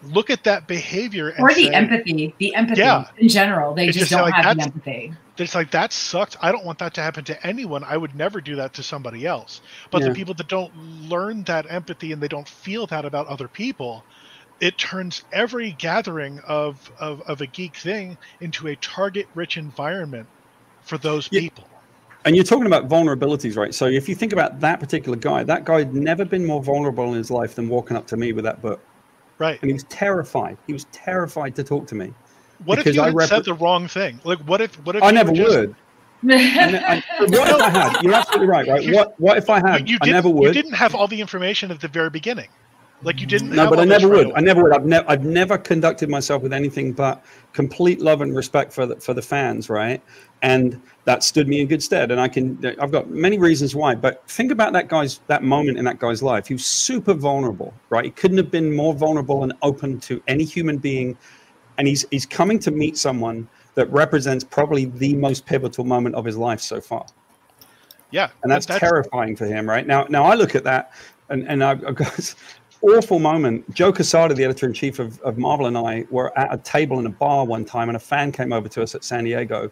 [0.03, 3.99] look at that behavior or the say, empathy the empathy yeah, in general they just,
[3.99, 7.01] just, don't like, have the empathy it's like that sucked i don't want that to
[7.01, 9.61] happen to anyone i would never do that to somebody else
[9.91, 10.09] but yeah.
[10.09, 14.03] the people that don't learn that empathy and they don't feel that about other people
[14.63, 20.27] it turns every gathering of, of, of a geek thing into a target rich environment
[20.83, 21.41] for those yeah.
[21.41, 21.67] people.
[22.25, 23.73] And you're talking about vulnerabilities, right?
[23.73, 27.09] So if you think about that particular guy, that guy had never been more vulnerable
[27.09, 28.79] in his life than walking up to me with that book.
[29.39, 29.59] Right.
[29.61, 30.57] And he was terrified.
[30.67, 32.13] He was terrified to talk to me.
[32.65, 34.21] What if you had rep- said the wrong thing?
[34.23, 34.75] Like, what if?
[34.85, 35.03] What if?
[35.03, 35.49] I never just...
[35.49, 35.75] would.
[36.29, 38.03] I, I, what if I had?
[38.03, 38.67] You're absolutely right.
[38.67, 38.93] Right.
[38.93, 39.19] What?
[39.19, 39.89] What if I had?
[39.89, 40.55] You I never would.
[40.55, 42.47] You didn't have all the information at the very beginning.
[43.03, 43.49] Like you didn't.
[43.49, 44.31] No, but I never would.
[44.33, 44.73] I never would.
[44.73, 45.09] I've never.
[45.09, 49.21] I've never conducted myself with anything but complete love and respect for the for the
[49.21, 50.01] fans, right?
[50.41, 52.11] And that stood me in good stead.
[52.11, 52.57] And I can.
[52.79, 53.95] I've got many reasons why.
[53.95, 56.47] But think about that guy's that moment in that guy's life.
[56.47, 58.05] He was super vulnerable, right?
[58.05, 61.17] He couldn't have been more vulnerable and open to any human being.
[61.77, 66.25] And he's he's coming to meet someone that represents probably the most pivotal moment of
[66.25, 67.05] his life so far.
[68.11, 70.05] Yeah, and that's, that's terrifying for him, right now.
[70.07, 70.93] Now I look at that,
[71.29, 72.35] and and I've got
[72.83, 73.73] awful moment.
[73.73, 76.99] Joe Quesada, the editor in chief of, of Marvel, and I were at a table
[76.99, 79.71] in a bar one time, and a fan came over to us at San Diego.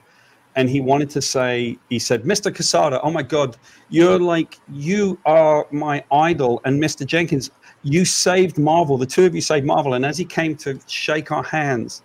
[0.55, 2.53] And he wanted to say, he said, Mr.
[2.53, 3.55] Quesada, oh my God,
[3.89, 6.59] you're like, you are my idol.
[6.65, 7.05] And Mr.
[7.05, 7.51] Jenkins,
[7.83, 8.97] you saved Marvel.
[8.97, 9.93] The two of you saved Marvel.
[9.93, 12.03] And as he came to shake our hands,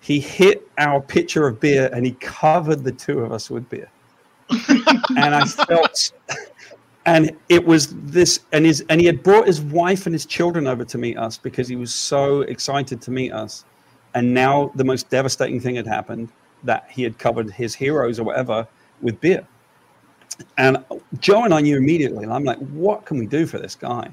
[0.00, 3.90] he hit our pitcher of beer and he covered the two of us with beer.
[4.68, 6.12] and I felt
[7.06, 10.66] and it was this and his and he had brought his wife and his children
[10.66, 13.64] over to meet us because he was so excited to meet us
[14.14, 16.30] and now the most devastating thing had happened
[16.64, 18.66] that he had covered his heroes or whatever
[19.00, 19.46] with beer.
[20.56, 20.84] And
[21.18, 22.24] Joe and I knew immediately.
[22.24, 24.10] And I'm like, what can we do for this guy?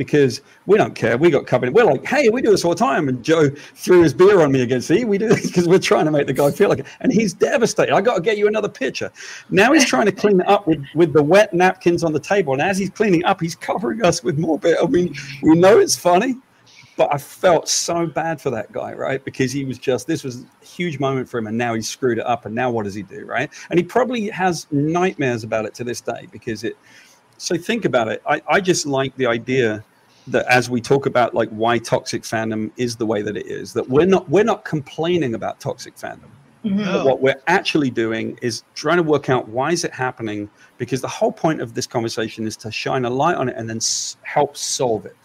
[0.00, 1.18] Because we don't care.
[1.18, 1.74] We got covered.
[1.74, 3.10] We're like, hey, we do this all the time.
[3.10, 4.80] And Joe threw his beer on me again.
[4.80, 6.86] See, we do this because we're trying to make the guy feel like it.
[7.00, 7.92] And he's devastated.
[7.94, 9.12] I got to get you another pitcher.
[9.50, 12.54] Now he's trying to clean it up with, with the wet napkins on the table.
[12.54, 14.78] And as he's cleaning up, he's covering us with more beer.
[14.82, 16.36] I mean, we know it's funny,
[16.96, 19.22] but I felt so bad for that guy, right?
[19.22, 22.16] Because he was just this was a huge moment for him, and now he's screwed
[22.16, 22.46] it up.
[22.46, 23.50] And now what does he do, right?
[23.68, 26.78] And he probably has nightmares about it to this day because it.
[27.36, 28.22] So think about it.
[28.26, 29.82] I, I just like the idea
[30.30, 33.72] that as we talk about like why toxic fandom is the way that it is,
[33.74, 36.30] that we're not we're not complaining about toxic fandom.
[36.64, 36.76] Mhm.
[36.84, 37.04] No.
[37.04, 41.08] What we're actually doing is trying to work out why is it happening because the
[41.08, 44.16] whole point of this conversation is to shine a light on it and then s-
[44.22, 45.16] help solve it.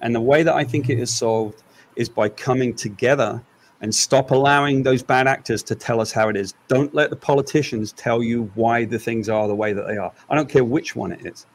[0.00, 1.62] And the way that I think it is solved
[1.96, 3.42] is by coming together
[3.80, 6.54] and stop allowing those bad actors to tell us how it is.
[6.68, 10.12] Don't let the politicians tell you why the things are the way that they are.
[10.30, 11.46] I don't care which one it is.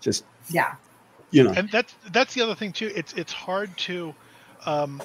[0.00, 0.74] Just Yeah.
[1.30, 2.90] You know, and that's that's the other thing too.
[2.94, 4.14] It's it's hard to
[4.66, 5.04] um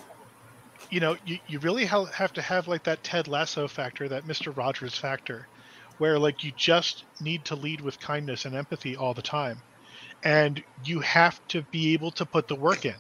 [0.90, 4.26] you know you, you really ha- have to have like that ted lasso factor that
[4.26, 5.48] mr rogers factor
[5.98, 9.64] where like you just need to lead with kindness and empathy all the time.
[10.24, 12.96] And you have to be able to put the work in.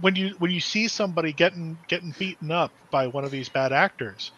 [0.00, 3.72] When you when you see somebody getting getting beaten up by one of these bad
[3.72, 4.32] actors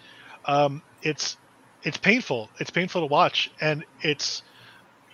[0.46, 1.38] um it's
[1.82, 2.50] it's painful.
[2.60, 3.48] It's painful to watch.
[3.60, 4.42] And it's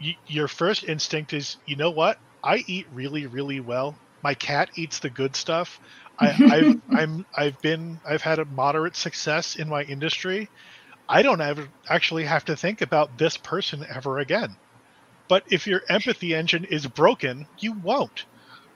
[0.01, 3.97] y- your first instinct is you know what I eat really, really well.
[4.23, 5.81] My cat eats the good stuff.
[6.21, 6.29] I,
[6.93, 10.49] I've, I'm, I've been, I've had a moderate success in my industry.
[11.09, 14.55] I don't ever actually have to think about this person ever again.
[15.29, 18.27] But if your empathy engine is broken, you won't.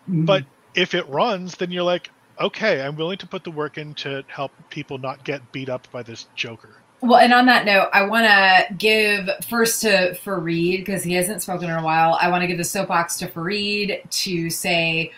[0.09, 0.27] Mm.
[0.27, 3.95] But if it runs, then you're like, okay, I'm willing to put the work in
[3.97, 6.83] to help people not get beat up by this joker.
[7.01, 11.43] Well, and on that note, I want to give first to Farid because he hasn't
[11.43, 12.19] spoken in a while.
[12.21, 15.13] I want to give the soapbox to Farid to say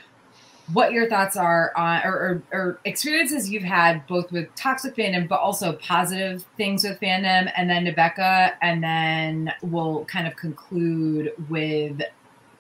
[0.74, 5.26] what your thoughts are on or, or, or experiences you've had both with toxic fandom,
[5.26, 10.36] but also positive things with fandom, and then to Becca, and then we'll kind of
[10.36, 12.02] conclude with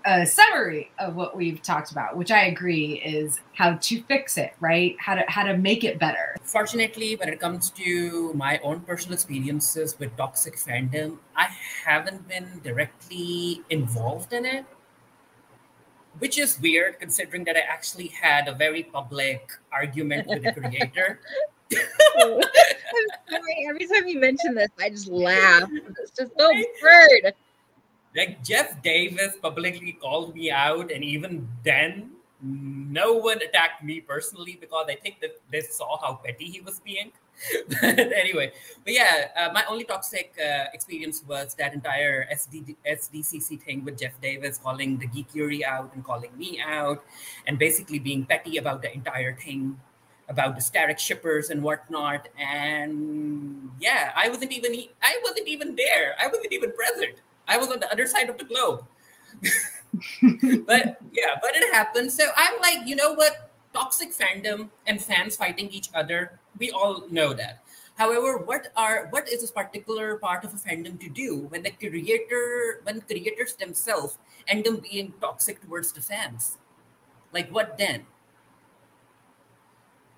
[0.04, 4.54] a summary of what we've talked about, which I agree is how to fix it,
[4.60, 4.96] right?
[4.98, 6.36] How to how to make it better.
[6.42, 11.48] Fortunately, when it comes to my own personal experiences with toxic fandom, I
[11.84, 14.64] haven't been directly involved in it,
[16.18, 21.20] which is weird considering that I actually had a very public argument with the creator.
[21.72, 22.40] I'm
[23.28, 23.66] sorry.
[23.68, 25.68] Every time you mention this, I just laugh.
[26.00, 27.34] It's just so absurd.
[28.14, 32.10] Like Jeff Davis publicly called me out, and even then,
[32.42, 36.80] no one attacked me personally because I think that they saw how petty he was
[36.80, 37.12] being.
[37.80, 38.52] but anyway,
[38.84, 43.98] but yeah, uh, my only toxic uh, experience was that entire SD, SDCC thing with
[43.98, 47.02] Jeff Davis calling the Geekiary out and calling me out,
[47.46, 49.78] and basically being petty about the entire thing
[50.28, 52.28] about the Sterek shippers and whatnot.
[52.38, 54.72] And yeah, I wasn't even
[55.02, 56.14] I wasn't even there.
[56.18, 57.16] I wasn't even present.
[57.50, 58.86] I was on the other side of the globe.
[60.66, 62.12] but yeah, but it happened.
[62.12, 63.50] So I'm like, you know what?
[63.74, 67.62] Toxic fandom and fans fighting each other, we all know that.
[67.96, 71.70] However, what are what is this particular part of a fandom to do when the
[71.70, 74.16] creator when creators themselves
[74.48, 76.56] end up being toxic towards the fans?
[77.32, 78.06] Like what then?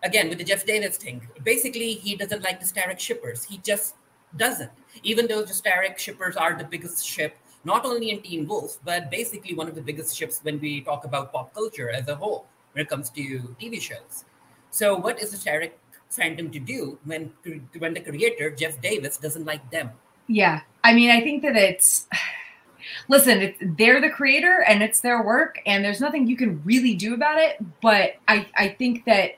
[0.04, 3.44] Again, with the Jeff Davis thing, basically he doesn't like the Sterek shippers.
[3.44, 3.94] He just
[4.36, 4.70] doesn't.
[5.02, 9.10] Even though the Sterek shippers are the biggest ship, not only in Teen Wolf, but
[9.10, 12.46] basically one of the biggest ships when we talk about pop culture as a whole,
[12.72, 14.24] when it comes to TV shows.
[14.70, 15.72] So, what is the Sterek
[16.10, 17.32] fandom to do when
[17.78, 19.90] when the creator Jeff Davis doesn't like them?
[20.28, 20.60] Yeah.
[20.84, 22.08] I mean, I think that it's
[23.08, 26.94] listen, it's, they're the creator and it's their work and there's nothing you can really
[26.94, 29.32] do about it, but I I think that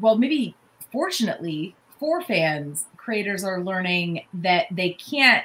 [0.00, 0.54] well, maybe
[0.90, 5.44] fortunately for fans, creators are learning that they can't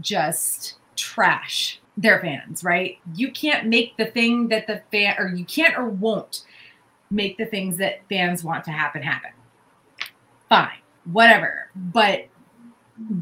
[0.00, 2.98] just trash their fans, right?
[3.16, 6.44] You can't make the thing that the fan or you can't or won't
[7.10, 9.32] make the things that fans want to happen happen.
[10.48, 10.78] Fine,
[11.10, 11.68] whatever.
[11.74, 12.28] But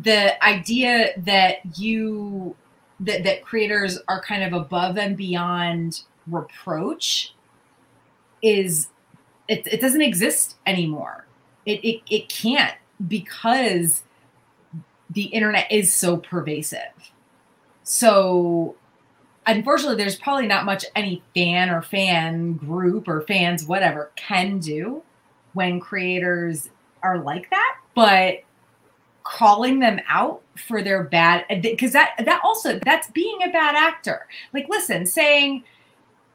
[0.02, 2.54] the idea that you
[3.00, 7.34] that that creators are kind of above and beyond reproach
[8.42, 8.88] is
[9.48, 11.25] it, it doesn't exist anymore.
[11.66, 12.74] It, it it can't
[13.06, 14.02] because
[15.10, 16.80] the internet is so pervasive.
[17.82, 18.76] So
[19.46, 25.02] unfortunately there's probably not much any fan or fan group or fans whatever can do
[25.52, 26.70] when creators
[27.02, 28.40] are like that, but
[29.26, 34.24] calling them out for their bad because that that also that's being a bad actor
[34.54, 35.64] like listen saying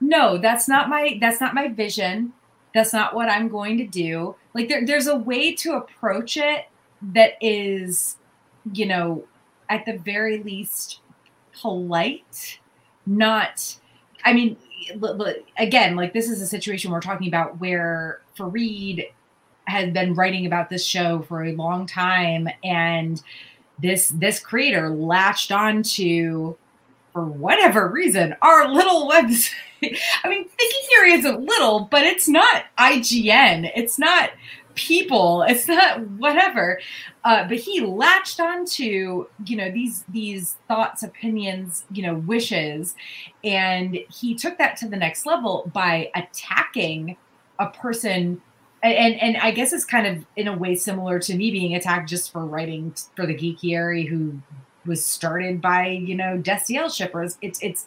[0.02, 2.34] no that's not my that's not my vision
[2.73, 4.35] that's not what i'm going to do.
[4.53, 6.65] Like there, there's a way to approach it
[7.02, 8.18] that is
[8.73, 9.23] you know
[9.69, 10.99] at the very least
[11.60, 12.60] polite
[13.06, 13.77] not
[14.23, 14.56] i mean
[15.57, 19.03] again like this is a situation we're talking about where farid
[19.65, 23.23] had been writing about this show for a long time and
[23.80, 26.56] this this creator latched onto
[27.14, 29.52] for whatever reason our little website
[30.24, 34.32] i mean the Geekiary isn't little but it's not ign it's not
[34.76, 35.44] people.
[35.48, 36.80] It's not whatever.
[37.24, 42.96] Uh, but he latched onto you know these these thoughts opinions you know wishes
[43.44, 47.16] and he took that to the next level by attacking
[47.60, 48.42] a person
[48.82, 52.10] and and I guess it's kind of in a way similar to me being attacked
[52.10, 54.42] just for writing for the geeky geekiary who
[54.86, 57.38] was started by you know Destiel shippers.
[57.41, 57.86] It's it's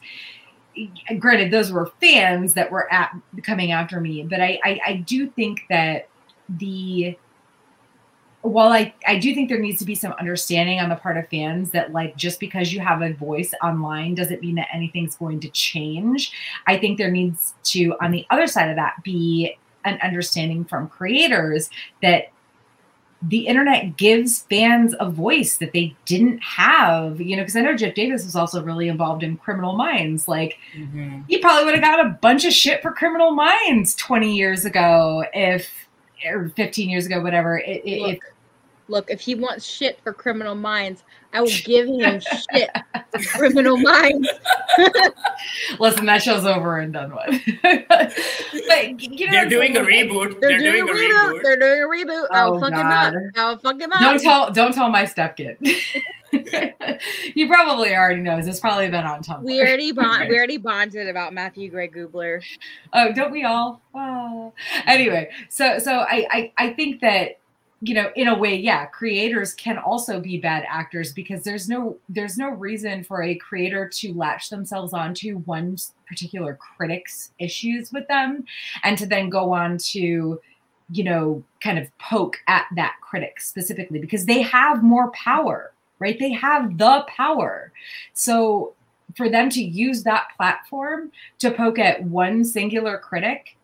[1.18, 5.28] granted those were fans that were at coming after me, but I I, I do
[5.28, 6.08] think that
[6.48, 7.16] the
[8.44, 11.26] while I, I do think there needs to be some understanding on the part of
[11.28, 15.40] fans that like just because you have a voice online doesn't mean that anything's going
[15.40, 16.30] to change.
[16.66, 19.56] I think there needs to on the other side of that be
[19.86, 21.70] an understanding from creators
[22.02, 22.32] that
[23.28, 27.76] the internet gives fans a voice that they didn't have, you know, because I know
[27.76, 30.28] Jeff Davis was also really involved in Criminal Minds.
[30.28, 31.20] Like, mm-hmm.
[31.28, 35.24] he probably would have got a bunch of shit for Criminal Minds 20 years ago,
[35.32, 35.70] if,
[36.26, 37.58] or 15 years ago, whatever.
[37.58, 38.18] It, if,
[38.88, 42.70] Look, if he wants shit for Criminal Minds, I will give him shit
[43.10, 44.28] for Criminal Minds.
[45.78, 47.42] Listen, that show's over and done with.
[47.62, 50.40] but you know, they're doing a reboot.
[50.40, 51.32] They're, they're doing, doing, a reboot.
[51.32, 51.42] reboot.
[51.42, 52.26] They're doing a reboot.
[52.30, 53.14] Oh, I'll fuck God.
[53.14, 53.32] him up.
[53.36, 54.00] I'll fuck him up.
[54.00, 54.52] Don't tell.
[54.52, 55.56] Don't tell my stepkid.
[57.34, 58.38] you probably already know.
[58.38, 59.44] It's probably been on Tumblr.
[59.44, 60.28] We already bond.
[60.28, 62.42] we already bonded about Matthew Gray Gubler.
[62.92, 63.80] Oh, don't we all?
[63.94, 64.52] Oh.
[64.86, 67.38] Anyway, so so I I, I think that
[67.84, 71.96] you know in a way yeah creators can also be bad actors because there's no
[72.08, 78.06] there's no reason for a creator to latch themselves onto one particular critic's issues with
[78.08, 78.44] them
[78.82, 80.40] and to then go on to
[80.90, 86.18] you know kind of poke at that critic specifically because they have more power right?
[86.18, 87.72] They have the power.
[88.12, 88.74] So
[89.16, 93.56] for them to use that platform to poke at one singular critic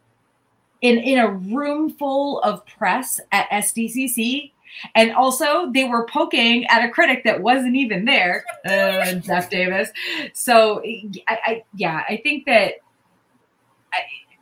[0.83, 4.53] in in a room full of press at SDCC.
[4.95, 9.91] And also, they were poking at a critic that wasn't even there, uh, Jeff Davis.
[10.33, 10.81] So,
[11.29, 12.75] I, I, yeah, I think that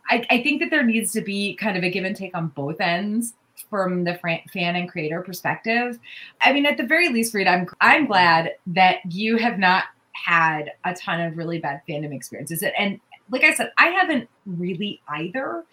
[0.09, 2.49] I, I think that there needs to be kind of a give and take on
[2.49, 3.35] both ends
[3.69, 4.19] from the
[4.53, 5.99] fan and creator perspective.
[6.41, 10.73] I mean, at the very least, Reed, I'm I'm glad that you have not had
[10.85, 12.65] a ton of really bad fandom experiences.
[12.79, 13.01] And
[13.31, 15.65] like I said, I haven't really either.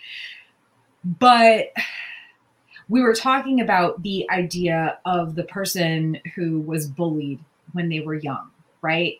[1.06, 1.68] But
[2.90, 7.40] we were talking about the idea of the person who was bullied
[7.74, 8.50] when they were young,
[8.82, 9.20] right?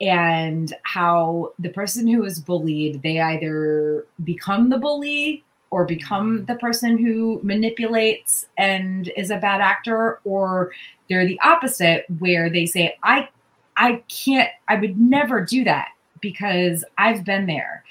[0.00, 6.56] And how the person who was bullied, they either become the bully or become the
[6.56, 10.72] person who manipulates and is a bad actor, or
[11.08, 13.28] they're the opposite, where they say, I
[13.76, 15.88] I can't, I would never do that
[16.20, 17.84] because I've been there.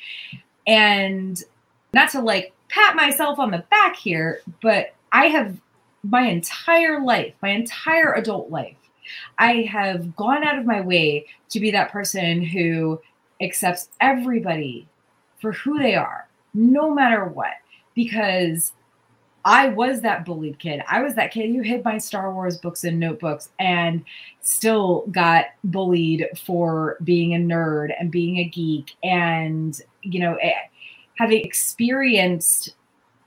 [0.68, 1.42] And
[1.94, 5.58] not to like pat myself on the back here, but I have
[6.04, 8.78] my entire life, my entire adult life,
[9.38, 13.02] I have gone out of my way to be that person who
[13.42, 14.88] accepts everybody
[15.42, 17.54] for who they are, no matter what,
[17.96, 18.74] because
[19.46, 20.84] I was that bullied kid.
[20.88, 24.04] I was that kid who hid my Star Wars books and notebooks and
[24.42, 30.52] still got bullied for being a nerd and being a geek and, you know, eh,
[31.20, 32.76] having experienced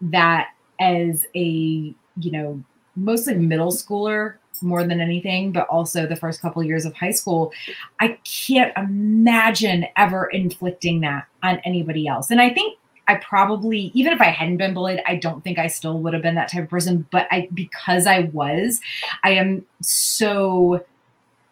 [0.01, 0.48] that
[0.81, 2.62] as a you know
[2.97, 7.10] mostly middle schooler more than anything but also the first couple of years of high
[7.10, 7.52] school
[8.01, 12.31] i can't imagine ever inflicting that on anybody else.
[12.31, 12.78] And i think
[13.09, 16.23] i probably even if i hadn't been bullied i don't think i still would have
[16.23, 18.81] been that type of person but i because i was
[19.24, 20.85] i am so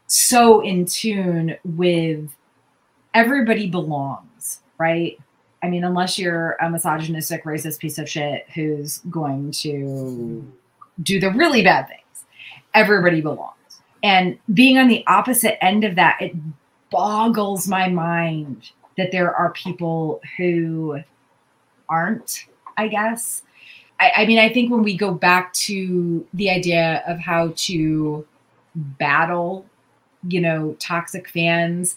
[0.07, 2.31] so in tune with
[3.15, 5.19] everybody belongs right
[5.63, 10.51] I mean, unless you're a misogynistic, racist piece of shit who's going to
[11.03, 12.25] do the really bad things,
[12.75, 13.55] everybody belongs.
[14.03, 16.35] And being on the opposite end of that, it
[16.91, 21.01] boggles my mind that there are people who
[21.89, 22.47] aren't,
[22.77, 23.43] I guess.
[23.99, 28.27] I, I mean, I think when we go back to the idea of how to
[28.75, 29.67] battle,
[30.27, 31.97] you know, toxic fans.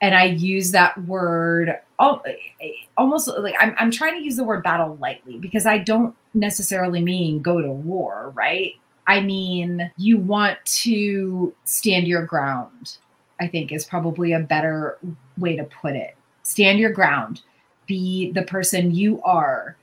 [0.00, 4.96] And I use that word almost like I'm, I'm trying to use the word battle
[5.00, 8.74] lightly because I don't necessarily mean go to war, right?
[9.06, 12.98] I mean, you want to stand your ground,
[13.40, 14.98] I think is probably a better
[15.36, 16.14] way to put it.
[16.42, 17.42] Stand your ground,
[17.86, 19.76] be the person you are,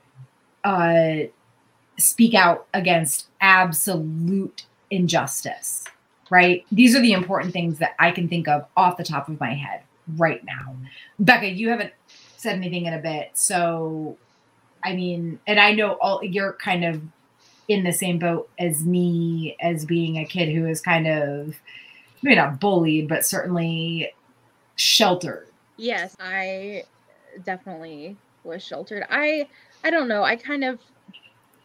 [0.64, 1.24] uh,
[1.98, 5.84] speak out against absolute injustice,
[6.30, 6.64] right?
[6.72, 9.54] These are the important things that I can think of off the top of my
[9.54, 9.82] head
[10.16, 10.76] right now.
[11.18, 11.92] Becca, you haven't
[12.36, 13.30] said anything in a bit.
[13.34, 14.16] So,
[14.84, 17.02] I mean, and I know all you're kind of
[17.68, 21.56] in the same boat as me as being a kid who is kind of
[22.22, 24.12] maybe not bullied, but certainly
[24.76, 25.48] sheltered.
[25.76, 26.84] Yes, I
[27.44, 29.04] definitely was sheltered.
[29.10, 29.48] I
[29.84, 30.22] I don't know.
[30.22, 30.78] I kind of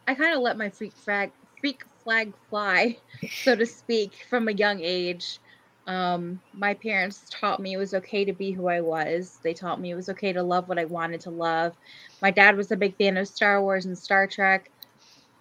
[0.07, 2.97] I kind of let my freak flag freak flag fly,
[3.43, 5.39] so to speak, from a young age.
[5.88, 9.40] Um, my parents taught me it was okay to be who I was.
[9.44, 11.76] They taught me it was okay to love what I wanted to love.
[12.22, 14.70] My dad was a big fan of Star Wars and Star Trek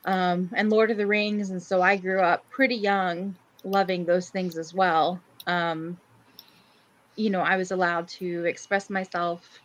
[0.05, 1.51] um, and Lord of the Rings.
[1.51, 3.35] And so I grew up pretty young
[3.65, 5.21] loving those things as well.
[5.47, 5.99] Um,
[7.17, 9.61] you know, I was allowed to express myself.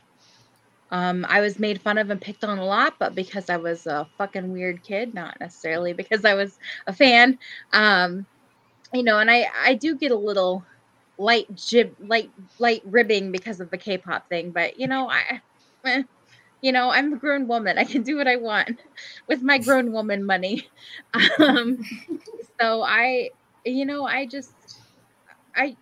[0.91, 3.87] Um, I was made fun of and picked on a lot, but because I was
[3.87, 7.39] a fucking weird kid, not necessarily because I was a fan.
[7.73, 8.25] Um,
[8.95, 10.65] you know, and I I do get a little
[11.17, 15.41] light jib light light ribbing because of the K-pop thing, but you know, I
[15.85, 16.03] eh,
[16.61, 17.77] you know, I'm a grown woman.
[17.77, 18.79] I can do what I want
[19.27, 20.69] with my grown woman money.
[21.39, 21.79] Um,
[22.61, 23.31] so I
[23.65, 24.55] you know, I just
[25.55, 25.77] I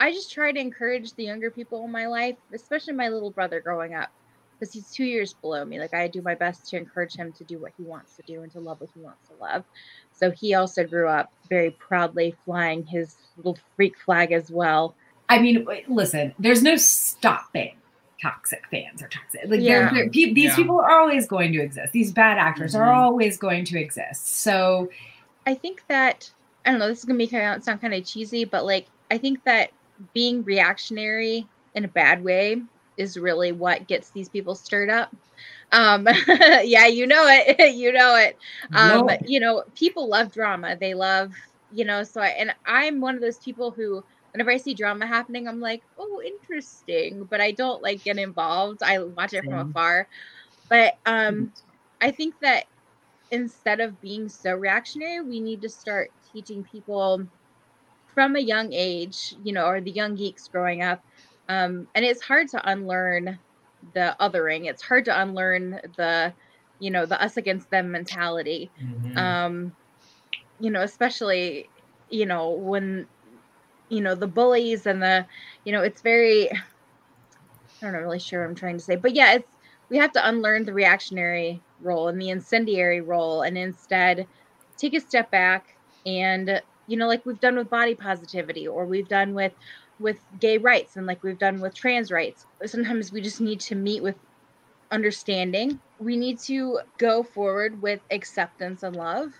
[0.00, 3.60] I just try to encourage the younger people in my life, especially my little brother
[3.60, 4.10] growing up,
[4.58, 5.78] because he's two years below me.
[5.78, 8.42] Like I do my best to encourage him to do what he wants to do
[8.42, 9.64] and to love what he wants to love.
[10.12, 14.94] So he also grew up very proudly flying his little freak flag as well.
[15.28, 17.76] I mean, listen, there's no stopping
[18.20, 19.42] toxic fans or toxic.
[19.46, 19.90] Like yeah.
[19.92, 20.56] they're, they're, these yeah.
[20.56, 21.92] people are always going to exist.
[21.92, 22.82] These bad actors mm-hmm.
[22.82, 24.36] are always going to exist.
[24.36, 24.88] So
[25.46, 26.30] I think that
[26.64, 26.88] I don't know.
[26.88, 29.70] This is gonna be kind of sound kind of cheesy, but like I think that
[30.12, 32.62] being reactionary in a bad way
[32.96, 35.14] is really what gets these people stirred up.
[35.72, 37.74] Um, yeah, you know it.
[37.74, 38.36] you know it.
[38.74, 39.16] Um, no.
[39.26, 40.76] you know, people love drama.
[40.78, 41.32] They love,
[41.72, 44.02] you know, so I, and I'm one of those people who
[44.32, 47.24] whenever I see drama happening, I'm like, oh, interesting.
[47.24, 48.82] But I don't like get involved.
[48.82, 50.08] I watch it from afar.
[50.68, 51.52] But um
[52.00, 52.64] I think that
[53.30, 57.26] instead of being so reactionary, we need to start teaching people
[58.06, 61.02] from a young age, you know, or the young geeks growing up.
[61.48, 63.38] Um, and it's hard to unlearn
[63.94, 64.66] the othering.
[64.66, 66.32] It's hard to unlearn the,
[66.80, 68.70] you know, the us against them mentality.
[68.82, 69.18] Mm-hmm.
[69.18, 69.76] Um,
[70.58, 71.68] you know, especially,
[72.10, 73.06] you know, when,
[73.88, 75.26] you know, the bullies and the,
[75.64, 76.58] you know, it's very, I
[77.80, 79.52] don't know, really sure what I'm trying to say, but yeah, it's,
[79.88, 84.26] we have to unlearn the reactionary role and the incendiary role and instead
[84.76, 89.08] take a step back and, you know, like we've done with body positivity or we've
[89.08, 89.52] done with,
[89.98, 92.44] with gay rights and like we've done with trans rights.
[92.64, 94.16] Sometimes we just need to meet with
[94.90, 95.80] understanding.
[95.98, 99.32] We need to go forward with acceptance and love,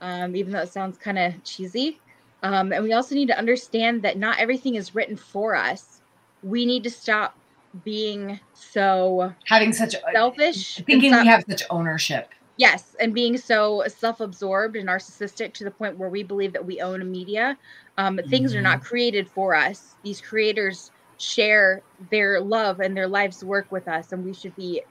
[0.00, 1.98] um, even though it sounds kind of cheesy.
[2.42, 6.00] Um, and we also need to understand that not everything is written for us.
[6.42, 7.36] We need to stop
[7.84, 12.28] being so having such selfish, thinking we have such ownership.
[12.58, 16.80] Yes, and being so self-absorbed and narcissistic to the point where we believe that we
[16.80, 17.56] own a media.
[17.98, 18.30] Um, mm-hmm.
[18.30, 18.86] Things are not mm-hmm.
[18.86, 19.94] created for us.
[20.02, 24.82] These creators share their love and their life's work with us, and we should be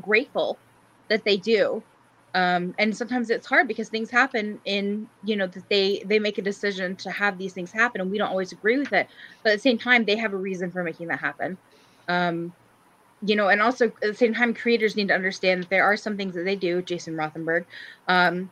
[0.00, 0.58] grateful
[1.08, 1.82] that they do.
[2.34, 6.38] Um, and sometimes it's hard because things happen in you know that they they make
[6.38, 9.08] a decision to have these things happen, and we don't always agree with it.
[9.42, 11.56] But at the same time, they have a reason for making that happen.
[12.06, 12.52] Um,
[13.22, 15.96] you know, and also at the same time, creators need to understand that there are
[15.96, 17.64] some things that they do, Jason Rothenberg,
[18.06, 18.50] um,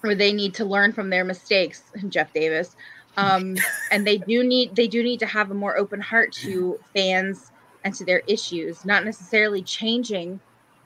[0.00, 2.76] where they need to learn from their mistakes, Jeff Davis,
[3.16, 3.56] um,
[3.90, 7.52] and they do need they do need to have a more open heart to fans
[7.84, 10.40] and to their issues, not necessarily changing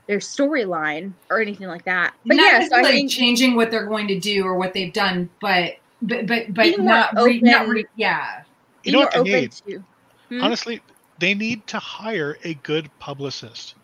[0.07, 2.13] their storyline or anything like that.
[2.25, 4.93] But not yeah, so I think changing what they're going to do or what they've
[4.93, 8.43] done, but but but but not re, not re, yeah.
[8.83, 9.51] You know what they need?
[9.51, 9.83] To,
[10.27, 10.41] hmm?
[10.41, 10.81] Honestly,
[11.19, 13.75] they need to hire a good publicist.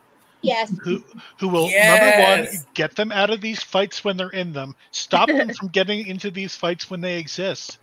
[0.41, 0.73] Yes.
[0.83, 1.03] Who
[1.37, 2.45] who will yes.
[2.45, 5.67] number one get them out of these fights when they're in them, stop them from
[5.67, 7.79] getting into these fights when they exist,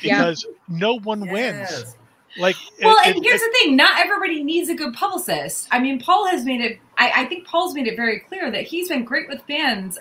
[0.00, 0.54] because yeah.
[0.68, 1.32] no one yes.
[1.32, 1.96] wins.
[2.38, 5.66] Like, well, it, and it, here's it, the thing: not everybody needs a good publicist.
[5.72, 6.78] I mean, Paul has made it.
[6.96, 9.98] I, I think Paul's made it very clear that he's been great with fans.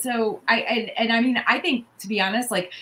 [0.00, 2.72] So I and, and I mean, I think to be honest, like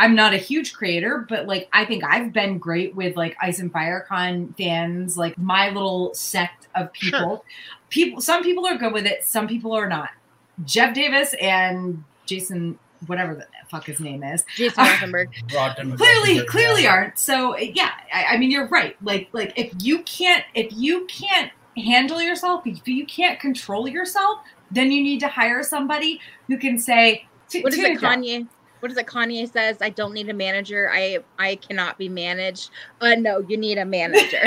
[0.00, 3.58] I'm not a huge creator, but like I think I've been great with like Ice
[3.58, 7.18] and Firecon fans, like my little sect of people.
[7.18, 7.42] Sure.
[7.90, 10.08] People some people are good with it, some people are not.
[10.64, 12.78] Jeff Davis and Jason,
[13.08, 15.28] whatever the fuck his name is, Jason Rosenberg.
[15.54, 17.18] Rotten- clearly clearly aren't.
[17.18, 18.96] So yeah, I, I mean you're right.
[19.02, 24.38] Like like if you can't if you can't handle yourself, if you can't control yourself,
[24.70, 27.98] then you need to hire somebody who can say to, What is it.
[27.98, 28.48] Kanye?
[28.80, 29.06] What is it?
[29.06, 30.90] Kanye says, "I don't need a manager.
[30.92, 32.70] I I cannot be managed."
[33.00, 34.42] Uh, no, you need a manager.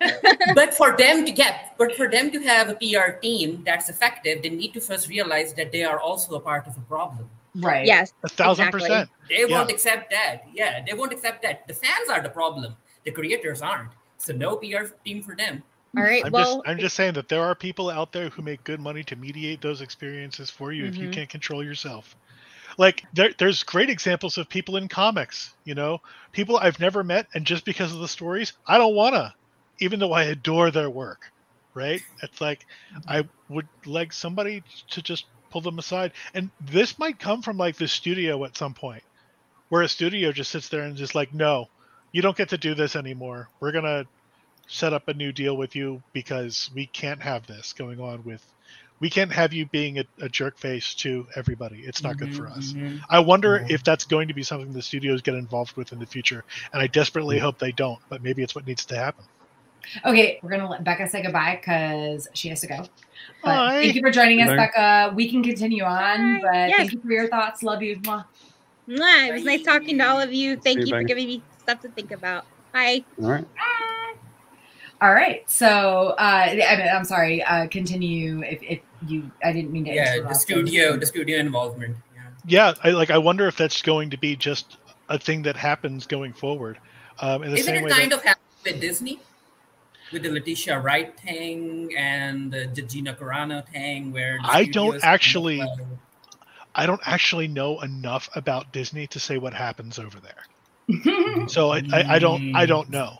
[0.54, 4.42] but for them to get, but for them to have a PR team that's effective,
[4.42, 7.28] they need to first realize that they are also a part of a problem.
[7.56, 7.86] right.
[7.86, 8.80] yes, A thousand exactly.
[8.88, 9.10] percent.
[9.28, 9.58] They Yeah.
[9.58, 10.42] won't accept that.
[10.52, 11.66] Yeah, they won't accept that.
[11.68, 12.74] The fans are the problem.
[13.04, 13.90] The creators aren't.
[14.18, 15.62] So no PR team for them.
[15.96, 16.24] All right.
[16.24, 18.80] I'm well, just I'm just saying that there are people out there who make good
[18.80, 21.12] money to mediate those experiences for you if you Mhm.
[21.12, 22.16] can't control yourself.
[22.76, 26.00] Like there, there's great examples of people in comics, you know,
[26.32, 29.34] people I've never met, and just because of the stories, I don't wanna,
[29.80, 31.30] even though I adore their work,
[31.74, 32.02] right?
[32.22, 32.66] It's like
[33.06, 37.76] I would like somebody to just pull them aside, and this might come from like
[37.76, 39.04] the studio at some point,
[39.68, 41.68] where a studio just sits there and just like, no,
[42.12, 43.48] you don't get to do this anymore.
[43.60, 44.06] We're gonna
[44.66, 48.44] set up a new deal with you because we can't have this going on with
[49.00, 52.46] we can't have you being a, a jerk face to everybody it's not good for
[52.48, 53.00] us Mhm.
[53.10, 56.06] i wonder if that's going to be something the studios get involved with in the
[56.06, 59.24] future and i desperately hope they don't but maybe it's what needs to happen
[60.04, 62.76] Okay, we're gonna let Becca say goodbye because she has to go.
[62.76, 62.88] But
[63.42, 63.80] Bye.
[63.82, 64.56] thank you for joining us, Bye.
[64.56, 65.12] Becca.
[65.14, 66.40] We can continue on, Bye.
[66.42, 66.78] but Yes.
[66.78, 67.62] thank you for your thoughts.
[67.62, 67.96] Love you.
[67.98, 68.24] Mwah.
[68.88, 70.56] mwah, it was nice talking to all of you.
[70.56, 72.44] Thank you, you for giving me stuff to think about.
[72.72, 73.04] Bye.
[73.22, 73.46] All right.
[75.04, 75.48] All right.
[75.50, 77.42] So, uh, I, I'm sorry.
[77.44, 79.30] Uh, continue if, if you.
[79.44, 79.92] I didn't mean to.
[79.92, 80.36] Yeah, the interrupt.
[80.36, 81.96] studio, the studio involvement.
[82.14, 82.22] Yeah.
[82.46, 84.78] yeah i like i wonder if that's going to be just
[85.10, 86.78] a thing that happens going forward
[87.20, 89.20] um in the Isn't same it way kind that, of happening with Disney?
[90.10, 94.94] With the Letitia Wright thing and the Gina Carano thing, where I don't studios kind
[94.94, 95.62] of, actually-
[96.76, 101.80] i don't actually know enough about disney to say what happens over there so i
[101.92, 103.18] i, I don't i don't know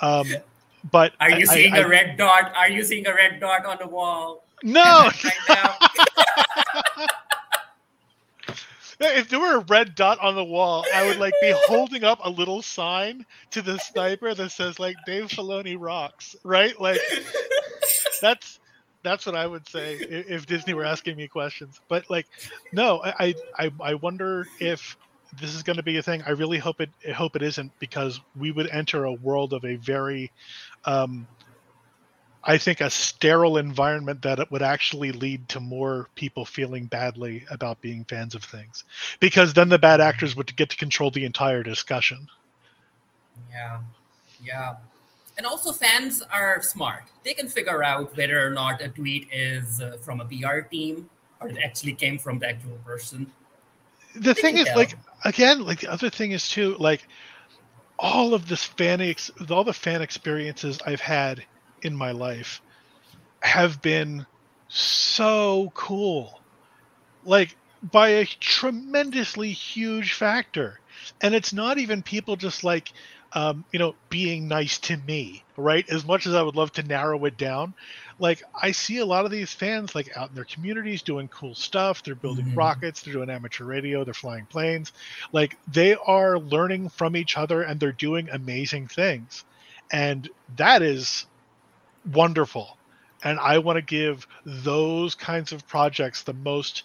[0.00, 0.26] um
[0.90, 2.52] but Are you I- seeing I- a red dot?
[2.56, 5.10] Are you seeing a red dot on the wall no?
[8.98, 12.18] If there were a red dot on the wall, I would like be holding up
[12.24, 16.78] a little sign to the sniper that says like Dave Filoni rocks, right?
[16.80, 16.98] Like
[18.22, 18.58] that's
[19.02, 21.78] that's what I would say i- if Disney were asking me questions.
[21.88, 22.26] But like,
[22.72, 24.96] no, I I, I wonder if
[25.38, 26.22] this is going to be a thing.
[26.26, 29.62] I really hope it I hope it isn't because we would enter a world of
[29.66, 30.32] a very,
[30.86, 31.26] um,
[32.44, 37.44] I think, a sterile environment that it would actually lead to more people feeling badly
[37.50, 38.84] about being fans of things,
[39.20, 42.28] because then the bad actors would get to control the entire discussion.
[43.50, 43.80] Yeah,
[44.42, 44.76] yeah.
[45.36, 47.04] And also, fans are smart.
[47.22, 51.10] They can figure out whether or not a tweet is uh, from a PR team
[51.40, 53.30] or it actually came from the actual person.
[54.14, 54.76] the thing is tell.
[54.76, 57.06] like again like the other thing is too like
[57.98, 61.44] all of this fan ex- all the fan experiences i've had
[61.82, 62.62] in my life
[63.42, 64.26] have been
[64.68, 66.40] so cool.
[67.24, 70.80] Like by a tremendously huge factor.
[71.20, 72.92] And it's not even people just like
[73.32, 75.88] um, you know being nice to me right?
[75.88, 77.74] As much as i would love to narrow it down
[78.18, 81.54] like i see a lot of these fans like out in their communities doing cool
[81.54, 82.02] stuff.
[82.02, 82.56] They're building Mhm.
[82.56, 83.02] rockets.
[83.02, 84.04] They're doing amateur radio.
[84.04, 84.92] They're flying planes.
[85.32, 89.44] Like they are learning from each other and they're doing amazing things.
[89.92, 91.26] And that is
[92.04, 92.78] wonderful.
[93.24, 96.84] And i want to give those kinds of projects the most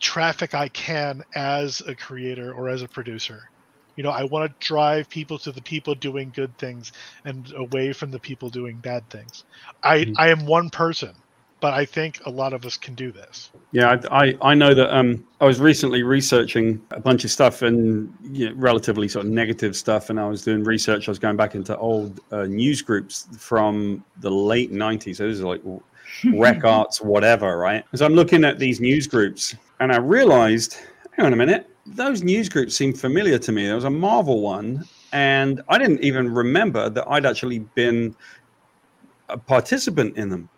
[0.00, 3.50] traffic i can as a creator or as a producer
[3.96, 6.92] you know i want to drive people to the people doing good things
[7.24, 9.44] and away from the people doing bad things
[9.82, 10.14] i Mhm.
[10.18, 11.14] i am one person
[11.60, 14.72] but i think a lot of us can do this Yeah, I, I, I know
[14.74, 19.26] that um, I was recently researching a bunch of stuff and you know, relatively sort
[19.26, 21.08] of negative stuff, and I was doing research.
[21.08, 25.16] I was going back into old uh, news groups from the late '90s.
[25.16, 25.62] So this is like
[26.34, 27.84] rec arts, whatever, right?
[27.94, 30.76] So I'm looking at these news groups, and I realized,
[31.12, 33.66] hang on a minute, those news groups seem familiar to me.
[33.66, 38.14] There was a Marvel one, and I didn't even remember that I'd actually been
[39.28, 40.48] a participant in them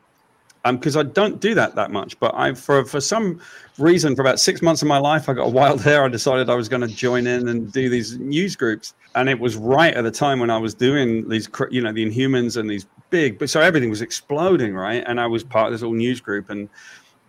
[0.64, 2.18] um, because I don't do that that much.
[2.18, 3.40] But I, for for some
[3.78, 6.04] reason, for about six months of my life, I got a wild hair.
[6.06, 9.38] I decided I was going to join in and do these news groups, and it
[9.38, 12.68] was right at the time when I was doing these, you know, the Inhumans and
[12.68, 13.38] these big.
[13.38, 15.04] But so everything was exploding, right?
[15.06, 16.68] And I was part of this little news group, and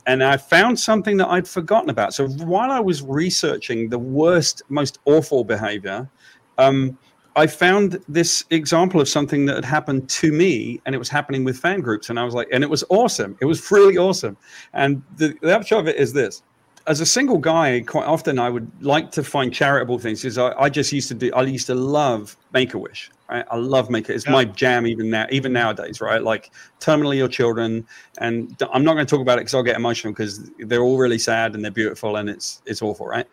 [0.10, 2.15] and I found something that I'd forgotten about.
[2.15, 6.10] So while I was researching the worst, most awful behavior,
[6.57, 6.98] um,
[7.36, 11.44] I found this example of something that had happened to me, and it was happening
[11.44, 13.38] with fan groups, and I was like, and it was awesome.
[13.40, 14.36] It was really awesome.
[14.73, 16.41] And the, the upshot of it is this:
[16.88, 20.23] as a single guy, quite often I would like to find charitable things.
[20.23, 23.11] Because I, I just used to do, I used to love Make a Wish.
[23.30, 23.45] Right?
[23.49, 24.14] I love Make a.
[24.14, 24.31] It's yeah.
[24.31, 26.01] my jam even now, even nowadays.
[26.01, 26.22] Right?
[26.22, 27.85] Like terminally ill children,
[28.19, 30.97] and I'm not going to talk about it because I'll get emotional because they're all
[30.97, 33.27] really sad and they're beautiful and it's it's awful, right?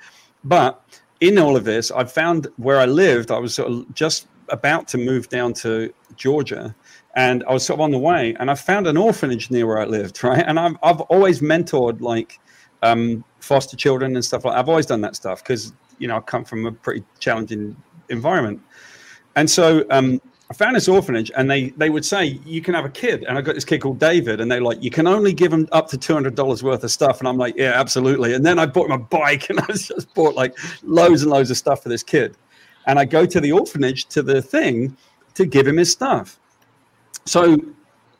[0.44, 0.82] But
[1.20, 4.86] in all of this, I found where I lived, I was sort of just about
[4.88, 6.74] to move down to Georgia
[7.14, 9.80] and I was sort of on the way and I found an orphanage near where
[9.80, 10.44] I lived, right?
[10.46, 12.38] And I've, I've always mentored like
[12.82, 14.60] um, foster children and stuff like that.
[14.60, 17.74] I've always done that stuff because, you know, I come from a pretty challenging
[18.08, 18.60] environment.
[19.36, 22.84] And so um, I found this orphanage, and they they would say you can have
[22.84, 25.32] a kid, and I got this kid called David, and they're like you can only
[25.32, 28.34] give him up to two hundred dollars worth of stuff, and I'm like yeah, absolutely.
[28.34, 31.50] And then I bought him a bike, and I just bought like loads and loads
[31.50, 32.36] of stuff for this kid,
[32.86, 34.96] and I go to the orphanage to the thing
[35.34, 36.38] to give him his stuff.
[37.26, 37.58] So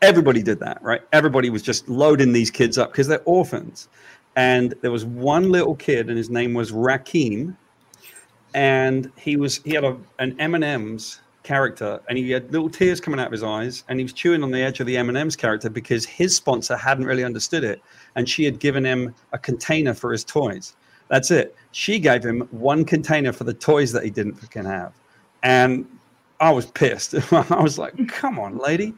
[0.03, 1.01] everybody did that, right?
[1.13, 3.89] Everybody was just loading these kids up because they're orphans,
[4.35, 7.57] and there was one little kid, and his name was Rakim,
[8.57, 12.71] and he was he had a, an M and M's character, and he had little
[12.71, 14.97] tears coming out of his eyes, and he was chewing on the edge of the
[14.97, 17.81] M&M's character because his sponsor hadn't really understood it,
[18.17, 20.75] and she had given him a container for his toys.
[21.09, 21.55] That's it.
[21.71, 24.93] She gave him one container for the toys that he didn't fucking have,
[25.43, 25.87] and
[26.41, 27.15] I was pissed.
[27.33, 28.95] I was like, "Come on, lady."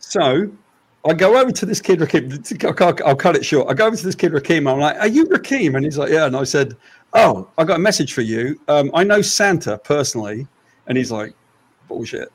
[0.00, 0.50] So
[1.04, 3.02] I go over to this kid Rakim.
[3.04, 3.70] I'll, cut it short.
[3.70, 4.70] I go over to this kid Rakim.
[4.70, 6.76] I'm like, "Are you Rakim?" And he's like, "Yeah." And I said,
[7.14, 8.58] "Oh, I got a message for you.
[8.68, 10.46] Um, I know Santa personally."
[10.86, 11.32] And he's like,
[11.92, 12.32] bullshit.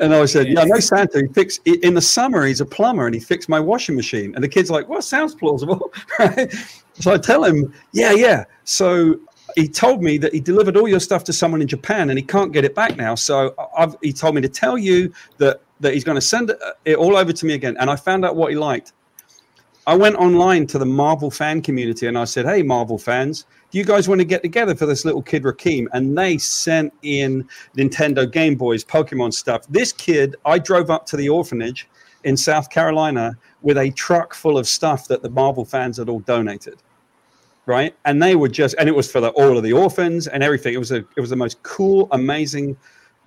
[0.00, 1.22] And I said, yeah, no Santa.
[1.22, 2.44] He fix in the summer.
[2.44, 4.34] He's a plumber, and he fixed my washing machine.
[4.34, 5.92] And the kid's like, "Well, sounds plausible."
[6.98, 9.20] So I tell him, "Yeah, yeah." So
[9.54, 12.24] he told me that he delivered all your stuff to someone in Japan, and he
[12.24, 13.14] can't get it back now.
[13.14, 16.52] So I've, he told me to tell you that that he's going to send
[16.86, 17.76] it all over to me again.
[17.78, 18.94] And I found out what he liked.
[19.86, 23.78] I went online to the Marvel fan community, and I said, "Hey, Marvel fans." do
[23.78, 25.86] you guys want to get together for this little kid Rakim?
[25.92, 29.66] And they sent in Nintendo Game Boys, Pokemon stuff.
[29.68, 31.88] This kid, I drove up to the orphanage
[32.24, 36.20] in South Carolina with a truck full of stuff that the Marvel fans had all
[36.20, 36.82] donated.
[37.66, 37.96] Right.
[38.04, 40.72] And they were just, and it was for the, all of the orphans and everything.
[40.72, 42.76] It was a, it was the most cool, amazing,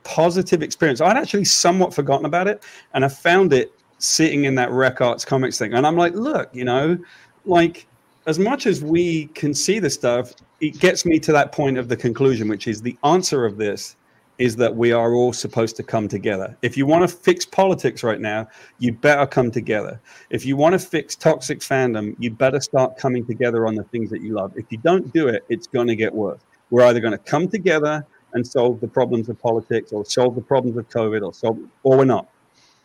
[0.04, 1.02] positive experience.
[1.02, 2.64] I'd actually somewhat forgotten about it.
[2.94, 5.74] And I found it sitting in that Rec Arts comics thing.
[5.74, 6.98] And I'm like, look, you know,
[7.46, 7.88] like
[8.26, 11.88] as much as we can see the stuff, it gets me to that point of
[11.88, 13.96] the conclusion, which is the answer of this
[14.40, 16.56] is that we are all supposed to come together.
[16.62, 18.48] If you want to fix politics right now,
[18.80, 20.00] you better come together.
[20.30, 24.10] If you want to fix toxic fandom, you better start coming together on the things
[24.12, 24.54] that you love.
[24.56, 26.40] If you don't do it, it's going to get worse.
[26.70, 30.42] We're either going to come together and solve the problems of politics or solve the
[30.42, 32.30] problems of COVID or solve, or we're not.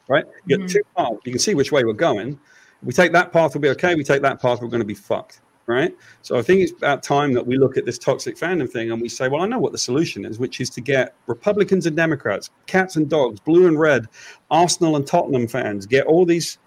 [0.08, 0.24] Right?
[0.46, 0.66] You mm-hmm.
[0.66, 1.18] two paths.
[1.24, 2.38] You can see which way we're going
[2.84, 3.94] we take that path, we'll be okay.
[3.94, 5.40] We take that path, we're going to be fucked.
[5.66, 5.96] Right.
[6.20, 9.00] So I think it's about time that we look at this toxic fandom thing and
[9.00, 11.96] we say, well, I know what the solution is, which is to get Republicans and
[11.96, 14.06] Democrats, cats and dogs, blue and red,
[14.50, 16.58] Arsenal and Tottenham fans, get all these,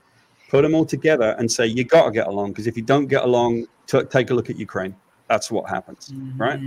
[0.49, 2.53] put them all together and say, you got to get along.
[2.53, 4.95] Because if you don't get along, t- take a look at Ukraine.
[5.29, 6.09] That's what happens.
[6.09, 6.41] Mm-hmm.
[6.41, 6.59] Right.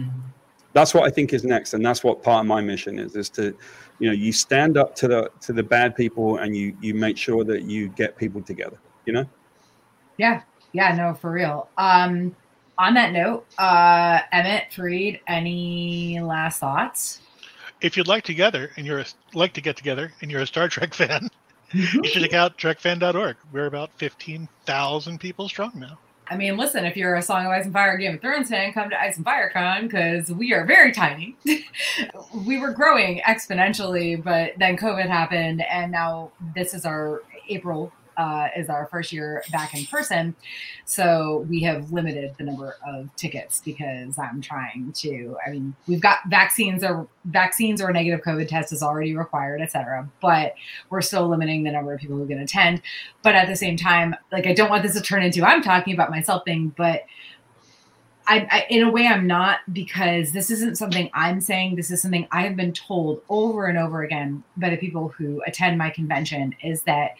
[0.72, 1.74] That's what I think is next.
[1.74, 3.56] And that's what part of my mission is, is to,
[3.98, 7.16] you know, you stand up to the, to the bad people and you, you make
[7.16, 9.24] sure that you get people together, you know?
[10.16, 10.42] Yeah.
[10.72, 11.68] Yeah, no, for real.
[11.76, 12.34] Um,
[12.78, 17.20] on that note, uh, Emmett, Farid, any last thoughts?
[17.80, 20.68] If you'd like together and you're a, like to get together and you're a Star
[20.68, 21.28] Trek fan,
[21.72, 23.36] you should check out trekfan.org.
[23.52, 25.98] We're about 15,000 people strong now.
[26.31, 28.73] I mean, listen, if you're a Song of Ice and Fire Game of Thrones fan,
[28.73, 31.35] come to Ice and Fire Con because we are very tiny.
[32.47, 38.49] we were growing exponentially, but then COVID happened, and now this is our April uh,
[38.57, 40.35] is our first year back in person.
[40.85, 45.37] So we have limited the number of tickets because I'm trying to.
[45.47, 49.61] I mean, we've got vaccines or vaccines or a negative COVID test is already required,
[49.61, 50.09] et cetera.
[50.20, 50.55] But
[50.91, 52.82] we're still limiting the number of people who can attend.
[53.23, 55.95] But at the same time, like I don't want this to turn into I'm talking
[55.95, 57.05] about myself thing, but
[58.31, 62.01] I, I, in a way i'm not because this isn't something i'm saying this is
[62.01, 65.91] something i have been told over and over again by the people who attend my
[65.91, 67.16] convention is that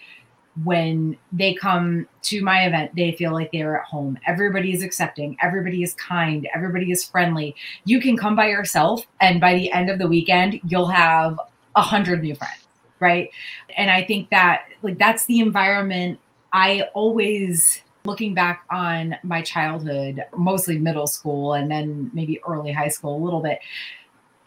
[0.65, 4.19] when they come to my event, they feel like they're at home.
[4.27, 7.55] Everybody is accepting, everybody is kind, everybody is friendly.
[7.85, 11.39] You can come by yourself, and by the end of the weekend, you'll have
[11.77, 12.67] a hundred new friends,
[12.99, 13.31] right?
[13.77, 16.19] And I think that like that's the environment
[16.53, 22.89] I always looking back on my childhood, mostly middle school and then maybe early high
[22.89, 23.61] school a little bit,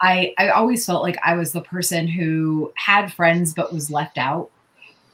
[0.00, 4.18] I, I always felt like I was the person who had friends but was left
[4.18, 4.50] out.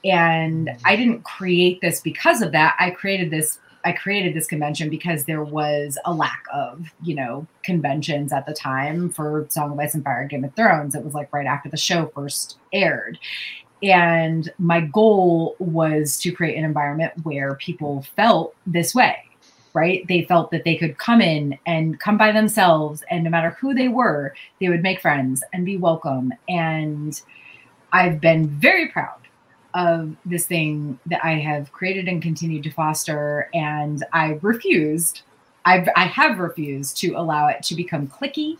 [0.04, 2.76] And I didn't create this because of that.
[2.78, 7.46] I created this I created this convention because there was a lack of, you know,
[7.62, 10.94] conventions at the time for Song of Ice and Fire, Game of Thrones.
[10.94, 13.18] It was like right after the show first aired.
[13.82, 19.16] And my goal was to create an environment where people felt this way,
[19.72, 20.06] right?
[20.06, 23.72] They felt that they could come in and come by themselves, and no matter who
[23.72, 26.34] they were, they would make friends and be welcome.
[26.46, 27.18] And
[27.92, 29.19] I've been very proud
[29.74, 33.48] of this thing that I have created and continued to foster.
[33.54, 35.22] And I refused,
[35.64, 38.58] I've, I have refused to allow it to become clicky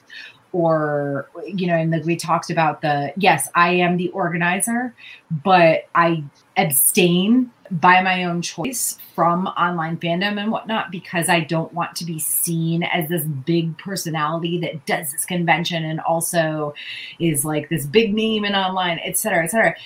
[0.53, 4.95] or, you know, and like we talked about the, yes, I am the organizer,
[5.31, 6.25] but I
[6.57, 12.05] abstain by my own choice from online fandom and whatnot because I don't want to
[12.05, 16.75] be seen as this big personality that does this convention and also
[17.21, 19.77] is like this big name in online, et cetera, et cetera.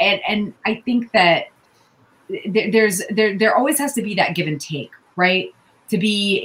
[0.00, 1.46] And, and I think that
[2.46, 5.52] there's there there always has to be that give and take, right?
[5.90, 6.40] To be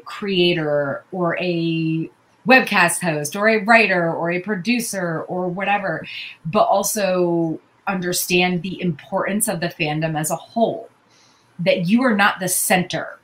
[0.00, 2.08] a creator or a
[2.46, 6.06] webcast host or a writer or a producer or whatever,
[6.44, 10.88] but also understand the importance of the fandom as a whole.
[11.58, 13.18] That you are not the center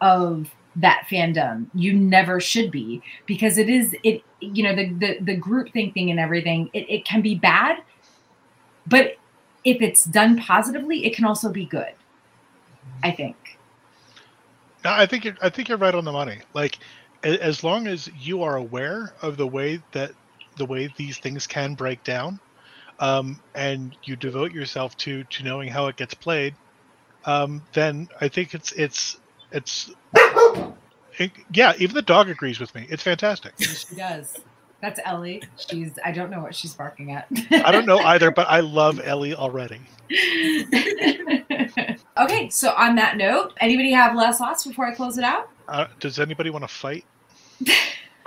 [0.00, 1.66] of that fandom.
[1.74, 6.10] You never should be because it is it you know the the, the group thinking
[6.10, 6.70] and everything.
[6.72, 7.82] It, it can be bad,
[8.86, 9.16] but
[9.64, 11.92] if it's done positively, it can also be good.
[13.02, 13.58] I think.
[14.84, 16.38] I think you're, I think you're right on the money.
[16.54, 16.78] Like,
[17.22, 20.12] as long as you are aware of the way that
[20.56, 22.40] the way these things can break down,
[23.00, 26.54] um, and you devote yourself to to knowing how it gets played,
[27.24, 29.18] um, then I think it's it's
[29.50, 29.90] it's
[31.18, 31.72] it, yeah.
[31.78, 32.86] Even the dog agrees with me.
[32.88, 33.52] It's fantastic.
[33.58, 34.36] She does.
[34.80, 35.42] That's Ellie.
[35.56, 37.26] She's I don't know what she's barking at.
[37.50, 39.80] I don't know either, but I love Ellie already.
[42.16, 45.50] okay, so on that note, anybody have last thoughts before I close it out?
[45.68, 47.04] Uh, does anybody want to fight?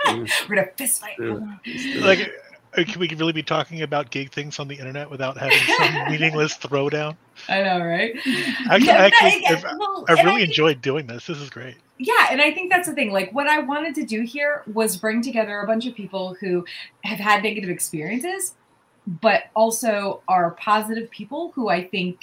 [0.06, 1.18] We're gonna fist fight.
[1.18, 2.32] Like
[2.76, 5.94] uh, can we really be talking about gig things on the internet without having some
[6.10, 7.16] meaningless throwdown?
[7.48, 8.14] I know, right?
[8.16, 11.26] Actually, Yeah, actually, but I- well, I've and I really think- enjoyed doing this.
[11.26, 11.76] This is great.
[11.98, 13.12] Yeah, and I think that's the thing.
[13.12, 16.64] Like, what I wanted to do here was bring together a bunch of people who
[17.04, 18.54] have had negative experiences,
[19.06, 22.18] but also are positive people who I think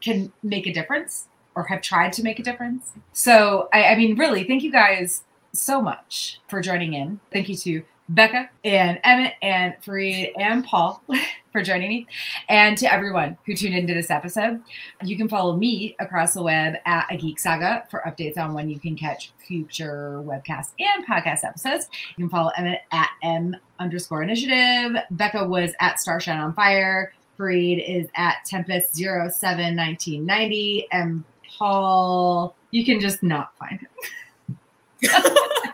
[0.00, 2.92] can make a difference or have tried to make a difference.
[3.12, 7.20] So, I, I mean, really, thank you guys so much for joining in.
[7.30, 11.02] Thank you to Becca and Emmett and Farid and Paul
[11.52, 12.06] for joining me,
[12.48, 14.62] and to everyone who tuned into this episode.
[15.02, 18.68] You can follow me across the web at a Geek Saga for updates on when
[18.68, 21.88] you can catch future webcast and podcast episodes.
[22.16, 25.02] You can follow Emmett at M underscore initiative.
[25.10, 27.12] Becca was at Starshine on Fire.
[27.36, 30.86] Farid is at Tempest 071990.
[30.92, 31.24] And
[31.58, 34.58] Paul, you can just not find him.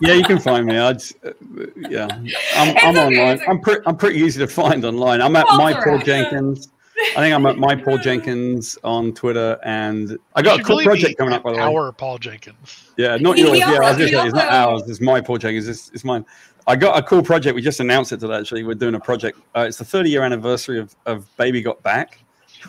[0.00, 0.78] yeah, you can find me.
[0.78, 1.32] I'd, uh,
[1.88, 3.36] yeah, I'm, It's I'm okay, online.
[3.36, 3.44] okay.
[3.46, 5.20] I'm pretty, I'm pretty easy to find online.
[5.20, 6.04] I'm at Paul's my Paul around.
[6.04, 6.68] Jenkins.
[7.16, 10.84] I think I'm at my Paul Jenkins on Twitter, and I got a cool really
[10.86, 11.62] project coming up by the way.
[11.62, 12.90] Our Paul Jenkins.
[12.96, 13.52] Yeah, not yours.
[13.52, 14.82] he yeah, I was just saying, it's not ours.
[14.88, 15.68] It's my Paul Jenkins.
[15.68, 16.24] It's, it's mine.
[16.66, 17.54] I got a cool project.
[17.54, 18.34] We just announced it today.
[18.34, 19.38] Actually, we're doing a project.
[19.56, 22.18] Uh, it's the 30 year anniversary of, of Baby Got Back.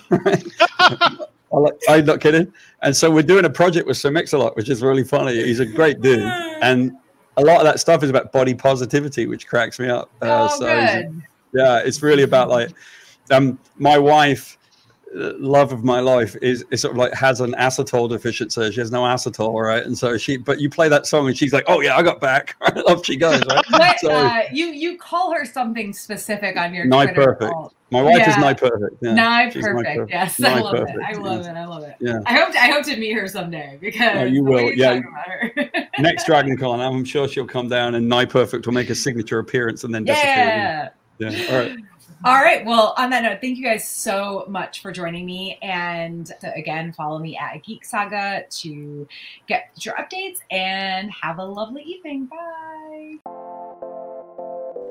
[0.10, 0.44] Right?
[1.54, 2.52] I'm like- I'm not kidding.
[2.84, 5.34] And so we're doing a project with Sir Mix-a-Lot, which is really funny.
[5.44, 6.20] He's a great dude,
[6.62, 6.92] and
[7.38, 10.10] a lot of that stuff is about body positivity, which cracks me up.
[10.22, 11.22] Uh, oh, so good.
[11.54, 12.70] yeah, it's really about like
[13.32, 14.58] um my wife
[15.14, 18.72] love of my life is, is sort of like has an acetol deficiency.
[18.72, 19.84] She has no acetol, right?
[19.84, 22.22] And so she, but you play that song and she's like, "Oh yeah, I got
[22.22, 22.56] back."
[22.88, 23.66] Off she goes, right?
[23.72, 27.52] What, so uh, you you call her something specific on your Nigh Twitter perfect.
[27.52, 27.74] account.
[27.92, 28.36] my wife is yeah.
[28.40, 28.96] nigh perfect.
[29.02, 29.96] Yeah, Nigh she's nigh perfect.
[29.98, 30.12] perfect.
[30.12, 31.04] Yes, I love perfect, it.
[31.04, 31.46] I love yes.
[31.48, 31.58] it.
[31.58, 31.96] I love it.
[32.00, 32.20] Yeah.
[32.26, 34.72] I hope I hope to meet her someday because Oh, you will.
[34.74, 34.96] Yeah.
[35.02, 35.90] talk about her.
[36.00, 39.40] Next Dragon Con, I'm sure she'll come down and nigh perfect will make a signature
[39.40, 40.34] appearance and then disappear.
[40.36, 40.90] yeah.
[41.20, 41.52] Yeah.
[41.52, 41.76] All right.
[42.26, 42.66] All right.
[42.66, 45.58] Well, on that note, thank you guys so much for joining me.
[45.62, 49.08] And again, follow me at Geek Saga to
[49.48, 52.26] get your updates and have a lovely evening.
[52.26, 53.20] Bye.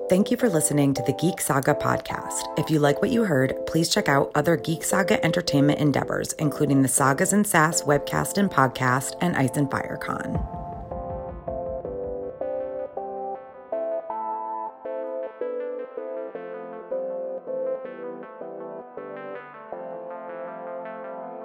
[0.09, 2.59] Thank you for listening to the Geek Saga podcast.
[2.59, 6.81] If you like what you heard, please check out other Geek Saga entertainment endeavors, including
[6.81, 10.68] the Sagas and Sass webcast and podcast and Ice and Fire Con.